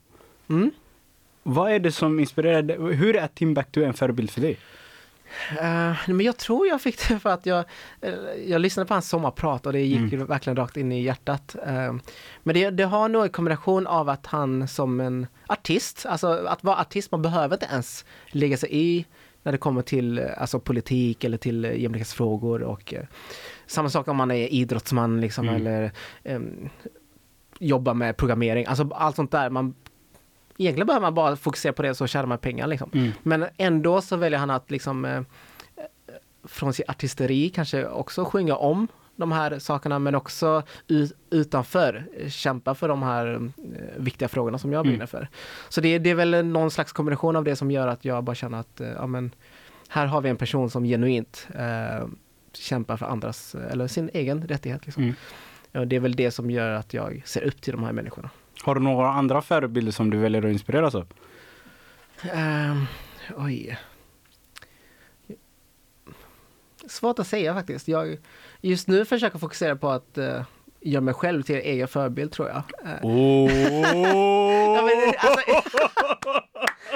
Mm. 0.49 0.70
vad 1.43 1.72
är 1.72 1.78
det 1.78 1.93
som 1.93 2.20
inspirerade? 2.20 2.74
Hur 2.74 3.16
är 3.16 3.26
Timbuktu 3.26 3.85
en 3.85 3.95
förebild 3.95 4.30
för 4.30 4.41
dig? 4.41 4.59
Uh, 5.53 6.11
men 6.14 6.20
jag 6.20 6.37
tror 6.37 6.66
jag 6.66 6.80
fick 6.80 7.09
det 7.09 7.18
för 7.18 7.30
att 7.30 7.47
jag, 7.47 7.64
uh, 8.07 8.14
jag 8.47 8.61
lyssnade 8.61 8.87
på 8.87 8.95
hans 8.95 9.09
sommarprat 9.09 9.66
och 9.66 9.72
det 9.72 9.80
gick 9.80 10.12
mm. 10.12 10.26
verkligen 10.26 10.57
rakt 10.57 10.76
in 10.76 10.93
i 10.93 11.03
hjärtat. 11.03 11.57
Uh, 11.66 11.95
men 12.43 12.55
det, 12.55 12.70
det, 12.70 12.85
har 12.85 13.09
nog 13.09 13.24
en 13.24 13.30
kombination 13.30 13.87
av 13.87 14.09
att 14.09 14.26
han 14.26 14.68
som 14.68 15.01
en 15.01 15.26
artist, 15.47 16.07
alltså 16.07 16.28
att 16.28 16.64
vara 16.64 16.76
artist, 16.76 17.11
man 17.11 17.22
behöver 17.22 17.57
inte 17.57 17.68
ens 17.72 18.05
lägga 18.26 18.57
sig 18.57 18.68
i 18.72 19.07
när 19.45 19.53
det 19.53 19.59
kommer 19.59 19.82
till 19.82 20.18
alltså, 20.18 20.61
politik 20.61 21.24
eller 21.24 21.38
till 21.38 21.64
jämlikhetsfrågor 21.64 22.62
och 22.62 22.95
samma 23.66 23.90
sak 23.90 24.09
om 24.09 24.16
man 24.16 24.30
är 24.30 24.53
idrottsman 24.53 25.20
liksom 25.20 25.49
mm. 25.49 25.61
eller 25.61 25.92
um, 26.24 26.68
jobbar 27.59 27.95
med 27.95 28.16
programmering, 28.16 28.66
alltså 28.66 28.90
allt 28.95 29.16
sånt 29.16 29.30
där. 29.30 29.51
Man, 29.51 29.74
egentligen 30.59 30.86
behöver 30.86 31.07
man 31.07 31.14
bara 31.14 31.36
fokusera 31.36 31.72
på 31.72 31.82
det 31.82 31.95
så 31.95 32.07
tjänar 32.07 32.26
man 32.26 32.38
pengar 32.38 32.66
liksom. 32.66 32.90
Mm. 32.95 33.12
Men 33.22 33.47
ändå 33.57 34.01
så 34.01 34.16
väljer 34.16 34.38
han 34.38 34.51
att 34.51 34.70
liksom 34.70 35.05
eh, 35.05 35.22
från 36.45 36.72
sin 36.72 36.84
artisteri 36.88 37.49
kanske 37.49 37.86
också 37.86 38.24
sjunga 38.24 38.57
om 38.57 38.88
de 39.17 39.33
här 39.33 39.59
sakerna 39.59 39.99
men 39.99 40.15
också 40.15 40.62
utanför 41.31 42.07
kämpa 42.29 42.75
för 42.75 42.89
de 42.89 43.03
här 43.03 43.35
eh, 43.35 43.51
viktiga 43.97 44.29
frågorna 44.29 44.59
som 44.59 44.73
jag 44.73 44.81
mm. 44.81 44.91
brinner 44.91 45.07
för. 45.07 45.29
Så 45.69 45.81
det, 45.81 45.99
det, 45.99 46.11
är 46.11 46.15
väl 46.15 46.47
någon 46.47 46.71
slags 46.71 46.93
kombination 46.93 47.37
av 47.37 47.45
det 47.45 47.57
som 47.57 47.71
gör 47.71 47.89
att 47.89 48.05
jag 48.05 48.25
bara 48.25 48.35
känner 48.35 48.59
att 48.59 48.81
eh, 48.81 48.89
ja, 48.89 49.07
men, 49.07 49.35
här 49.89 50.07
har 50.07 50.21
vi 50.21 50.29
en 50.29 50.37
person 50.37 50.71
som 50.71 50.85
genuint 50.85 51.49
eh, 51.55 52.09
kämpar 52.53 52.97
för 52.97 53.07
andras, 53.07 53.55
eller 53.55 53.87
sin 53.87 54.11
egen 54.15 54.47
rättighet. 54.47 54.87
Liksom. 54.87 55.03
Mm. 55.03 55.15
Ja, 55.73 55.85
det 55.85 55.97
är 55.97 56.01
väl 56.01 56.17
det 56.17 56.31
som 56.31 56.51
gör 56.51 56.71
att 56.71 56.95
jag 56.95 57.23
ser 57.25 57.43
upp 57.43 57.61
till 57.61 57.73
de 57.73 57.85
här 57.85 57.93
människorna. 57.93 58.31
Har 58.62 58.75
du 58.75 58.81
några 58.81 59.09
andra 59.09 59.43
förebilder 59.43 59.93
som 59.93 60.11
du 60.11 60.19
väljer 60.19 60.45
att 60.45 60.53
inspireras 60.53 60.95
av? 60.95 61.07
Um, 62.35 62.87
oj. 63.37 63.79
Svårt 66.89 67.19
att 67.19 67.27
säga 67.27 67.55
faktiskt. 67.55 67.89
Jag 67.89 68.19
just 68.65 68.89
nu 68.89 69.05
försöker 69.05 69.39
fokusera 69.39 69.77
på 69.77 69.91
att 69.91 70.19
uh, 70.19 70.43
göra 70.81 71.01
mig 71.01 71.15
själv 71.15 71.43
till 71.43 71.57
egen 71.57 71.89
förebild 71.89 72.33
tror 72.33 72.49
jag. 72.49 72.62
Oh. 73.03 73.53
ja, 74.77 74.83
men, 74.83 75.15
alltså, 75.19 75.45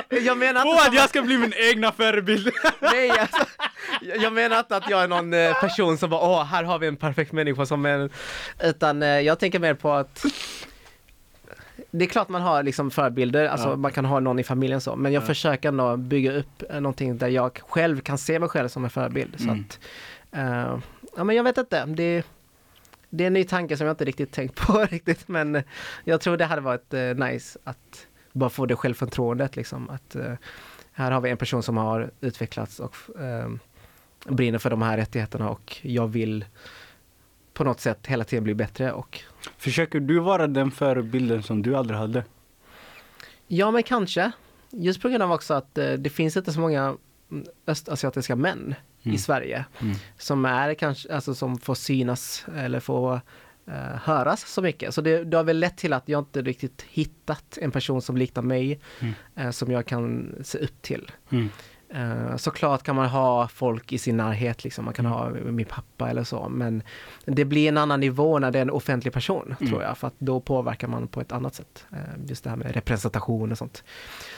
jag 0.27 0.39
menar 0.39 0.61
inte 0.61 0.83
oh, 0.83 0.89
att 0.89 0.95
jag 0.95 1.09
ska 1.09 1.23
bli 1.23 1.39
min 1.39 1.53
egna 1.57 1.93
förebild! 1.93 2.51
Nej, 2.81 3.11
alltså, 3.11 3.45
jag 4.01 4.33
menar 4.33 4.59
inte 4.59 4.77
att 4.77 4.91
jag 4.91 5.03
är 5.03 5.09
någon 5.09 5.35
eh, 5.35 5.61
person 5.61 5.99
som 5.99 6.11
bara 6.11 6.21
åh, 6.21 6.45
här 6.45 6.65
har 6.65 6.79
vi 6.79 6.87
en 6.87 6.97
perfekt 6.97 7.33
människa 7.33 7.67
som 7.67 7.87
är... 7.87 8.11
Utan 8.63 9.03
jag 9.03 9.39
tänker 9.39 9.59
mer 9.59 9.75
på 9.75 9.93
att 9.93 10.25
det 11.91 12.05
är 12.05 12.09
klart 12.09 12.29
man 12.29 12.43
har 12.43 12.63
liksom 12.63 12.91
förebilder, 12.91 13.49
alltså 13.49 13.69
ja. 13.69 13.77
man 13.77 13.93
kan 13.93 14.05
ha 14.05 14.21
någon 14.21 14.39
i 14.39 14.45
familjen 14.45 14.81
så, 14.81 14.97
men 14.97 15.13
jag 15.13 15.23
ja. 15.23 15.27
försöker 15.27 15.69
ändå 15.69 15.97
bygga 15.97 16.33
upp 16.33 16.63
någonting 16.71 17.19
där 17.19 17.29
jag 17.29 17.61
själv 17.69 18.01
kan 18.01 18.19
se 18.19 18.39
mig 18.39 18.49
själv 18.49 18.69
som 18.69 18.85
en 18.85 18.91
förebild. 18.91 19.37
Mm. 19.41 19.65
Så 19.67 19.77
att, 19.77 19.79
uh, 20.39 20.79
ja 21.17 21.25
men 21.25 21.37
jag 21.37 21.45
vet 21.45 21.59
inte, 21.59 21.87
det, 21.87 22.27
det 23.11 23.25
är 23.25 23.27
en 23.27 23.33
ny 23.33 23.45
tanke 23.45 23.77
som 23.77 23.87
jag 23.87 23.93
inte 23.93 24.05
riktigt 24.05 24.33
tänkt 24.33 24.67
på 24.67 24.79
riktigt, 24.91 25.29
men 25.29 25.63
jag 26.05 26.21
tror 26.21 26.37
det 26.37 26.45
hade 26.45 26.61
varit 26.61 26.95
uh, 26.95 27.15
nice 27.15 27.59
att 27.65 28.07
bara 28.33 28.51
få 28.51 28.67
det 28.67 28.77
självförtroendet 28.77 29.57
liksom, 29.57 29.91
att 29.91 30.17
uh, 30.17 30.35
här 30.93 31.11
har 31.11 31.21
vi 31.21 31.31
en 31.31 31.37
person 31.37 31.63
som 31.63 31.77
har 31.77 32.11
utvecklats 32.21 32.81
och 32.81 32.97
brinner 34.29 34.59
för 34.59 34.71
de 34.71 34.83
här 34.83 34.97
rättigheterna 34.97 35.51
och 35.51 35.77
jag 35.83 36.09
vill 36.09 36.45
på 37.53 37.65
något 37.65 37.81
sätt 37.81 38.07
hela 38.07 38.25
tiden 38.25 38.45
bli 38.45 38.55
bättre 38.55 38.93
och 38.93 39.21
Försöker 39.57 40.01
du 40.01 40.19
vara 40.19 40.47
den 40.47 40.71
förebilden 40.71 41.43
som 41.43 41.63
du 41.63 41.77
aldrig 41.77 41.99
hade? 41.99 42.25
Ja, 43.47 43.71
men 43.71 43.83
kanske. 43.83 44.33
Just 44.71 45.03
på 45.03 45.09
grund 45.09 45.23
av 45.23 45.33
också 45.33 45.55
att 45.55 45.79
eh, 45.79 45.93
det 45.93 46.11
finns 46.11 46.37
inte 46.37 46.53
så 46.53 46.61
många 46.61 46.97
östasiatiska 47.67 48.37
män 48.37 48.75
mm. 49.03 49.15
i 49.15 49.19
Sverige 49.19 49.65
mm. 49.81 49.97
som 50.19 50.45
är 50.45 50.75
kanske, 50.75 51.15
alltså 51.15 51.35
som 51.35 51.59
får 51.59 51.75
synas 51.75 52.47
eller 52.57 52.81
får 52.81 53.21
uh, 53.69 53.97
höras 54.03 54.41
så 54.41 54.63
mycket. 54.63 54.95
Så 54.95 55.01
det, 55.01 55.25
det 55.25 55.37
har 55.37 55.45
väl 55.45 55.59
lett 55.59 55.77
till 55.77 55.93
att 55.93 56.09
jag 56.09 56.21
inte 56.21 56.43
riktigt 56.43 56.83
hittat 56.89 57.59
en 57.61 57.71
person 57.71 58.03
som 58.03 58.17
liknar 58.17 58.43
mig 58.43 58.81
mm. 59.01 59.15
uh, 59.41 59.51
som 59.51 59.71
jag 59.71 59.87
kan 59.87 60.35
se 60.43 60.59
upp 60.59 60.83
till. 60.83 61.11
Uh, 61.95 62.37
såklart 62.37 62.83
kan 62.83 62.97
man 62.97 63.09
ha 63.09 63.49
folk 63.49 63.93
i 63.93 63.99
sin 63.99 64.17
närhet, 64.17 64.65
liksom. 64.65 64.85
man 64.85 64.95
kan 64.95 65.07
mm. 65.07 65.19
ha 65.19 65.31
min 65.31 65.67
pappa 65.67 66.11
eller 66.11 66.25
så, 66.25 66.49
men 66.49 66.83
det 67.25 67.45
blir 67.45 67.69
en 67.69 67.79
annan 67.79 68.01
nivå 68.01 68.39
när 68.39 68.51
det 68.51 68.59
är 68.59 68.63
en 68.63 68.71
offentlig 68.71 69.13
person, 69.13 69.57
mm. 69.61 69.71
tror 69.71 69.83
jag, 69.83 69.99
för 69.99 70.07
att 70.07 70.15
då 70.19 70.41
påverkar 70.41 70.89
man 70.89 71.09
på 71.09 71.21
ett 71.21 71.33
annat 71.33 71.55
sätt. 71.55 71.87
Uh, 71.93 72.27
just 72.27 72.45
det 72.45 72.51
här 72.51 72.57
med 72.57 72.75
representation 72.75 73.53
och 73.53 73.59
sånt. 73.59 73.85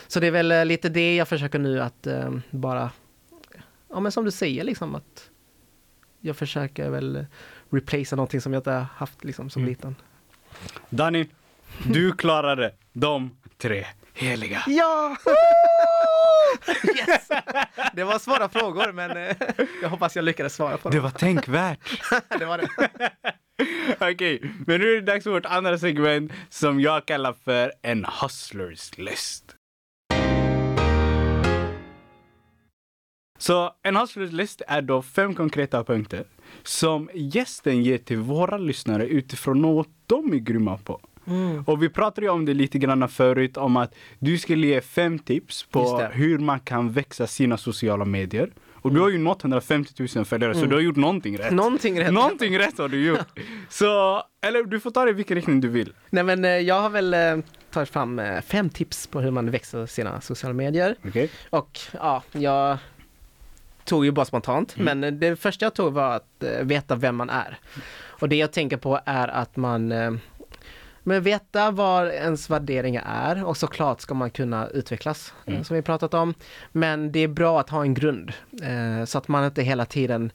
Så 0.06 0.20
det 0.20 0.26
är 0.26 0.30
väl 0.30 0.52
uh, 0.52 0.64
lite 0.64 0.88
det 0.88 1.16
jag 1.16 1.28
försöker 1.28 1.58
nu 1.58 1.80
att 1.80 2.06
bara, 2.50 2.90
ja 3.90 4.00
men 4.00 4.12
som 4.12 4.24
du 4.24 4.30
säger 4.30 4.64
liksom 4.64 4.94
att 4.94 5.30
jag 6.20 6.36
försöker 6.36 6.90
väl 6.90 7.26
replacea 7.70 8.16
någonting 8.16 8.40
som 8.40 8.52
jag 8.52 8.60
inte 8.60 8.86
haft 8.96 9.24
liksom 9.24 9.50
som 9.50 9.62
mm. 9.62 9.70
liten. 9.70 9.96
Danny, 10.90 11.26
du 11.86 12.12
klarade 12.12 12.74
de 12.92 13.36
tre 13.58 13.86
heliga. 14.14 14.62
Ja! 14.66 15.16
yes! 16.98 17.28
Det 17.92 18.04
var 18.04 18.18
svåra 18.18 18.48
frågor 18.48 18.92
men 18.92 19.16
eh, 19.16 19.36
jag 19.82 19.88
hoppas 19.88 20.16
jag 20.16 20.24
lyckades 20.24 20.54
svara 20.54 20.78
på 20.78 20.88
dem. 20.88 20.96
Det 20.96 21.02
var 21.02 21.10
tänkvärt. 21.10 21.78
det 22.38 22.44
var 22.44 22.58
det. 22.58 22.68
Okej, 23.94 24.14
okay, 24.14 24.50
men 24.66 24.80
nu 24.80 24.90
är 24.90 24.94
det 24.94 25.12
dags 25.12 25.24
för 25.24 25.30
vårt 25.30 25.46
andra 25.46 25.78
segment 25.78 26.32
som 26.48 26.80
jag 26.80 27.06
kallar 27.06 27.32
för 27.32 27.72
en 27.82 28.06
hustlers 28.22 28.98
list. 28.98 29.56
Så 33.40 33.70
en 33.82 33.96
hustlers 33.96 34.32
list 34.32 34.62
är 34.68 34.82
då 34.82 35.02
fem 35.02 35.34
konkreta 35.34 35.84
punkter 35.84 36.24
som 36.62 37.10
gästen 37.14 37.82
ger 37.82 37.98
till 37.98 38.18
våra 38.18 38.58
lyssnare 38.58 39.06
utifrån 39.06 39.62
något 39.62 39.88
de 40.06 40.32
är 40.32 40.38
grymma 40.38 40.78
på. 40.78 41.00
Mm. 41.26 41.62
Och 41.66 41.82
vi 41.82 41.88
pratade 41.88 42.26
ju 42.26 42.32
om 42.32 42.44
det 42.44 42.54
lite 42.54 42.78
grann 42.78 43.08
förut 43.08 43.56
om 43.56 43.76
att 43.76 43.94
du 44.18 44.38
skulle 44.38 44.66
ge 44.66 44.80
fem 44.80 45.18
tips 45.18 45.62
på 45.62 45.98
hur 46.12 46.38
man 46.38 46.60
kan 46.60 46.92
växa 46.92 47.26
sina 47.26 47.56
sociala 47.56 48.04
medier. 48.04 48.52
Och 48.74 48.94
du 48.94 49.00
har 49.00 49.08
ju 49.08 49.18
nått 49.18 49.44
150 49.44 50.08
000 50.16 50.24
följare 50.24 50.52
mm. 50.52 50.62
så 50.62 50.70
du 50.70 50.74
har 50.74 50.82
gjort 50.82 50.96
någonting 50.96 51.38
rätt. 51.38 51.52
Någonting 51.52 52.00
rätt. 52.00 52.12
Någonting 52.12 52.58
rätt 52.58 52.78
har 52.78 52.88
du 52.88 53.06
gjort. 53.06 53.38
så, 53.68 54.22
eller 54.40 54.64
du 54.64 54.80
får 54.80 54.90
ta 54.90 55.04
det 55.04 55.10
i 55.10 55.14
vilken 55.14 55.34
riktning 55.34 55.60
du 55.60 55.68
vill. 55.68 55.92
Nej 56.10 56.24
men 56.24 56.44
eh, 56.44 56.50
jag 56.50 56.80
har 56.80 56.90
väl 56.90 57.14
eh, 57.14 57.38
tagit 57.70 57.88
fram 57.88 58.18
eh, 58.18 58.40
fem 58.40 58.70
tips 58.70 59.06
på 59.06 59.20
hur 59.20 59.30
man 59.30 59.50
växer 59.50 59.86
sina 59.86 60.20
sociala 60.20 60.54
medier. 60.54 60.96
Okay. 61.04 61.28
Och 61.50 61.80
ja, 61.92 62.22
jag 62.32 62.78
tog 63.90 64.04
ju 64.04 64.10
bara 64.10 64.24
spontant, 64.24 64.76
mm. 64.76 65.00
men 65.00 65.20
det 65.20 65.36
första 65.36 65.64
jag 65.64 65.74
tog 65.74 65.92
var 65.92 66.16
att 66.16 66.44
veta 66.62 66.96
vem 66.96 67.16
man 67.16 67.30
är. 67.30 67.58
Och 68.20 68.28
det 68.28 68.36
jag 68.36 68.52
tänker 68.52 68.76
på 68.76 69.00
är 69.04 69.28
att 69.28 69.56
man 69.56 69.92
men 71.02 71.22
veta 71.22 71.70
vad 71.70 72.08
ens 72.08 72.50
värderingar 72.50 73.04
är 73.06 73.44
och 73.44 73.56
såklart 73.56 74.00
ska 74.00 74.14
man 74.14 74.30
kunna 74.30 74.68
utvecklas, 74.68 75.34
eh, 75.46 75.52
mm. 75.52 75.64
som 75.64 75.76
vi 75.76 75.82
pratat 75.82 76.14
om. 76.14 76.34
Men 76.72 77.12
det 77.12 77.20
är 77.20 77.28
bra 77.28 77.60
att 77.60 77.70
ha 77.70 77.82
en 77.82 77.94
grund, 77.94 78.32
eh, 78.62 79.04
så 79.04 79.18
att 79.18 79.28
man 79.28 79.44
inte 79.44 79.62
hela 79.62 79.84
tiden 79.84 80.32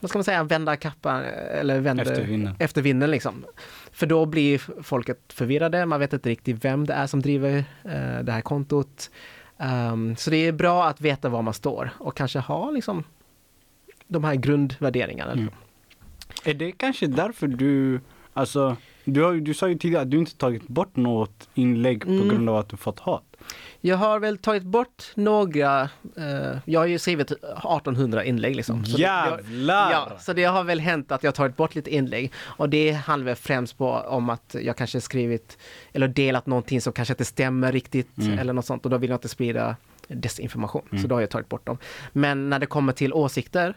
vad 0.00 0.08
ska 0.08 0.18
man 0.18 0.24
säga, 0.24 0.44
vända 0.44 0.76
kappan 0.76 1.22
eller 1.50 1.80
vänder 1.80 2.04
efter 2.04 2.24
vinden. 2.24 2.54
Efter 2.58 2.82
vinden 2.82 3.10
liksom. 3.10 3.44
För 3.92 4.06
då 4.06 4.26
blir 4.26 4.82
folket 4.82 5.18
förvirrade, 5.28 5.86
man 5.86 6.00
vet 6.00 6.12
inte 6.12 6.28
riktigt 6.28 6.64
vem 6.64 6.86
det 6.86 6.92
är 6.92 7.06
som 7.06 7.22
driver 7.22 7.64
eh, 7.84 8.18
det 8.22 8.32
här 8.32 8.40
kontot. 8.40 9.10
Um, 9.58 10.16
så 10.16 10.30
det 10.30 10.36
är 10.36 10.52
bra 10.52 10.88
att 10.88 11.00
veta 11.00 11.28
var 11.28 11.42
man 11.42 11.54
står 11.54 11.90
och 11.98 12.16
kanske 12.16 12.38
ha 12.38 12.70
liksom 12.70 13.04
de 14.06 14.24
här 14.24 14.34
grundvärderingarna. 14.34 15.32
Mm. 15.32 15.50
Är 16.44 16.54
det 16.54 16.72
kanske 16.72 17.06
därför 17.06 17.46
du, 17.46 18.00
alltså 18.32 18.76
du, 19.12 19.22
har, 19.22 19.34
du 19.34 19.54
sa 19.54 19.68
ju 19.68 19.78
tidigare 19.78 20.02
att 20.02 20.10
du 20.10 20.18
inte 20.18 20.36
tagit 20.36 20.68
bort 20.68 20.96
något 20.96 21.48
inlägg 21.54 22.02
på 22.02 22.10
mm. 22.10 22.28
grund 22.28 22.48
av 22.48 22.56
att 22.56 22.68
du 22.68 22.76
fått 22.76 22.98
hat. 23.00 23.24
Jag 23.80 23.96
har 23.96 24.18
väl 24.18 24.38
tagit 24.38 24.62
bort 24.62 25.04
några, 25.14 25.82
eh, 26.16 26.58
jag 26.64 26.80
har 26.80 26.86
ju 26.86 26.98
skrivit 26.98 27.30
1800 27.30 28.24
inlägg 28.24 28.56
liksom. 28.56 28.84
Så 28.84 28.98
Jävlar! 28.98 29.88
Det, 29.88 29.92
jag, 29.92 30.08
ja, 30.10 30.18
så 30.18 30.32
det 30.32 30.44
har 30.44 30.64
väl 30.64 30.80
hänt 30.80 31.12
att 31.12 31.22
jag 31.22 31.34
tagit 31.34 31.56
bort 31.56 31.74
lite 31.74 31.94
inlägg 31.94 32.32
och 32.38 32.68
det 32.68 32.92
handlar 32.92 33.24
väl 33.24 33.36
främst 33.36 33.78
på 33.78 33.90
om 33.90 34.30
att 34.30 34.56
jag 34.60 34.76
kanske 34.76 35.00
skrivit 35.00 35.58
eller 35.92 36.08
delat 36.08 36.46
någonting 36.46 36.80
som 36.80 36.92
kanske 36.92 37.12
inte 37.12 37.24
stämmer 37.24 37.72
riktigt 37.72 38.18
mm. 38.18 38.38
eller 38.38 38.52
något 38.52 38.66
sånt 38.66 38.84
och 38.84 38.90
då 38.90 38.98
vill 38.98 39.10
jag 39.10 39.16
inte 39.16 39.28
sprida 39.28 39.76
desinformation. 40.08 40.82
Mm. 40.90 41.02
Så 41.02 41.08
då 41.08 41.14
har 41.14 41.20
jag 41.20 41.30
tagit 41.30 41.48
bort 41.48 41.66
dem. 41.66 41.78
Men 42.12 42.50
när 42.50 42.58
det 42.58 42.66
kommer 42.66 42.92
till 42.92 43.12
åsikter 43.12 43.74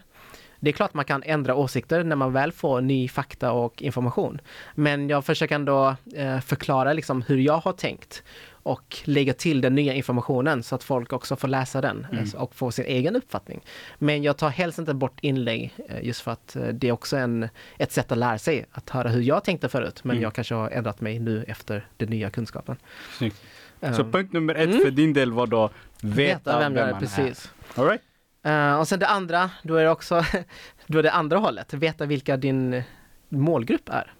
det 0.62 0.70
är 0.70 0.72
klart 0.72 0.94
man 0.94 1.04
kan 1.04 1.22
ändra 1.22 1.54
åsikter 1.54 2.04
när 2.04 2.16
man 2.16 2.32
väl 2.32 2.52
får 2.52 2.80
ny 2.80 3.08
fakta 3.08 3.52
och 3.52 3.82
information. 3.82 4.40
Men 4.74 5.08
jag 5.08 5.24
försöker 5.24 5.54
ändå 5.54 5.96
eh, 6.14 6.40
förklara 6.40 6.92
liksom 6.92 7.22
hur 7.22 7.38
jag 7.38 7.58
har 7.58 7.72
tänkt 7.72 8.22
och 8.50 8.96
lägga 9.04 9.32
till 9.32 9.60
den 9.60 9.74
nya 9.74 9.94
informationen 9.94 10.62
så 10.62 10.74
att 10.74 10.84
folk 10.84 11.12
också 11.12 11.36
får 11.36 11.48
läsa 11.48 11.80
den 11.80 12.06
mm. 12.12 12.24
Eh, 12.24 12.42
och 12.42 12.54
få 12.54 12.70
sin 12.70 12.84
egen 12.84 13.16
uppfattning. 13.16 13.60
Men 13.98 14.22
jag 14.22 14.36
tar 14.36 14.48
helst 14.48 14.78
inte 14.78 14.94
bort 14.94 15.18
inlägg 15.20 15.74
eh, 15.88 16.04
just 16.06 16.20
för 16.20 16.30
att 16.30 16.56
det 16.72 16.88
är 16.88 16.92
också 16.92 17.16
en, 17.16 17.48
ett 17.78 17.92
sätt 17.92 18.12
att 18.12 18.18
lära 18.18 18.38
sig 18.38 18.66
att 18.72 18.90
höra 18.90 19.08
hur 19.08 19.22
jag 19.22 19.44
tänkte 19.44 19.68
förut 19.68 20.04
men 20.04 20.16
mm. 20.16 20.22
jag 20.22 20.34
kanske 20.34 20.54
har 20.54 20.70
ändrat 20.70 21.00
mig 21.00 21.18
nu 21.18 21.44
efter 21.48 21.86
den 21.96 22.08
nya 22.08 22.30
kunskapen. 22.30 22.76
Snyggt. 23.18 23.42
Så 23.80 23.86
Eh, 23.86 24.10
punkt 24.10 24.32
nummer 24.32 24.54
ett 24.54 24.68
Mm. 24.68 24.80
för 24.80 24.90
din 24.90 25.12
del 25.12 25.32
var 25.32 25.46
då 25.46 25.70
veta, 26.00 26.16
veta 26.16 26.58
vem 26.58 26.76
är, 26.76 26.90
man 26.90 27.00
precis. 27.00 27.50
är. 27.74 27.80
All 27.80 27.88
right. 27.88 28.02
Eh, 28.42 28.74
och 28.78 28.88
sen 28.88 28.98
det 28.98 29.06
andra, 29.06 29.50
då 29.62 29.74
är 29.76 29.84
det 29.84 29.90
också 29.90 30.24
då 30.86 30.98
är 30.98 31.02
det 31.02 31.12
andra 31.12 31.38
hållet, 31.38 31.74
veta 31.74 32.06
vilka 32.06 32.36
din 32.36 32.82
målgrupp 33.28 33.88
är. 33.88 34.12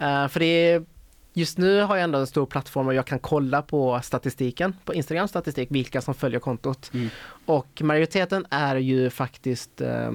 Eh, 0.00 0.28
för 0.28 0.40
det 0.40 0.46
är, 0.46 0.84
just 1.32 1.58
nu 1.58 1.80
har 1.80 1.96
jag 1.96 2.04
ändå 2.04 2.18
en 2.18 2.26
stor 2.26 2.46
plattform 2.46 2.86
och 2.86 2.94
jag 2.94 3.06
kan 3.06 3.18
kolla 3.18 3.62
på 3.62 4.00
statistiken, 4.02 4.76
på 4.84 4.94
Instagrams 4.94 5.30
statistik, 5.30 5.68
vilka 5.70 6.00
som 6.00 6.14
följer 6.14 6.40
kontot. 6.40 6.90
Mm. 6.94 7.08
Och 7.46 7.82
majoriteten 7.82 8.46
är 8.50 8.76
ju 8.76 9.10
faktiskt 9.10 9.80
eh, 9.80 10.10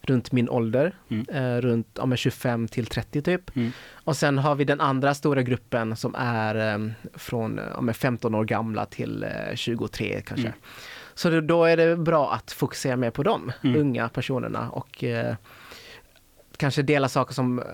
runt 0.00 0.32
min 0.32 0.48
ålder, 0.48 0.94
Mm. 1.08 1.26
eh, 1.28 1.60
runt 1.60 1.88
ja, 1.94 2.06
men 2.06 2.16
25 2.18 2.68
till 2.68 2.86
30 2.86 3.22
typ. 3.22 3.56
Mm. 3.56 3.72
Och 4.04 4.16
sen 4.16 4.38
har 4.38 4.54
vi 4.54 4.64
den 4.64 4.80
andra 4.80 5.14
stora 5.14 5.42
gruppen 5.42 5.96
som 5.96 6.14
är 6.18 6.74
eh, 6.74 6.90
från 7.14 7.60
ja, 7.74 7.80
men 7.80 7.94
15 7.94 8.34
år 8.34 8.44
gamla 8.44 8.86
till 8.86 9.22
eh, 9.22 9.54
23 9.54 10.22
kanske. 10.26 10.46
Mm. 10.46 10.58
Så 11.14 11.30
det, 11.30 11.40
då 11.40 11.64
är 11.64 11.76
det 11.76 11.96
bra 11.96 12.32
att 12.32 12.52
fokusera 12.52 12.96
mer 12.96 13.10
på 13.10 13.22
de 13.22 13.52
Mm. 13.62 13.80
unga 13.80 14.08
personerna 14.08 14.70
och 14.70 15.04
eh, 15.04 15.34
kanske 16.56 16.82
dela 16.82 17.08
saker 17.08 17.34
som 17.34 17.58
eh, 17.58 17.64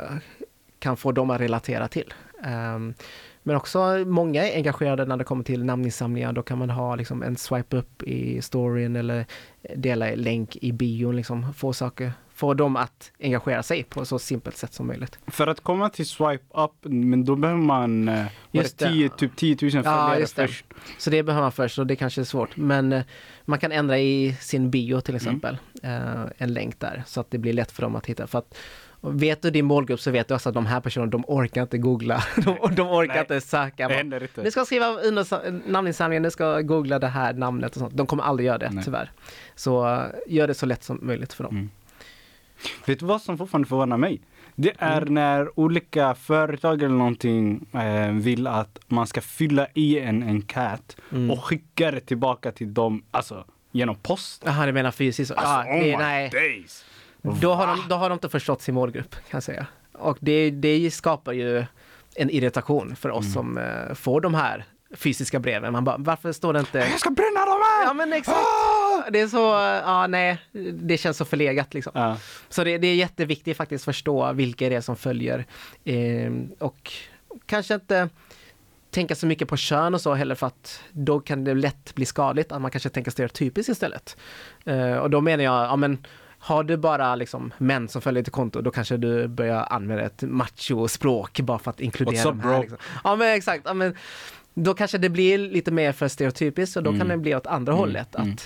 kan 0.78 0.97
få 0.97 1.12
dem 1.12 1.30
att 1.30 1.41
relatera 1.41 1.88
till. 1.88 2.14
Ehm, 2.45 2.95
men 3.43 3.57
också 3.57 4.05
många 4.07 4.49
är 4.49 4.57
engagerade 4.57 5.05
när 5.05 5.16
det 5.16 5.24
kommer 5.24 5.45
till 5.45 5.64
namninsamlingar. 5.64 6.32
Då 6.32 6.43
kan 6.43 6.59
man 6.59 6.70
ha 6.70 6.95
liksom 6.95 7.22
en 7.22 7.36
swipe 7.36 7.76
upp 7.76 8.03
i 8.03 8.43
storyn 8.43 8.97
eller 8.97 9.26
dela 9.76 10.07
länk 10.14 10.57
i 10.57 10.72
bion. 10.72 11.16
Liksom, 11.16 11.55
få 11.55 11.72
saker, 11.72 12.12
få 12.41 12.55
dem 12.55 12.76
att 12.76 13.12
engagera 13.22 13.62
sig 13.62 13.82
på 13.82 14.05
så 14.05 14.18
simpelt 14.18 14.57
sätt 14.57 14.72
som 14.74 14.86
möjligt. 14.86 15.18
För 15.26 15.47
att 15.47 15.61
komma 15.61 15.88
till 15.91 16.07
swipe 16.07 16.45
up, 16.61 16.70
men 16.82 17.24
då 17.24 17.36
behöver 17.36 17.61
man 17.62 18.09
eh, 18.09 18.26
Just 18.51 18.78
det. 18.78 18.88
10, 18.88 19.09
typ 19.09 19.36
10 19.36 19.57
000 19.62 19.70
följare 19.70 20.18
just 20.20 20.36
det. 20.36 20.47
först. 20.49 20.64
Så 20.99 21.11
det 21.11 21.22
behöver 21.22 21.43
man 21.43 21.53
först 21.53 21.78
och 21.78 21.86
det 21.86 21.97
kanske 21.97 22.20
är 22.20 22.24
svårt. 22.24 22.57
Men 22.57 22.93
eh, 22.93 23.03
man 23.45 23.59
kan 23.59 23.72
ändra 23.72 23.99
i 23.99 24.36
sin 24.41 24.70
bio 24.70 25.01
till 25.01 25.16
exempel. 25.16 25.59
eh, 25.82 26.24
en 26.38 26.53
länk 26.55 26.80
där 26.80 27.03
så 27.07 27.20
att 27.20 27.30
det 27.30 27.38
blir 27.38 27.53
lätt 27.53 27.72
för 27.72 27.82
dem 27.82 27.97
att 27.97 28.07
hitta. 28.07 28.26
För 28.26 28.38
att 28.38 28.55
vet 29.03 29.43
du 29.43 29.51
din 29.51 29.64
målgrupp 29.64 30.01
så 30.01 30.11
vet 30.11 30.28
du 30.28 30.34
också 30.34 30.49
att 30.49 30.55
de 30.55 30.66
här 30.66 30.80
personerna, 30.80 31.11
de 31.11 31.24
orkar 31.26 31.62
inte 31.62 31.78
googla. 31.78 32.24
De, 32.36 32.74
de 32.74 32.82
orkar 32.88 33.12
Nej. 33.14 33.20
inte 33.20 33.41
söka. 33.41 33.82
Det 33.82 33.88
Bara, 33.88 33.97
händer 33.97 34.22
inte. 34.22 34.51
Ska 34.51 34.64
skriva 34.64 34.86
under 34.93 35.24
sa- 35.24 35.43
namninsamlingen, 35.66 36.22
du 36.22 36.30
ska 36.30 36.61
googla 36.61 36.99
det 36.99 37.07
här 37.07 37.32
namnet 37.32 37.72
och 37.72 37.78
sånt. 37.80 37.97
De 37.97 38.07
kommer 38.07 38.22
aldrig 38.24 38.47
göra 38.47 38.59
det 38.59 38.70
Nej. 38.70 38.84
tyvärr. 38.84 39.11
Så 39.55 40.03
gör 40.26 40.47
det 40.47 40.55
så 40.55 40.66
lätt 40.66 40.82
som 40.84 40.99
möjligt 41.03 41.32
för 41.32 41.45
dem. 41.45 41.57
Mm. 41.57 41.70
Vet 42.86 42.98
du 43.00 43.06
vad 43.06 43.22
som 43.22 43.38
fortfarande 43.38 43.68
förvånar 43.68 43.96
mig? 43.96 44.20
Det 44.54 44.72
är 44.78 45.02
Mm. 45.02 45.14
när 45.14 45.58
olika 45.61 46.14
företag 46.14 46.82
eller 46.82 46.94
någonting 46.94 47.66
eh, 47.74 48.11
vill 48.12 48.46
att 48.46 48.78
man 48.86 49.06
ska 49.06 49.20
fylla 49.20 49.66
i 49.74 49.98
en 49.98 50.22
enkät 50.22 50.96
Mm. 51.12 51.30
och 51.30 51.44
skicka 51.44 51.90
det 51.90 52.00
tillbaka 52.00 52.52
till 52.52 52.74
dem, 52.74 53.02
alltså 53.11 53.44
genom 53.72 53.94
post. 53.96 54.42
Jaha, 54.46 54.66
du 54.66 54.72
menar 54.72 54.90
fysiskt? 54.90 55.30
Alltså, 55.30 55.70
ja, 55.70 55.76
oh 55.78 55.84
det, 55.84 55.96
nej. 55.96 56.30
days! 56.30 56.84
Då 57.40 57.52
har, 57.54 57.66
de, 57.66 57.78
då 57.88 57.94
har 57.96 58.08
de 58.08 58.12
inte 58.14 58.28
förstått 58.28 58.62
sin 58.62 58.74
målgrupp 58.74 59.11
kan 59.12 59.20
jag 59.30 59.42
säga. 59.42 59.66
Och 59.92 60.18
det, 60.20 60.50
det 60.50 60.90
skapar 60.90 61.32
ju 61.32 61.64
en 62.16 62.30
irritation 62.30 62.96
för 62.96 63.11
oss 63.11 63.24
Mm. 63.24 63.32
som 63.32 63.58
eh, 63.58 63.94
får 63.94 64.20
de 64.20 64.34
här 64.34 64.64
fysiska 64.94 65.38
breven. 65.40 65.72
Man 65.72 65.84
bara, 65.84 65.96
varför 65.98 66.32
står 66.32 66.52
det 66.52 66.61
inte... 66.61 66.78
Jag 66.78 67.00
ska 67.00 67.11
bränna 67.11 67.44
dem 67.44 67.61
här! 67.64 67.84
Ja 67.86 67.92
men 67.94 68.12
exakt! 68.12 68.38
Ah! 68.38 68.89
Det 69.11 69.20
är 69.20 69.26
så, 69.28 69.36
ja 69.84 70.07
nej, 70.07 70.38
det 70.72 70.96
känns 70.98 71.16
så 71.16 71.24
förlegat 71.24 71.74
liksom. 71.74 71.92
Ja. 71.94 72.16
Så 72.48 72.64
det, 72.64 72.78
det 72.78 72.86
är 72.86 72.94
jätteviktigt 72.94 73.57
faktiskt 73.57 73.82
att 73.82 73.94
förstå 73.94 74.32
vilka 74.32 74.68
det 74.68 74.74
är 74.74 74.80
som 74.80 74.96
följer. 74.96 75.46
Eh, 75.84 76.32
och 76.59 76.92
kanske 77.46 77.74
inte 77.74 78.09
tänka 78.90 79.14
så 79.14 79.26
mycket 79.26 79.48
på 79.48 79.57
kön 79.57 79.94
och 79.94 80.01
så 80.01 80.14
heller 80.14 80.34
för 80.34 80.46
att 80.46 80.80
då 80.92 81.20
kan 81.20 81.44
det 81.44 81.55
lätt 81.55 81.94
bli 81.94 82.05
skadligt 82.07 82.53
att 82.53 82.62
man 82.62 82.70
kanske 82.70 82.88
tänker 82.88 83.11
stereotypiskt 83.11 83.68
istället. 83.70 84.16
Eh, 84.64 84.96
och 84.96 85.11
då 85.11 85.20
menar 85.20 85.44
jag, 85.44 85.64
ja 85.64 85.76
men 85.76 86.07
har 86.38 86.64
du 86.64 86.76
bara 86.76 87.14
liksom 87.14 87.53
män 87.59 87.88
som 87.88 88.03
följer 88.03 88.22
ditt 88.22 88.32
konto, 88.32 88.61
då 88.61 88.70
kanske 88.70 88.96
du 88.96 89.28
börjar 89.28 89.66
använda 89.70 90.05
ett 90.05 90.22
macho-språk 90.22 91.40
bara 91.40 91.59
för 91.59 91.70
att 91.70 91.80
inkludera 91.80 92.14
What's 92.24 92.28
up, 92.28 92.34
de 92.34 92.40
här. 92.40 92.53
bro? 92.53 92.61
Liksom. 92.61 92.78
Ja 93.05 93.16
men 93.16 93.28
exakt, 93.34 93.62
ja, 93.64 93.74
men 93.74 93.94
då 94.55 94.74
kanske 94.74 94.98
det 94.98 95.09
blir 95.09 95.38
lite 95.38 95.70
mer 95.70 95.92
för 95.92 96.09
stereotypiskt 96.09 96.76
och 96.76 96.82
då 96.82 96.90
kan 96.90 97.01
Mm. 97.01 97.09
det 97.09 97.16
bli 97.16 97.34
åt 97.34 97.46
andra 97.46 97.72
Mm, 97.72 97.78
hållet. 97.80 98.14
Att 98.14 98.22
mm. 98.24 98.36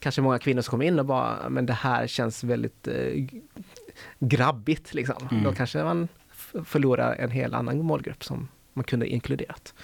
Kanske 0.00 0.20
många 0.20 0.38
kvinnor 0.38 0.62
som 0.62 0.70
kommer 0.70 0.84
in 0.84 0.98
och 0.98 1.06
bara, 1.06 1.48
men 1.48 1.66
det 1.66 1.72
här 1.72 2.06
känns 2.06 2.44
väldigt 2.44 2.88
eh, 2.88 3.26
grabbigt 4.18 4.94
liksom. 4.94 5.28
Mm. 5.30 5.44
Då 5.44 5.52
kanske 5.52 5.84
man 5.84 6.08
förlorar 6.64 7.14
en 7.14 7.30
hel 7.30 7.54
annan 7.54 7.78
målgrupp 7.78 8.24
som 8.24 8.48
man 8.72 8.84
kunde 8.84 9.06
inkluderat. 9.06 9.74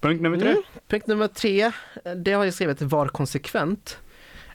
Punkt 0.00 0.22
nummer 0.22 0.38
tre. 0.38 0.50
Mm. 0.50 0.62
Punkt 0.88 1.06
nummer 1.06 1.28
tre, 1.28 1.72
det 2.16 2.32
har 2.32 2.44
jag 2.44 2.54
skrivit 2.54 2.82
var 2.82 3.08
konsekvent. 3.08 3.98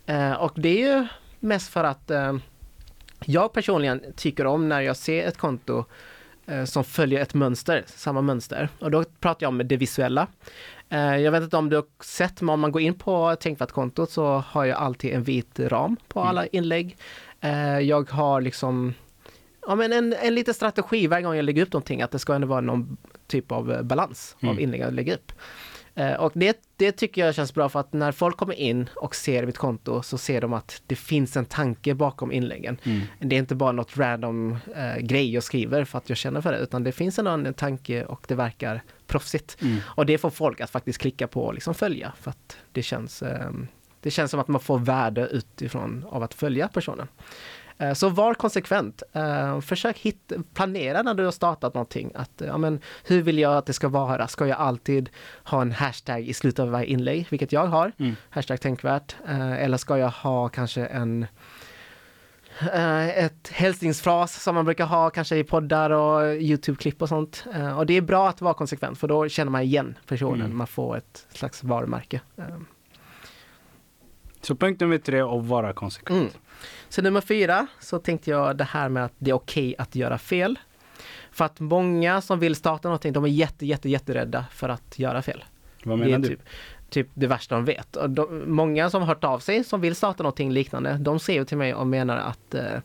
Eh, 0.06 0.34
och 0.34 0.54
det 0.56 0.84
är 0.84 0.98
ju 0.98 1.08
mest 1.40 1.70
för 1.70 1.84
att 1.84 2.12
eh, 2.12 2.38
jag 3.26 3.54
personligen 3.54 4.04
tycker 4.16 4.46
om 4.46 4.70
när 4.70 4.82
jag 4.82 4.98
ser 4.98 5.28
ett 5.28 5.38
konto 5.38 5.86
eh, 6.46 6.66
som 6.66 6.84
följer 6.84 7.22
ett 7.22 7.34
mönster, 7.34 7.84
samma 7.88 8.22
mönster. 8.22 8.70
Och 8.80 8.92
då 8.92 9.04
pratar 9.04 9.46
jag 9.46 9.48
om 9.48 9.62
det 9.68 9.78
visuella. 9.78 10.28
Eh, 10.92 11.18
jag 11.18 11.32
vet 11.32 11.44
inte 11.44 11.58
om 11.58 11.70
du 11.70 11.76
har 11.76 11.86
sett, 12.04 12.42
men 12.42 12.50
om 12.54 12.60
man 12.60 12.72
går 12.72 12.82
in 12.82 12.94
på 12.94 13.36
Tänkvärt-kontot 13.36 14.12
så 14.12 14.26
har 14.48 14.66
jag 14.66 14.78
alltid 14.78 15.14
en 15.14 15.24
vit 15.24 15.60
ram 15.60 15.96
på 16.08 16.20
Mm. 16.20 16.30
alla 16.30 16.46
inlägg. 16.48 16.98
Eh, 17.42 17.80
jag 17.80 18.10
har 18.12 18.42
liksom 18.42 18.94
Ja 19.68 19.76
men 19.76 19.94
en, 19.94 20.14
en 20.22 20.36
liten 20.36 20.54
strategi 20.54 21.08
varje 21.08 21.24
gång 21.24 21.36
jag 21.36 21.46
lägger 21.46 21.62
upp 21.62 21.74
någonting, 21.74 22.02
att 22.02 22.12
det 22.12 22.20
ska 22.20 22.34
ändå 22.34 22.48
vara 22.48 22.62
någon 22.62 22.98
typ 23.28 23.52
av 23.52 23.84
balans 23.84 24.36
Mm. 24.42 24.56
av 24.56 24.62
inlägg 24.62 24.82
jag 24.82 24.94
lägger 24.94 25.14
upp. 25.14 25.32
Eh, 25.96 26.14
och 26.14 26.32
det, 26.36 26.62
det 26.78 26.92
tycker 26.92 27.26
jag 27.26 27.36
känns 27.36 27.54
bra 27.54 27.70
för 27.70 27.80
att 27.80 27.94
när 27.94 28.12
folk 28.12 28.38
kommer 28.38 28.54
in 28.54 28.90
och 28.96 29.16
ser 29.16 29.46
mitt 29.46 29.58
konto 29.58 30.04
så 30.04 30.18
ser 30.18 30.42
de 30.42 30.54
att 30.54 30.82
det 30.88 30.96
finns 30.96 31.38
en 31.38 31.46
tanke 31.46 31.94
bakom 31.94 32.32
inläggen. 32.32 32.78
Mm. 32.84 33.02
Det 33.20 33.36
är 33.36 33.40
inte 33.40 33.56
bara 33.56 33.72
något 33.72 33.98
random 33.98 34.58
eh, 34.76 34.98
grej 34.98 35.34
jag 35.34 35.44
skriver 35.44 35.86
för 35.86 35.98
att 35.98 36.10
jag 36.10 36.18
känner 36.18 36.42
för 36.42 36.52
det, 36.52 36.60
utan 36.60 36.84
det 36.84 36.92
finns 36.92 37.20
en 37.20 37.54
tanke 37.54 38.06
och 38.06 38.26
det 38.28 38.36
verkar 38.36 38.82
proffsigt. 39.08 39.62
Mm. 39.62 39.78
Och 39.86 40.06
det 40.06 40.18
får 40.18 40.30
folk 40.30 40.62
att 40.62 40.70
faktiskt 40.70 41.02
klicka 41.02 41.28
på 41.28 41.44
och 41.44 41.54
liksom 41.54 41.74
följa 41.74 42.14
för 42.22 42.32
att 42.32 42.58
det 42.72 42.84
känns, 42.84 43.22
eh, 43.22 43.52
det 44.02 44.12
känns 44.12 44.32
som 44.32 44.40
att 44.40 44.48
man 44.48 44.62
får 44.62 44.80
värde 44.80 45.28
utifrån 45.28 46.06
av 46.10 46.24
att 46.24 46.34
följa 46.34 46.68
personen. 46.68 47.08
Eh, 47.82 47.94
Så 47.94 48.10
var 48.10 48.34
konsekvent. 48.34 49.04
Eh, 49.14 49.60
Försök 49.62 49.98
hitta, 49.98 50.36
planera 50.54 51.02
när 51.02 51.14
du 51.14 51.24
har 51.26 51.32
startat 51.32 51.74
någonting. 51.74 52.12
Att, 52.16 52.42
ja, 52.48 52.58
men, 52.58 52.80
hur 53.04 53.22
vill 53.22 53.40
jag 53.40 53.58
att 53.58 53.66
det 53.66 53.74
ska 53.74 53.88
vara? 53.90 54.28
Ska 54.28 54.48
jag 54.48 54.58
alltid 54.60 55.10
ha 55.44 55.62
en 55.62 55.72
hashtag 55.72 56.22
i 56.30 56.34
slutet 56.34 56.60
av 56.60 56.70
varje 56.70 56.86
inlägg, 56.86 57.28
vilket 57.30 57.52
jag 57.52 57.66
har? 57.68 57.92
Mm. 57.98 58.16
Hashtag 58.30 58.62
tänkvärt. 58.62 59.16
Eh, 59.28 59.64
Eller 59.64 59.78
ska 59.78 59.98
jag 59.98 60.10
ha 60.10 60.50
kanske 60.50 60.86
en 60.86 61.26
ett 63.16 63.48
hälsningsfras 63.52 64.44
som 64.44 64.56
man 64.56 64.66
brukar 64.66 64.86
ha 64.86 65.10
kanske 65.10 65.36
i 65.38 65.44
poddar 65.44 65.90
och 65.90 66.22
Youtube-klipp 66.36 67.02
och 67.02 67.10
sånt. 67.10 67.46
Och 67.78 67.86
det 67.86 67.94
är 67.98 68.02
bra 68.02 68.30
att 68.30 68.42
vara 68.42 68.54
konsekvent 68.54 68.98
för 69.00 69.08
då 69.08 69.30
känner 69.30 69.52
man 69.52 69.62
igen 69.62 69.98
personen, 70.08 70.42
Mm. 70.46 70.58
man 70.58 70.68
får 70.68 70.98
ett 70.98 71.28
slags 71.34 71.64
varumärke. 71.64 72.22
Så 74.42 74.56
punkt 74.56 74.80
nummer 74.82 74.98
tre, 74.98 75.22
att 75.22 75.46
vara 75.46 75.74
konsekvent. 75.74 76.22
Mm. 76.22 76.34
Så 76.90 77.02
nummer 77.02 77.22
fyra 77.22 77.68
så 77.80 78.00
tänkte 78.00 78.30
jag 78.30 78.58
det 78.58 78.64
här 78.64 78.90
med 78.90 79.06
att 79.06 79.14
det 79.18 79.32
är 79.32 79.36
okej 79.36 79.76
att 79.78 79.96
göra 79.96 80.18
fel. 80.18 80.60
För 81.32 81.46
att 81.46 81.60
många 81.60 82.22
som 82.22 82.40
vill 82.40 82.56
starta 82.56 82.88
någonting, 82.88 83.14
de 83.14 83.24
är 83.24 83.30
jätte, 83.30 83.66
jätte, 83.66 83.90
jätterädda 83.90 84.46
för 84.52 84.70
att 84.70 85.00
göra 85.00 85.22
fel. 85.22 85.44
Vad 85.84 86.00
menar 86.00 86.20
du? 86.20 86.28
typ, 86.28 86.40
typ 86.90 87.08
det 87.14 87.28
värsta 87.28 87.56
de 87.56 87.66
vet. 87.66 87.96
Och 87.96 88.10
de, 88.10 88.44
många 88.48 88.90
som 88.90 89.02
har 89.02 89.08
hört 89.08 89.24
av 89.24 89.40
sig 89.40 89.64
som 89.64 89.82
vill 89.82 89.96
starta 89.96 90.24
någonting 90.24 90.52
liknande, 90.52 90.98
de 91.00 91.20
ser 91.20 91.34
ju 91.34 91.46
till 91.46 91.58
mig 91.58 91.74
och 91.74 91.88
menar 91.88 92.18
att 92.18 92.54
eh, 92.54 92.80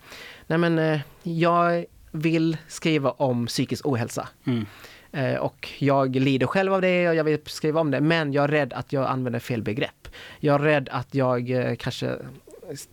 nej 0.47 0.59
men 0.59 0.79
eh, 0.79 1.01
jag 1.23 1.85
vill 2.11 2.57
skriva 2.69 3.11
om 3.11 3.47
psykisk 3.47 3.87
ohälsa. 3.87 4.29
Mm. 4.45 4.67
Eh, 5.17 5.37
och 5.37 5.69
jag 5.79 6.17
lider 6.17 6.47
själv 6.47 6.75
av 6.75 6.81
det 6.81 7.09
och 7.09 7.14
jag 7.14 7.25
vill 7.25 7.39
skriva 7.47 7.81
om 7.81 7.91
det, 7.91 8.01
men 8.01 8.33
jag 8.33 8.45
är 8.45 8.49
rädd 8.49 8.73
att 8.73 8.93
jag 8.93 9.07
använder 9.07 9.41
fel 9.41 9.62
begrepp. 9.62 10.09
Jag 10.41 10.55
är 10.55 10.59
rädd 10.59 10.89
att 10.93 11.14
jag 11.14 11.51
eh, 11.51 11.75
kanske 11.77 12.17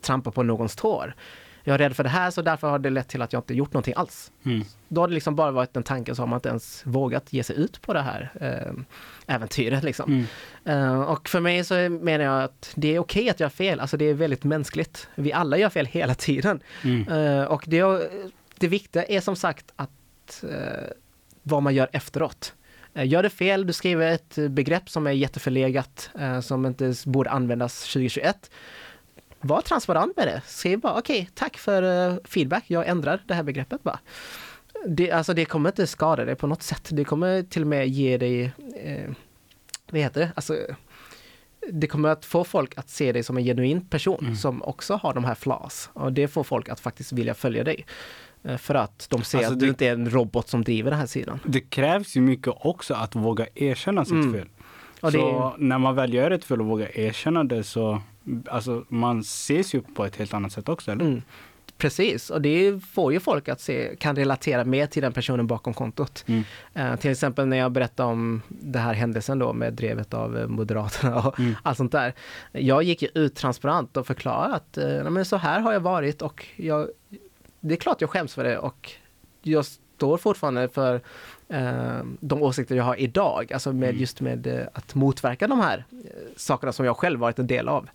trampar 0.02 0.32
på 0.32 0.44
någons 0.44 0.76
tår. 0.76 1.16
Jag 1.64 1.74
är 1.74 1.78
rädd 1.78 1.96
för 1.96 2.04
det 2.04 2.10
här 2.10 2.32
så 2.32 2.42
därför 2.42 2.70
har 2.70 2.80
det 2.80 2.90
lett 2.90 3.08
till 3.08 3.22
att 3.22 3.34
jag 3.34 3.40
inte 3.40 3.54
gjort 3.54 3.74
någonting 3.74 3.94
alls. 3.98 4.32
Mm. 4.46 4.64
Då 4.88 5.02
har 5.02 5.08
det 5.08 5.14
liksom 5.14 5.36
bara 5.36 5.52
varit 5.52 5.78
en 5.78 5.84
tanke 5.84 6.16
så 6.16 6.22
har 6.22 6.28
man 6.28 6.38
inte 6.38 6.50
ens 6.50 6.82
vågat 6.86 7.34
ge 7.34 7.44
sig 7.44 7.56
ut 7.56 7.82
på 7.82 7.94
det 7.94 8.02
här 8.02 8.32
eh, 8.42 9.36
äventyret 9.36 9.84
liksom. 9.84 10.26
Mm. 10.66 10.84
Eh, 10.84 11.02
och 11.02 11.30
för 11.30 11.40
mig 11.40 11.64
så 11.64 11.74
menar 11.90 12.26
jag 12.26 12.44
att 12.44 12.74
det 12.76 12.96
är 12.96 13.00
okej 13.00 13.30
att 13.30 13.40
göra 13.40 13.50
fel, 13.50 13.80
alltså 13.80 13.98
det 13.98 14.06
är 14.06 14.14
väldigt 14.14 14.44
mänskligt. 14.44 15.08
Vi 15.16 15.34
alla 15.34 15.58
gör 15.58 15.70
fel 15.70 15.86
hela 15.86 16.16
tiden. 16.16 16.60
Mm. 16.84 17.08
Eh, 17.08 17.44
och 17.44 17.64
det, 17.68 18.10
det 18.58 18.68
viktiga 18.68 19.04
är 19.04 19.22
som 19.22 19.36
sagt 19.36 19.66
att 19.76 20.44
vad 21.44 21.64
man 21.64 21.76
gör 21.76 21.90
efteråt. 21.94 22.54
Eh, 22.94 23.08
Gör 23.08 23.24
det 23.24 23.30
fel, 23.30 23.68
du 23.68 23.74
skriver 23.74 24.12
ett 24.12 24.38
begrepp 24.50 24.90
som 24.90 25.08
är 25.08 25.12
jätteförlegat, 25.12 26.10
eh, 26.20 26.40
som 26.40 26.66
inte 26.66 26.94
borde 27.06 27.30
användas 27.30 27.80
2021. 27.94 28.52
Var 29.42 29.62
transparent 29.62 30.18
med 30.18 30.28
det. 30.28 30.42
Skriv 30.48 30.80
bara 30.80 30.98
okej, 31.00 31.30
tack 31.34 31.58
för 31.58 32.10
eh, 32.12 32.18
feedback, 32.26 32.64
jag 32.68 32.88
ändrar 32.88 33.24
det 33.28 33.34
här 33.34 33.44
begreppet 33.44 33.84
bara. 33.84 34.00
Det, 34.88 35.12
alltså 35.12 35.34
det 35.34 35.46
kommer 35.46 35.70
inte 35.70 35.88
skada 35.88 36.26
dig 36.26 36.36
på 36.36 36.48
något 36.48 36.64
sätt. 36.64 36.90
Det 36.92 37.04
kommer 37.04 37.44
till 37.44 37.62
och 37.62 37.68
med 37.68 37.88
ge 37.88 38.18
dig 38.18 38.44
eh, 38.84 39.10
vad 39.92 40.02
heter 40.02 40.22
det, 40.22 40.32
alltså 40.36 40.58
det 41.72 41.88
kommer 41.88 42.10
att 42.10 42.26
få 42.26 42.44
folk 42.44 42.78
att 42.78 42.90
se 42.90 43.12
dig 43.12 43.24
som 43.24 43.38
en 43.38 43.44
genuin 43.44 43.86
person 43.88 44.20
Mm. 44.22 44.36
som 44.36 44.64
också 44.64 44.94
har 44.96 45.14
de 45.14 45.24
här 45.24 45.36
flaws. 45.36 45.90
Och 45.94 46.14
det 46.14 46.28
får 46.28 46.44
folk 46.44 46.70
att 46.70 46.80
faktiskt 46.80 47.12
vilja 47.12 47.34
följa 47.34 47.64
dig. 47.64 47.86
Eh, 48.44 48.58
För 48.58 48.76
att 48.76 49.08
de 49.10 49.24
ser 49.24 49.38
Alltså, 49.38 49.54
att 49.54 49.60
det- 49.60 49.66
du 49.66 49.70
inte 49.70 49.88
är 49.88 49.94
en 49.94 50.10
robot 50.10 50.50
som 50.50 50.64
driver 50.64 50.90
den 50.92 51.00
här 51.00 51.06
sidan. 51.08 51.40
Det 51.46 51.60
krävs 51.62 52.16
ju 52.18 52.22
mycket 52.22 52.54
också 52.60 52.94
att 52.94 53.16
våga 53.16 53.48
erkänna 53.56 54.06
sitt 54.06 54.14
Mm. 54.14 54.34
fel. 54.34 54.48
Så 55.12 55.54
när 55.58 55.78
man 55.78 55.96
väl 55.96 56.14
gör 56.14 56.32
ett 56.32 56.46
fel 56.46 56.62
och 56.62 56.68
vågar 56.68 56.98
erkänna 57.00 57.44
det 57.44 57.64
så, 57.64 58.02
alltså 58.48 58.86
man 58.90 59.20
ses 59.20 59.76
ju 59.76 59.82
på 59.82 60.06
ett 60.06 60.16
helt 60.16 60.34
annat 60.34 60.52
sätt 60.52 60.70
också, 60.70 60.92
eller? 60.92 61.06
mm, 61.06 61.22
precis, 61.78 62.30
och 62.30 62.42
det 62.42 62.80
får 62.92 63.14
ju 63.14 63.20
folk 63.20 63.50
att 63.50 63.62
se, 63.62 63.96
kan 64.00 64.16
relatera 64.16 64.64
mer 64.66 64.88
till 64.88 65.02
den 65.02 65.14
personen 65.14 65.48
bakom 65.48 65.74
kontot. 65.74 66.26
Mm. 66.28 66.44
Eh, 66.74 66.96
till 66.96 67.12
exempel 67.12 67.48
när 67.48 67.58
jag 67.58 67.72
berättade 67.72 68.10
om 68.12 68.42
den 68.48 68.82
här 68.82 68.94
händelsen 68.94 69.40
då 69.40 69.54
med 69.54 69.74
drevet 69.74 70.14
av 70.14 70.38
eh, 70.38 70.48
Moderaterna 70.48 71.16
och 71.28 71.40
Mm. 71.40 71.56
allt 71.64 71.78
sånt 71.78 71.92
där. 71.92 72.14
Jag 72.52 72.84
gick 72.84 73.02
ju 73.02 73.08
ut 73.14 73.36
transparent 73.36 73.98
och 73.98 74.08
förklarade 74.08 74.54
att 74.56 74.78
eh, 74.78 74.86
"Nej, 74.88 75.10
men 75.10 75.26
så 75.26 75.38
här 75.38 75.60
har 75.60 75.74
jag 75.74 75.80
varit 75.80 76.22
och 76.22 76.46
jag, 76.56 76.88
det 77.64 77.74
är 77.74 77.78
klart 77.78 78.02
jag 78.02 78.10
skäms 78.10 78.34
för 78.34 78.44
det 78.44 78.58
och 78.58 78.92
jag 79.42 79.66
står 79.66 80.18
fortfarande 80.18 80.70
för 80.70 81.02
eh, 81.50 82.04
de 82.20 82.42
åsikter 82.44 82.76
jag 82.76 82.84
har 82.84 82.96
idag, 83.00 83.54
alltså 83.54 83.74
med 83.74 83.90
Mm. 83.90 84.02
just 84.02 84.22
med 84.22 84.48
eh, 84.48 84.68
att 84.74 84.96
motverka 84.96 85.48
de 85.48 85.60
här 85.60 85.86
eh, 85.92 86.12
sakerna 86.36 86.72
som 86.72 86.86
jag 86.86 86.98
själv 86.98 87.20
varit 87.20 87.40
en 87.40 87.48
del 87.48 87.68
av. 87.68 87.90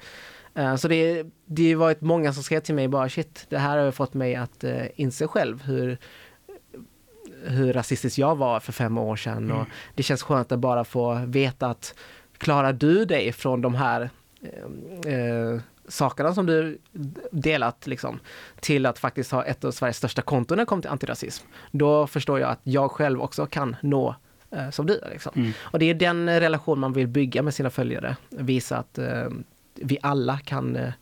Eh, 0.54 0.76
Så 0.76 0.88
det, 0.88 1.26
det 1.46 1.72
har 1.72 1.78
varit 1.80 2.00
många 2.00 2.32
som 2.32 2.42
skrev 2.42 2.60
till 2.60 2.74
mig 2.74 2.88
bara 2.88 3.08
shit, 3.08 3.46
det 3.48 3.58
här 3.58 3.78
har 3.78 3.90
fått 3.90 4.14
mig 4.14 4.34
att 4.34 4.64
eh, 4.64 4.86
inse 4.96 5.26
själv 5.26 5.62
hur 5.62 5.98
hur 7.44 7.72
rasistisk 7.72 8.18
jag 8.18 8.36
var 8.36 8.60
för 8.60 8.72
fem 8.72 8.98
år 8.98 9.16
sedan 9.16 9.50
och 9.52 9.66
det 9.94 10.02
känns 10.02 10.22
skönt 10.22 10.52
att 10.52 10.58
bara 10.58 10.84
få 10.84 11.14
veta 11.26 11.66
att 11.66 11.94
klarar 12.38 12.72
du 12.72 13.04
dig 13.04 13.32
från 13.32 13.62
de 13.62 13.74
här 13.74 14.10
eh, 15.06 15.60
sakerna 15.88 16.34
som 16.34 16.46
du 16.46 16.78
delat 17.30 17.86
liksom, 17.86 18.20
till 18.60 18.86
att 18.86 18.98
faktiskt 18.98 19.32
ha 19.32 19.44
ett 19.44 19.64
av 19.64 19.70
Sveriges 19.70 19.96
största 19.96 20.22
konton 20.22 20.56
när 20.56 20.62
det 20.64 20.68
kommer 20.68 20.82
till 20.82 20.90
antirasism. 20.90 21.46
Då 21.70 22.06
förstår 22.06 22.40
jag 22.40 22.50
att 22.50 22.60
jag 22.62 22.90
själv 22.90 23.22
också 23.22 23.46
kan 23.46 23.76
nå 23.82 24.14
eh, 24.50 24.70
som 24.70 24.86
du. 24.86 25.00
Liksom. 25.12 25.32
Mm. 25.36 25.52
Och 25.60 25.78
det 25.78 25.90
är 25.90 25.94
den 25.94 26.40
relation 26.40 26.78
man 26.78 26.92
vill 26.92 27.08
bygga 27.08 27.42
med 27.42 27.54
sina 27.54 27.70
följare. 27.70 28.16
Visa 28.30 28.76
att 28.76 28.98
eh, 28.98 29.28
vi 29.74 29.98
alla 30.02 30.38
kan 30.38 30.76
eh, 30.76 30.92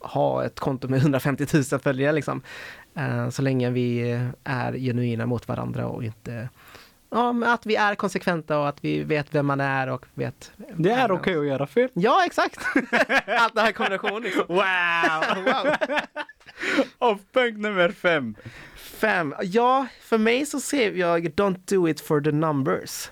ha 0.00 0.44
ett 0.44 0.60
konto 0.60 0.88
med 0.88 0.98
150 1.00 1.46
000 1.72 1.80
följare 1.80 2.12
liksom. 2.12 2.42
Eh, 2.94 3.28
så 3.28 3.42
länge 3.42 3.70
vi 3.70 4.10
eh, 4.12 4.28
är 4.44 4.72
genuina 4.72 5.26
mot 5.26 5.48
varandra 5.48 5.86
och 5.86 6.04
inte 6.04 6.48
Ja, 7.10 7.32
men 7.32 7.48
att 7.50 7.66
vi 7.66 7.76
är 7.76 7.94
konsekventa 7.94 8.58
och 8.58 8.68
att 8.68 8.84
vi 8.84 9.04
vet 9.04 9.34
vem 9.34 9.46
man 9.46 9.60
är 9.60 9.88
och 9.88 10.06
vet... 10.14 10.52
Det 10.76 10.90
är 10.90 11.10
okej 11.12 11.36
att 11.38 11.46
göra 11.46 11.66
fel. 11.66 11.88
Ja, 11.94 12.24
exakt! 12.26 12.60
Allt 13.26 13.54
det 13.54 13.60
här 13.60 13.70
i 13.70 13.72
kombination 13.72 14.22
liksom. 14.22 14.44
Wow! 14.48 15.44
Wow. 15.44 15.76
Och 16.98 17.18
punkt 17.32 17.58
nummer 17.60 17.90
fem. 17.90 18.34
Fem. 18.76 19.34
Ja, 19.42 19.86
för 20.00 20.18
mig 20.18 20.46
så 20.46 20.60
ser 20.60 20.92
jag 20.92 21.26
Don't 21.26 21.60
do 21.64 21.88
it 21.88 22.00
for 22.00 22.20
the 22.20 22.32
numbers. 22.32 23.10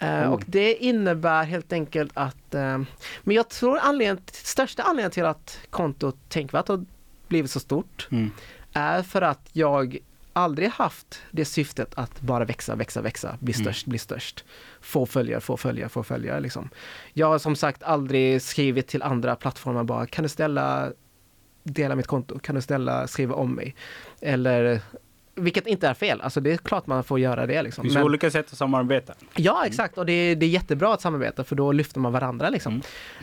Oh. 0.00 0.22
Och 0.22 0.42
det 0.46 0.74
innebär 0.74 1.44
helt 1.44 1.72
enkelt 1.72 2.12
att, 2.14 2.54
eh, 2.54 2.78
men 3.22 3.36
jag 3.36 3.48
tror 3.48 3.78
anledningen, 3.78 4.24
största 4.32 4.82
anledningen 4.82 5.10
till 5.10 5.24
att 5.24 5.58
kontot 5.70 6.16
Tänkvärt 6.28 6.68
har 6.68 6.84
blivit 7.28 7.50
så 7.50 7.60
stort 7.60 8.08
Mm. 8.10 8.30
är 8.72 9.02
för 9.02 9.22
att 9.22 9.48
jag 9.52 9.98
aldrig 10.32 10.68
haft 10.68 11.22
det 11.30 11.44
syftet 11.44 11.92
att 11.94 12.20
bara 12.20 12.44
växa, 12.44 12.74
växa, 12.76 13.00
växa, 13.02 13.36
bli 13.40 13.52
Mm. 13.54 13.64
störst, 13.64 13.86
bli 13.86 13.98
störst. 13.98 14.44
Få 14.80 15.06
följare, 15.06 15.40
få 15.40 15.56
följare, 15.56 15.88
få 15.88 16.02
följare 16.02 16.40
liksom. 16.40 16.68
Jag 17.12 17.26
har 17.26 17.38
som 17.38 17.56
sagt 17.56 17.82
aldrig 17.82 18.42
skrivit 18.42 18.86
till 18.88 19.02
andra 19.02 19.36
plattformar 19.36 19.84
bara, 19.84 20.06
kan 20.06 20.22
du 20.22 20.28
ställa 20.28 20.92
dela 21.62 21.94
mitt 21.96 22.06
konto, 22.06 22.38
kan 22.38 22.54
du 22.54 22.60
ställa 22.60 23.06
skriva 23.06 23.34
om 23.34 23.52
mig? 23.54 23.74
Eller 24.20 24.80
vilket 25.34 25.66
inte 25.66 25.88
är 25.88 25.94
fel, 25.94 26.20
alltså 26.20 26.40
det 26.40 26.52
är 26.52 26.56
klart 26.56 26.86
man 26.86 27.04
får 27.04 27.18
göra 27.20 27.46
det 27.46 27.54
Det 27.54 27.62
liksom. 27.62 27.82
finns 27.82 27.94
Men- 27.94 28.04
olika 28.04 28.30
sätt 28.30 28.52
att 28.52 28.58
samarbeta. 28.58 29.14
Ja, 29.36 29.66
exakt. 29.66 29.98
Och 29.98 30.06
det 30.06 30.12
är, 30.12 30.36
det 30.36 30.46
är 30.46 30.50
jättebra 30.50 30.94
att 30.94 31.00
samarbeta 31.00 31.44
för 31.44 31.56
då 31.56 31.72
lyfter 31.72 32.00
man 32.00 32.12
varandra 32.12 32.50
liksom. 32.50 32.72
Mm. 32.72 32.82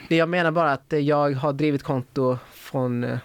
Det 0.09 0.15
jag 0.15 0.29
menar 0.29 0.51
bara 0.51 0.71
att 0.73 0.93
jag 1.01 1.31
har 1.33 1.53
drivit 1.53 1.83
konto 1.83 2.37
från, 2.53 3.17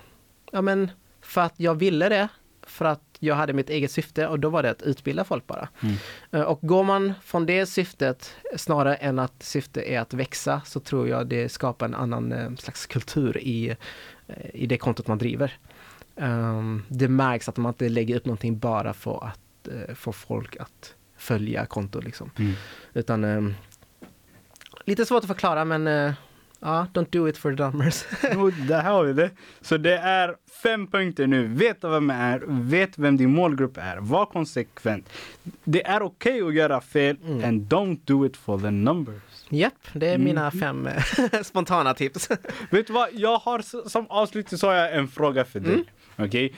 ja 0.53 0.63
men 0.63 0.91
för 1.21 1.41
att 1.41 1.55
jag 1.57 1.75
ville 1.75 2.09
det, 2.09 2.29
för 2.73 2.85
att 2.85 3.01
jag 3.19 3.35
hade 3.35 3.53
mitt 3.53 3.71
eget 3.71 3.91
syfte 3.91 4.27
och 4.29 4.41
då 4.41 4.49
var 4.49 4.63
det 4.63 4.71
att 4.71 4.83
utbilda 4.83 5.25
folk 5.25 5.47
bara. 5.47 5.69
Mm. 5.81 5.95
Eh, 6.31 6.41
Och 6.41 6.59
går 6.63 6.85
man 6.85 7.13
från 7.23 7.47
det 7.47 7.67
syftet 7.67 8.35
snarare 8.57 8.95
än 8.95 9.19
att 9.19 9.43
syftet 9.43 9.85
är 9.87 10.01
att 10.01 10.15
växa 10.15 10.63
så 10.65 10.81
tror 10.81 11.09
jag 11.09 11.27
det 11.27 11.49
skapar 11.49 11.87
en 11.87 11.95
annan 11.95 12.33
eh, 12.33 12.55
slags 12.55 12.87
kultur 12.87 13.39
i, 13.39 13.77
eh, 14.27 14.37
i 14.55 14.67
det 14.67 14.79
kontot 14.79 15.07
man 15.07 15.19
driver. 15.19 15.59
Ehm, 16.17 16.83
det 16.89 17.09
märks 17.09 17.49
att 17.49 17.57
man 17.57 17.71
inte 17.71 17.89
lägger 17.89 18.17
upp 18.17 18.25
någonting 18.25 18.59
bara 18.59 18.95
för 18.95 19.25
att 19.25 19.69
få 19.95 20.13
folk 20.13 20.57
att 20.57 20.95
följa 21.17 21.67
kontot 21.67 22.05
liksom. 22.05 22.31
Mm. 22.39 22.53
Utan 22.95 23.25
ehm, 23.25 23.55
lite 24.85 25.07
svårt 25.07 25.23
att 25.23 25.29
förklara 25.29 25.65
men 25.65 26.15
ja, 26.63 26.87
don't 26.95 27.11
do 27.11 27.29
it 27.29 27.37
for 27.39 27.57
the 27.57 27.63
numbers. 27.63 28.05
Jo, 28.33 28.51
där 28.51 28.83
har 28.83 29.05
vi 29.05 29.13
det. 29.13 29.31
Så 29.61 29.77
det 29.77 29.97
är 29.99 30.37
fem 30.63 30.87
punkter 30.87 31.27
nu. 31.27 31.47
Veta 31.47 31.89
vem 31.89 32.07
man 32.07 32.17
är, 32.17 32.43
vet 32.47 32.99
vem 32.99 33.17
din 33.17 33.31
målgrupp 33.35 33.77
är, 33.77 33.97
var 33.97 34.27
konsekvent. 34.27 35.09
Det 35.65 35.87
är 35.87 36.03
okej 36.03 36.43
att 36.43 36.55
göra 36.55 36.81
fel 36.81 37.17
Mm. 37.27 37.45
and 37.45 37.63
don't 37.73 37.99
do 38.05 38.27
it 38.27 38.37
for 38.37 38.59
the 38.59 38.71
numbers. 38.71 39.23
Japp, 39.49 39.75
det 39.93 40.07
är 40.09 40.15
Mm. 40.15 40.25
mina 40.25 40.51
fem 40.51 40.87
eh, 40.87 41.43
spontana 41.43 41.95
tips. 41.95 42.29
Vet 42.71 42.87
du 42.87 42.93
vad? 42.93 43.09
Jag 43.13 43.39
har 43.39 43.89
som 43.89 44.07
avslutning 44.09 44.59
så 44.59 44.67
har 44.67 44.75
jag 44.75 44.95
en 44.97 45.09
fråga 45.09 45.45
för 45.45 45.61
dig. 45.61 45.73
Mm. 45.75 45.85
Okej? 46.17 46.53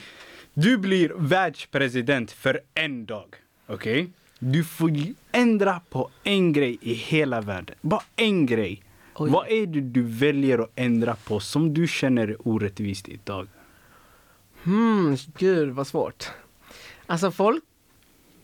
Du 0.55 0.79
blir 0.79 1.13
världspresident 1.17 2.33
för 2.33 2.61
en 2.75 3.07
dag. 3.07 3.35
Okej? 3.67 4.09
Du 4.39 4.65
får 4.65 4.91
ändra 5.33 5.81
på 5.91 6.11
en 6.25 6.53
grej 6.53 6.79
i 6.81 6.95
hela 6.95 7.41
världen. 7.41 7.77
Bara 7.81 8.03
en 8.17 8.47
grej. 8.47 8.83
Oj. 9.17 9.31
Vad 9.31 9.49
är 9.49 9.67
det 9.67 9.81
du 9.81 10.03
väljer 10.03 10.59
att 10.59 10.71
ändra 10.75 11.17
på 11.17 11.41
som 11.41 11.75
du 11.75 11.87
känner 11.87 12.29
är 12.29 12.49
orättvist 12.49 13.09
idag? 13.09 13.49
Hmm, 14.63 15.17
gud 15.39 15.71
vad 15.71 15.87
svårt. 15.87 16.31
Alltså 17.07 17.31
folk 17.31 17.65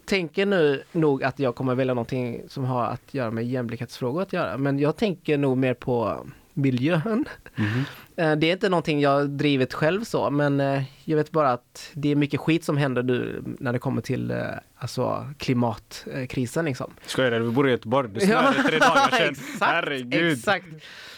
tänker 0.05 0.47
nu 0.47 0.83
nog 0.93 1.25
att 1.25 1.39
jag 1.39 1.55
kommer 1.55 1.75
välja 1.75 1.95
någonting 1.95 2.43
som 2.49 2.65
har 2.65 2.85
att 2.85 3.15
göra 3.15 3.31
med 3.31 3.47
jämlikhetsfrågor 3.47 4.23
att 4.23 4.33
göra. 4.33 4.59
Men 4.59 4.79
jag 4.79 4.97
tänker 4.97 5.39
nog 5.39 5.59
mer 5.59 5.75
på 5.75 6.27
miljön. 6.55 7.25
Eh, 8.17 8.37
Det 8.37 8.47
är 8.47 8.53
inte 8.53 8.69
någonting 8.69 9.01
jag 9.01 9.31
drivit 9.31 9.75
själv 9.75 10.05
så, 10.05 10.31
men 10.31 10.61
eh, 10.61 10.83
jag 11.05 11.17
vet 11.17 11.31
bara 11.31 11.51
att 11.53 11.91
det 11.95 12.09
är 12.11 12.17
mycket 12.17 12.41
skit 12.41 12.65
som 12.65 12.77
händer 12.77 13.03
nu 13.03 13.43
när 13.59 13.73
det 13.73 13.79
kommer 13.79 14.03
till 14.03 14.31
eh, 14.31 14.37
alltså, 14.77 15.27
klimatkrisen 15.39 16.65
liksom. 16.65 16.93
Skojar 17.07 17.31
du? 17.31 17.39
Vi 17.39 17.51
bor 17.51 17.69
i 17.69 17.71
Göteborg. 17.71 18.09
Det 18.15 18.21
snöade 18.21 18.63
tre 18.63 18.79
dagar 18.79 19.11
sedan. 19.11 19.35
Herregud. 19.61 20.33
Exakt. 20.33 20.67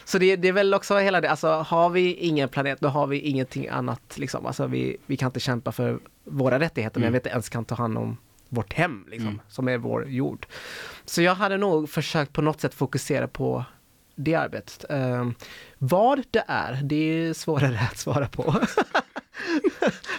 Så 0.05 0.17
det, 0.17 0.35
det 0.35 0.47
är 0.47 0.51
väl 0.53 0.73
också 0.73 0.97
hela 0.97 1.21
det, 1.21 1.29
alltså 1.29 1.47
har 1.47 1.89
vi 1.89 2.13
ingen 2.13 2.49
planet, 2.49 2.79
då 2.79 2.87
har 2.87 3.07
vi 3.07 3.19
ingenting 3.19 3.67
annat 3.67 4.17
liksom. 4.17 4.45
Alltså 4.45 4.67
vi, 4.67 4.97
vi 5.05 5.17
kan 5.17 5.27
inte 5.27 5.39
kämpa 5.39 5.71
för 5.71 5.99
våra 6.23 6.59
rättigheter, 6.59 6.99
men 6.99 7.03
Mm. 7.03 7.13
vi 7.13 7.17
inte 7.17 7.29
ens 7.29 7.49
kan 7.49 7.65
ta 7.65 7.75
hand 7.75 7.97
om 7.97 8.17
vårt 8.49 8.73
hem, 8.73 9.05
liksom, 9.09 9.27
Mm. 9.29 9.39
som 9.49 9.67
är 9.67 9.77
vår 9.77 10.07
jord. 10.09 10.45
Så 11.05 11.21
jag 11.21 11.35
hade 11.35 11.57
nog 11.57 11.89
försökt 11.89 12.33
på 12.33 12.41
något 12.41 12.61
sätt 12.61 12.73
fokusera 12.73 13.27
på 13.27 13.65
det 14.15 14.35
arbetet. 14.35 14.85
Ehm, 14.89 15.35
vad 15.77 16.23
det 16.31 16.43
är, 16.47 16.79
det 16.83 16.95
är 16.95 17.33
svårare 17.33 17.79
att 17.91 17.97
svara 17.97 18.27
på. 18.27 18.55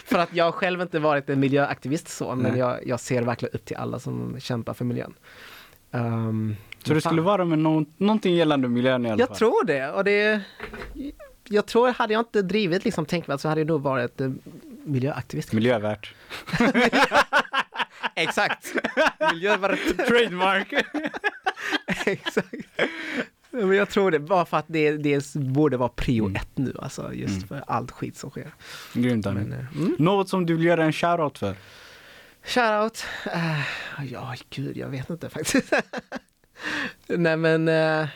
för 0.05 0.19
att 0.19 0.33
jag 0.33 0.53
själv 0.53 0.81
inte 0.81 0.99
varit 0.99 1.29
en 1.29 1.39
miljöaktivist 1.39 2.07
så, 2.07 2.35
men 2.35 2.57
jag, 2.57 2.87
jag 2.87 2.99
ser 2.99 3.21
verkligen 3.21 3.55
upp 3.55 3.65
till 3.65 3.77
alla 3.77 3.99
som 3.99 4.35
kämpar 4.39 4.73
för 4.73 4.85
miljön. 4.85 5.13
Ehm, 5.91 6.55
Så 6.83 6.93
det 6.93 7.01
skulle 7.01 7.21
vara 7.21 7.45
med 7.45 7.59
nå- 7.59 7.85
någonting 7.97 8.35
gällande 8.35 8.67
miljön 8.67 9.05
i 9.05 9.09
alla 9.11 9.19
jag 9.19 9.27
fall? 9.27 9.37
tror 9.37 9.65
det. 9.65 9.89
Och 9.91 10.03
det 10.03 10.41
jag 11.49 11.65
tror, 11.65 11.87
hade 11.89 12.13
jag 12.13 12.21
inte 12.21 12.41
drivit 12.41 12.85
liksom 12.85 13.05
tänkvärt 13.05 13.39
så 13.41 13.49
hade 13.49 13.61
jag 13.61 13.67
nog 13.67 13.81
varit 13.81 14.21
eh, 14.21 14.31
miljöaktivist. 14.85 15.53
Miljövärt. 15.53 16.13
Exakt. 18.15 18.73
Miljö 19.33 19.57
var 19.57 19.69
rätt. 19.69 20.07
Trademark. 20.07 20.73
Exakt. 22.05 22.47
Men 23.55 23.73
jag 23.77 23.89
tror 23.89 24.11
det, 24.11 24.19
bara 24.19 24.45
för 24.45 24.57
att 24.57 24.65
det, 24.67 24.91
det 24.97 25.33
borde 25.35 25.77
vara 25.77 25.89
prio 25.89 26.23
Mm. 26.25 26.35
ett 26.35 26.49
nu, 26.57 26.75
alltså 26.79 27.13
just 27.13 27.35
Mm. 27.35 27.47
för 27.47 27.63
allt 27.67 27.91
skit 27.91 28.17
som 28.17 28.29
sker. 28.29 28.53
Grymt. 28.93 29.25
Men, 29.25 29.53
eh, 29.53 29.75
mm. 29.75 29.95
Något 29.99 30.29
som 30.29 30.45
du 30.45 30.55
vill 30.55 30.65
göra 30.65 30.83
en 30.85 30.93
shoutout 30.93 31.37
för? 31.37 31.55
Shoutout. 32.43 33.05
Uh, 33.35 33.61
ja, 34.11 34.35
gud, 34.49 34.77
jag 34.77 34.87
vet 34.87 35.09
inte 35.09 35.29
faktiskt. 35.29 35.73
Nej 37.07 37.37
men, 37.37 37.67
eh, 37.67 38.07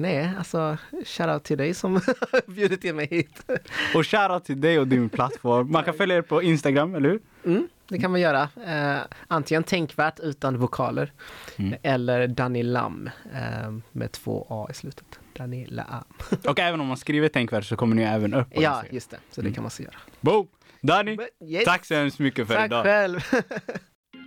Nej, 0.00 0.30
alltså 0.38 0.76
shoutout 1.04 1.44
till 1.44 1.58
dig 1.58 1.74
som 1.74 2.00
bjudit 2.46 2.84
in 2.84 2.96
mig 2.96 3.06
hit. 3.10 3.50
Och 3.94 4.06
shoutout 4.06 4.44
till 4.44 4.60
dig 4.60 4.78
och 4.78 4.88
din 4.88 5.08
plattform. 5.08 5.72
Man 5.72 5.84
kan 5.84 5.94
följa 5.94 6.16
er 6.16 6.22
på 6.22 6.42
Instagram, 6.42 6.94
eller 6.94 7.08
hur? 7.08 7.20
Mm, 7.44 7.68
det 7.88 7.98
kan 7.98 8.10
man 8.10 8.20
göra. 8.20 8.48
Eh, 8.66 9.00
antingen 9.28 9.62
tänkvärt 9.64 10.20
utan 10.20 10.58
vokaler 10.58 11.12
Mm. 11.56 11.74
eller 11.82 12.26
Danny 12.26 12.62
Lam 12.62 13.10
eh, 13.34 13.70
med 13.92 14.12
två 14.12 14.46
A 14.50 14.66
i 14.70 14.74
slutet. 14.74 15.18
Danny 15.36 15.66
Lam. 15.66 16.04
Och 16.48 16.58
även 16.58 16.80
om 16.80 16.86
man 16.86 16.96
skriver 16.96 17.28
tänkvärt 17.28 17.64
så 17.64 17.76
kommer 17.76 17.96
ni 17.96 18.02
även 18.02 18.34
upp 18.34 18.54
på 18.54 18.62
Ja, 18.62 18.70
Instagram. 18.70 18.94
just 18.94 19.10
det. 19.10 19.16
Så 19.30 19.42
det 19.42 19.52
kan 19.52 19.62
man 19.62 19.70
så 19.70 19.82
göra. 19.82 19.94
Boom! 20.20 20.46
Danny, 20.82 21.18
Yes. 21.44 21.64
tack 21.64 21.84
så 21.86 21.94
hemskt 21.94 22.18
mycket 22.18 22.46
för 22.46 22.54
Tack 22.54 22.66
idag. 22.66 22.84
själv. 22.84 23.20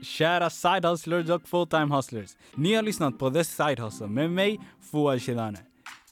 Kära 0.03 0.49
side 0.49 0.85
hustlers 0.85 1.29
och 1.29 1.47
full-time 1.47 1.95
hustlers. 1.95 2.29
Ni 2.55 2.73
har 2.73 2.83
lyssnat 2.83 3.19
på 3.19 3.31
The 3.31 3.43
Side 3.43 3.79
Hustle 3.79 4.07
med 4.07 4.31
mig, 4.31 4.59
Fouad 4.91 5.21
Shedane. 5.21 5.57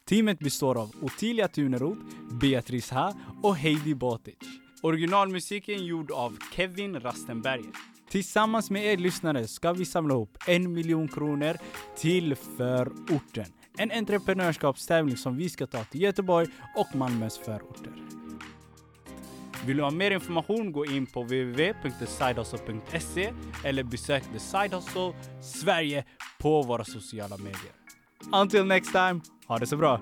Teamet 0.10 0.40
består 0.40 0.82
av 0.82 0.92
Ottilia 1.02 1.48
Tuneroth, 1.48 2.02
Beatrice 2.42 2.92
Ha 2.92 3.14
och 3.44 3.56
Heidi 3.56 3.96
Botic. 3.96 4.38
Originalmusiken 4.82 5.86
gjord 5.86 6.12
av 6.12 6.38
Kevin 6.56 7.00
Rastenberger. 7.00 7.72
Tillsammans 8.10 8.70
med 8.70 8.86
er 8.86 8.98
lyssnare 8.98 9.48
ska 9.48 9.74
vi 9.74 9.86
samla 9.86 10.14
ihop 10.14 10.38
en 10.48 10.74
miljon 10.74 11.08
kronor 11.08 11.58
till 11.98 12.36
förorten. 12.36 13.46
En 13.78 13.92
entreprenörskapstävling 13.92 15.18
som 15.18 15.38
vi 15.38 15.50
ska 15.50 15.68
ta 15.68 15.84
till 15.84 16.02
Göteborg 16.02 16.48
och 16.76 16.96
Malmös 16.96 17.38
förorter. 17.38 17.94
Vill 19.66 19.78
du 19.78 19.84
ha 19.84 19.92
mer 19.92 20.12
information 20.12 20.72
gå 20.72 20.86
in 20.86 21.06
på 21.06 21.22
www.thesidehustle.se 21.22 23.34
eller 23.64 23.84
besök 23.84 24.24
The 24.34 24.40
Side 24.40 24.76
Hustle 24.76 25.14
Sverige 25.42 26.04
på 26.40 26.62
våra 26.62 26.84
sociala 26.84 27.38
medier. 27.38 27.72
Until 28.34 28.66
next 28.66 28.92
time, 28.92 29.22
ha 29.48 29.58
det 29.58 29.68
så 29.68 29.78
bra! 29.78 30.00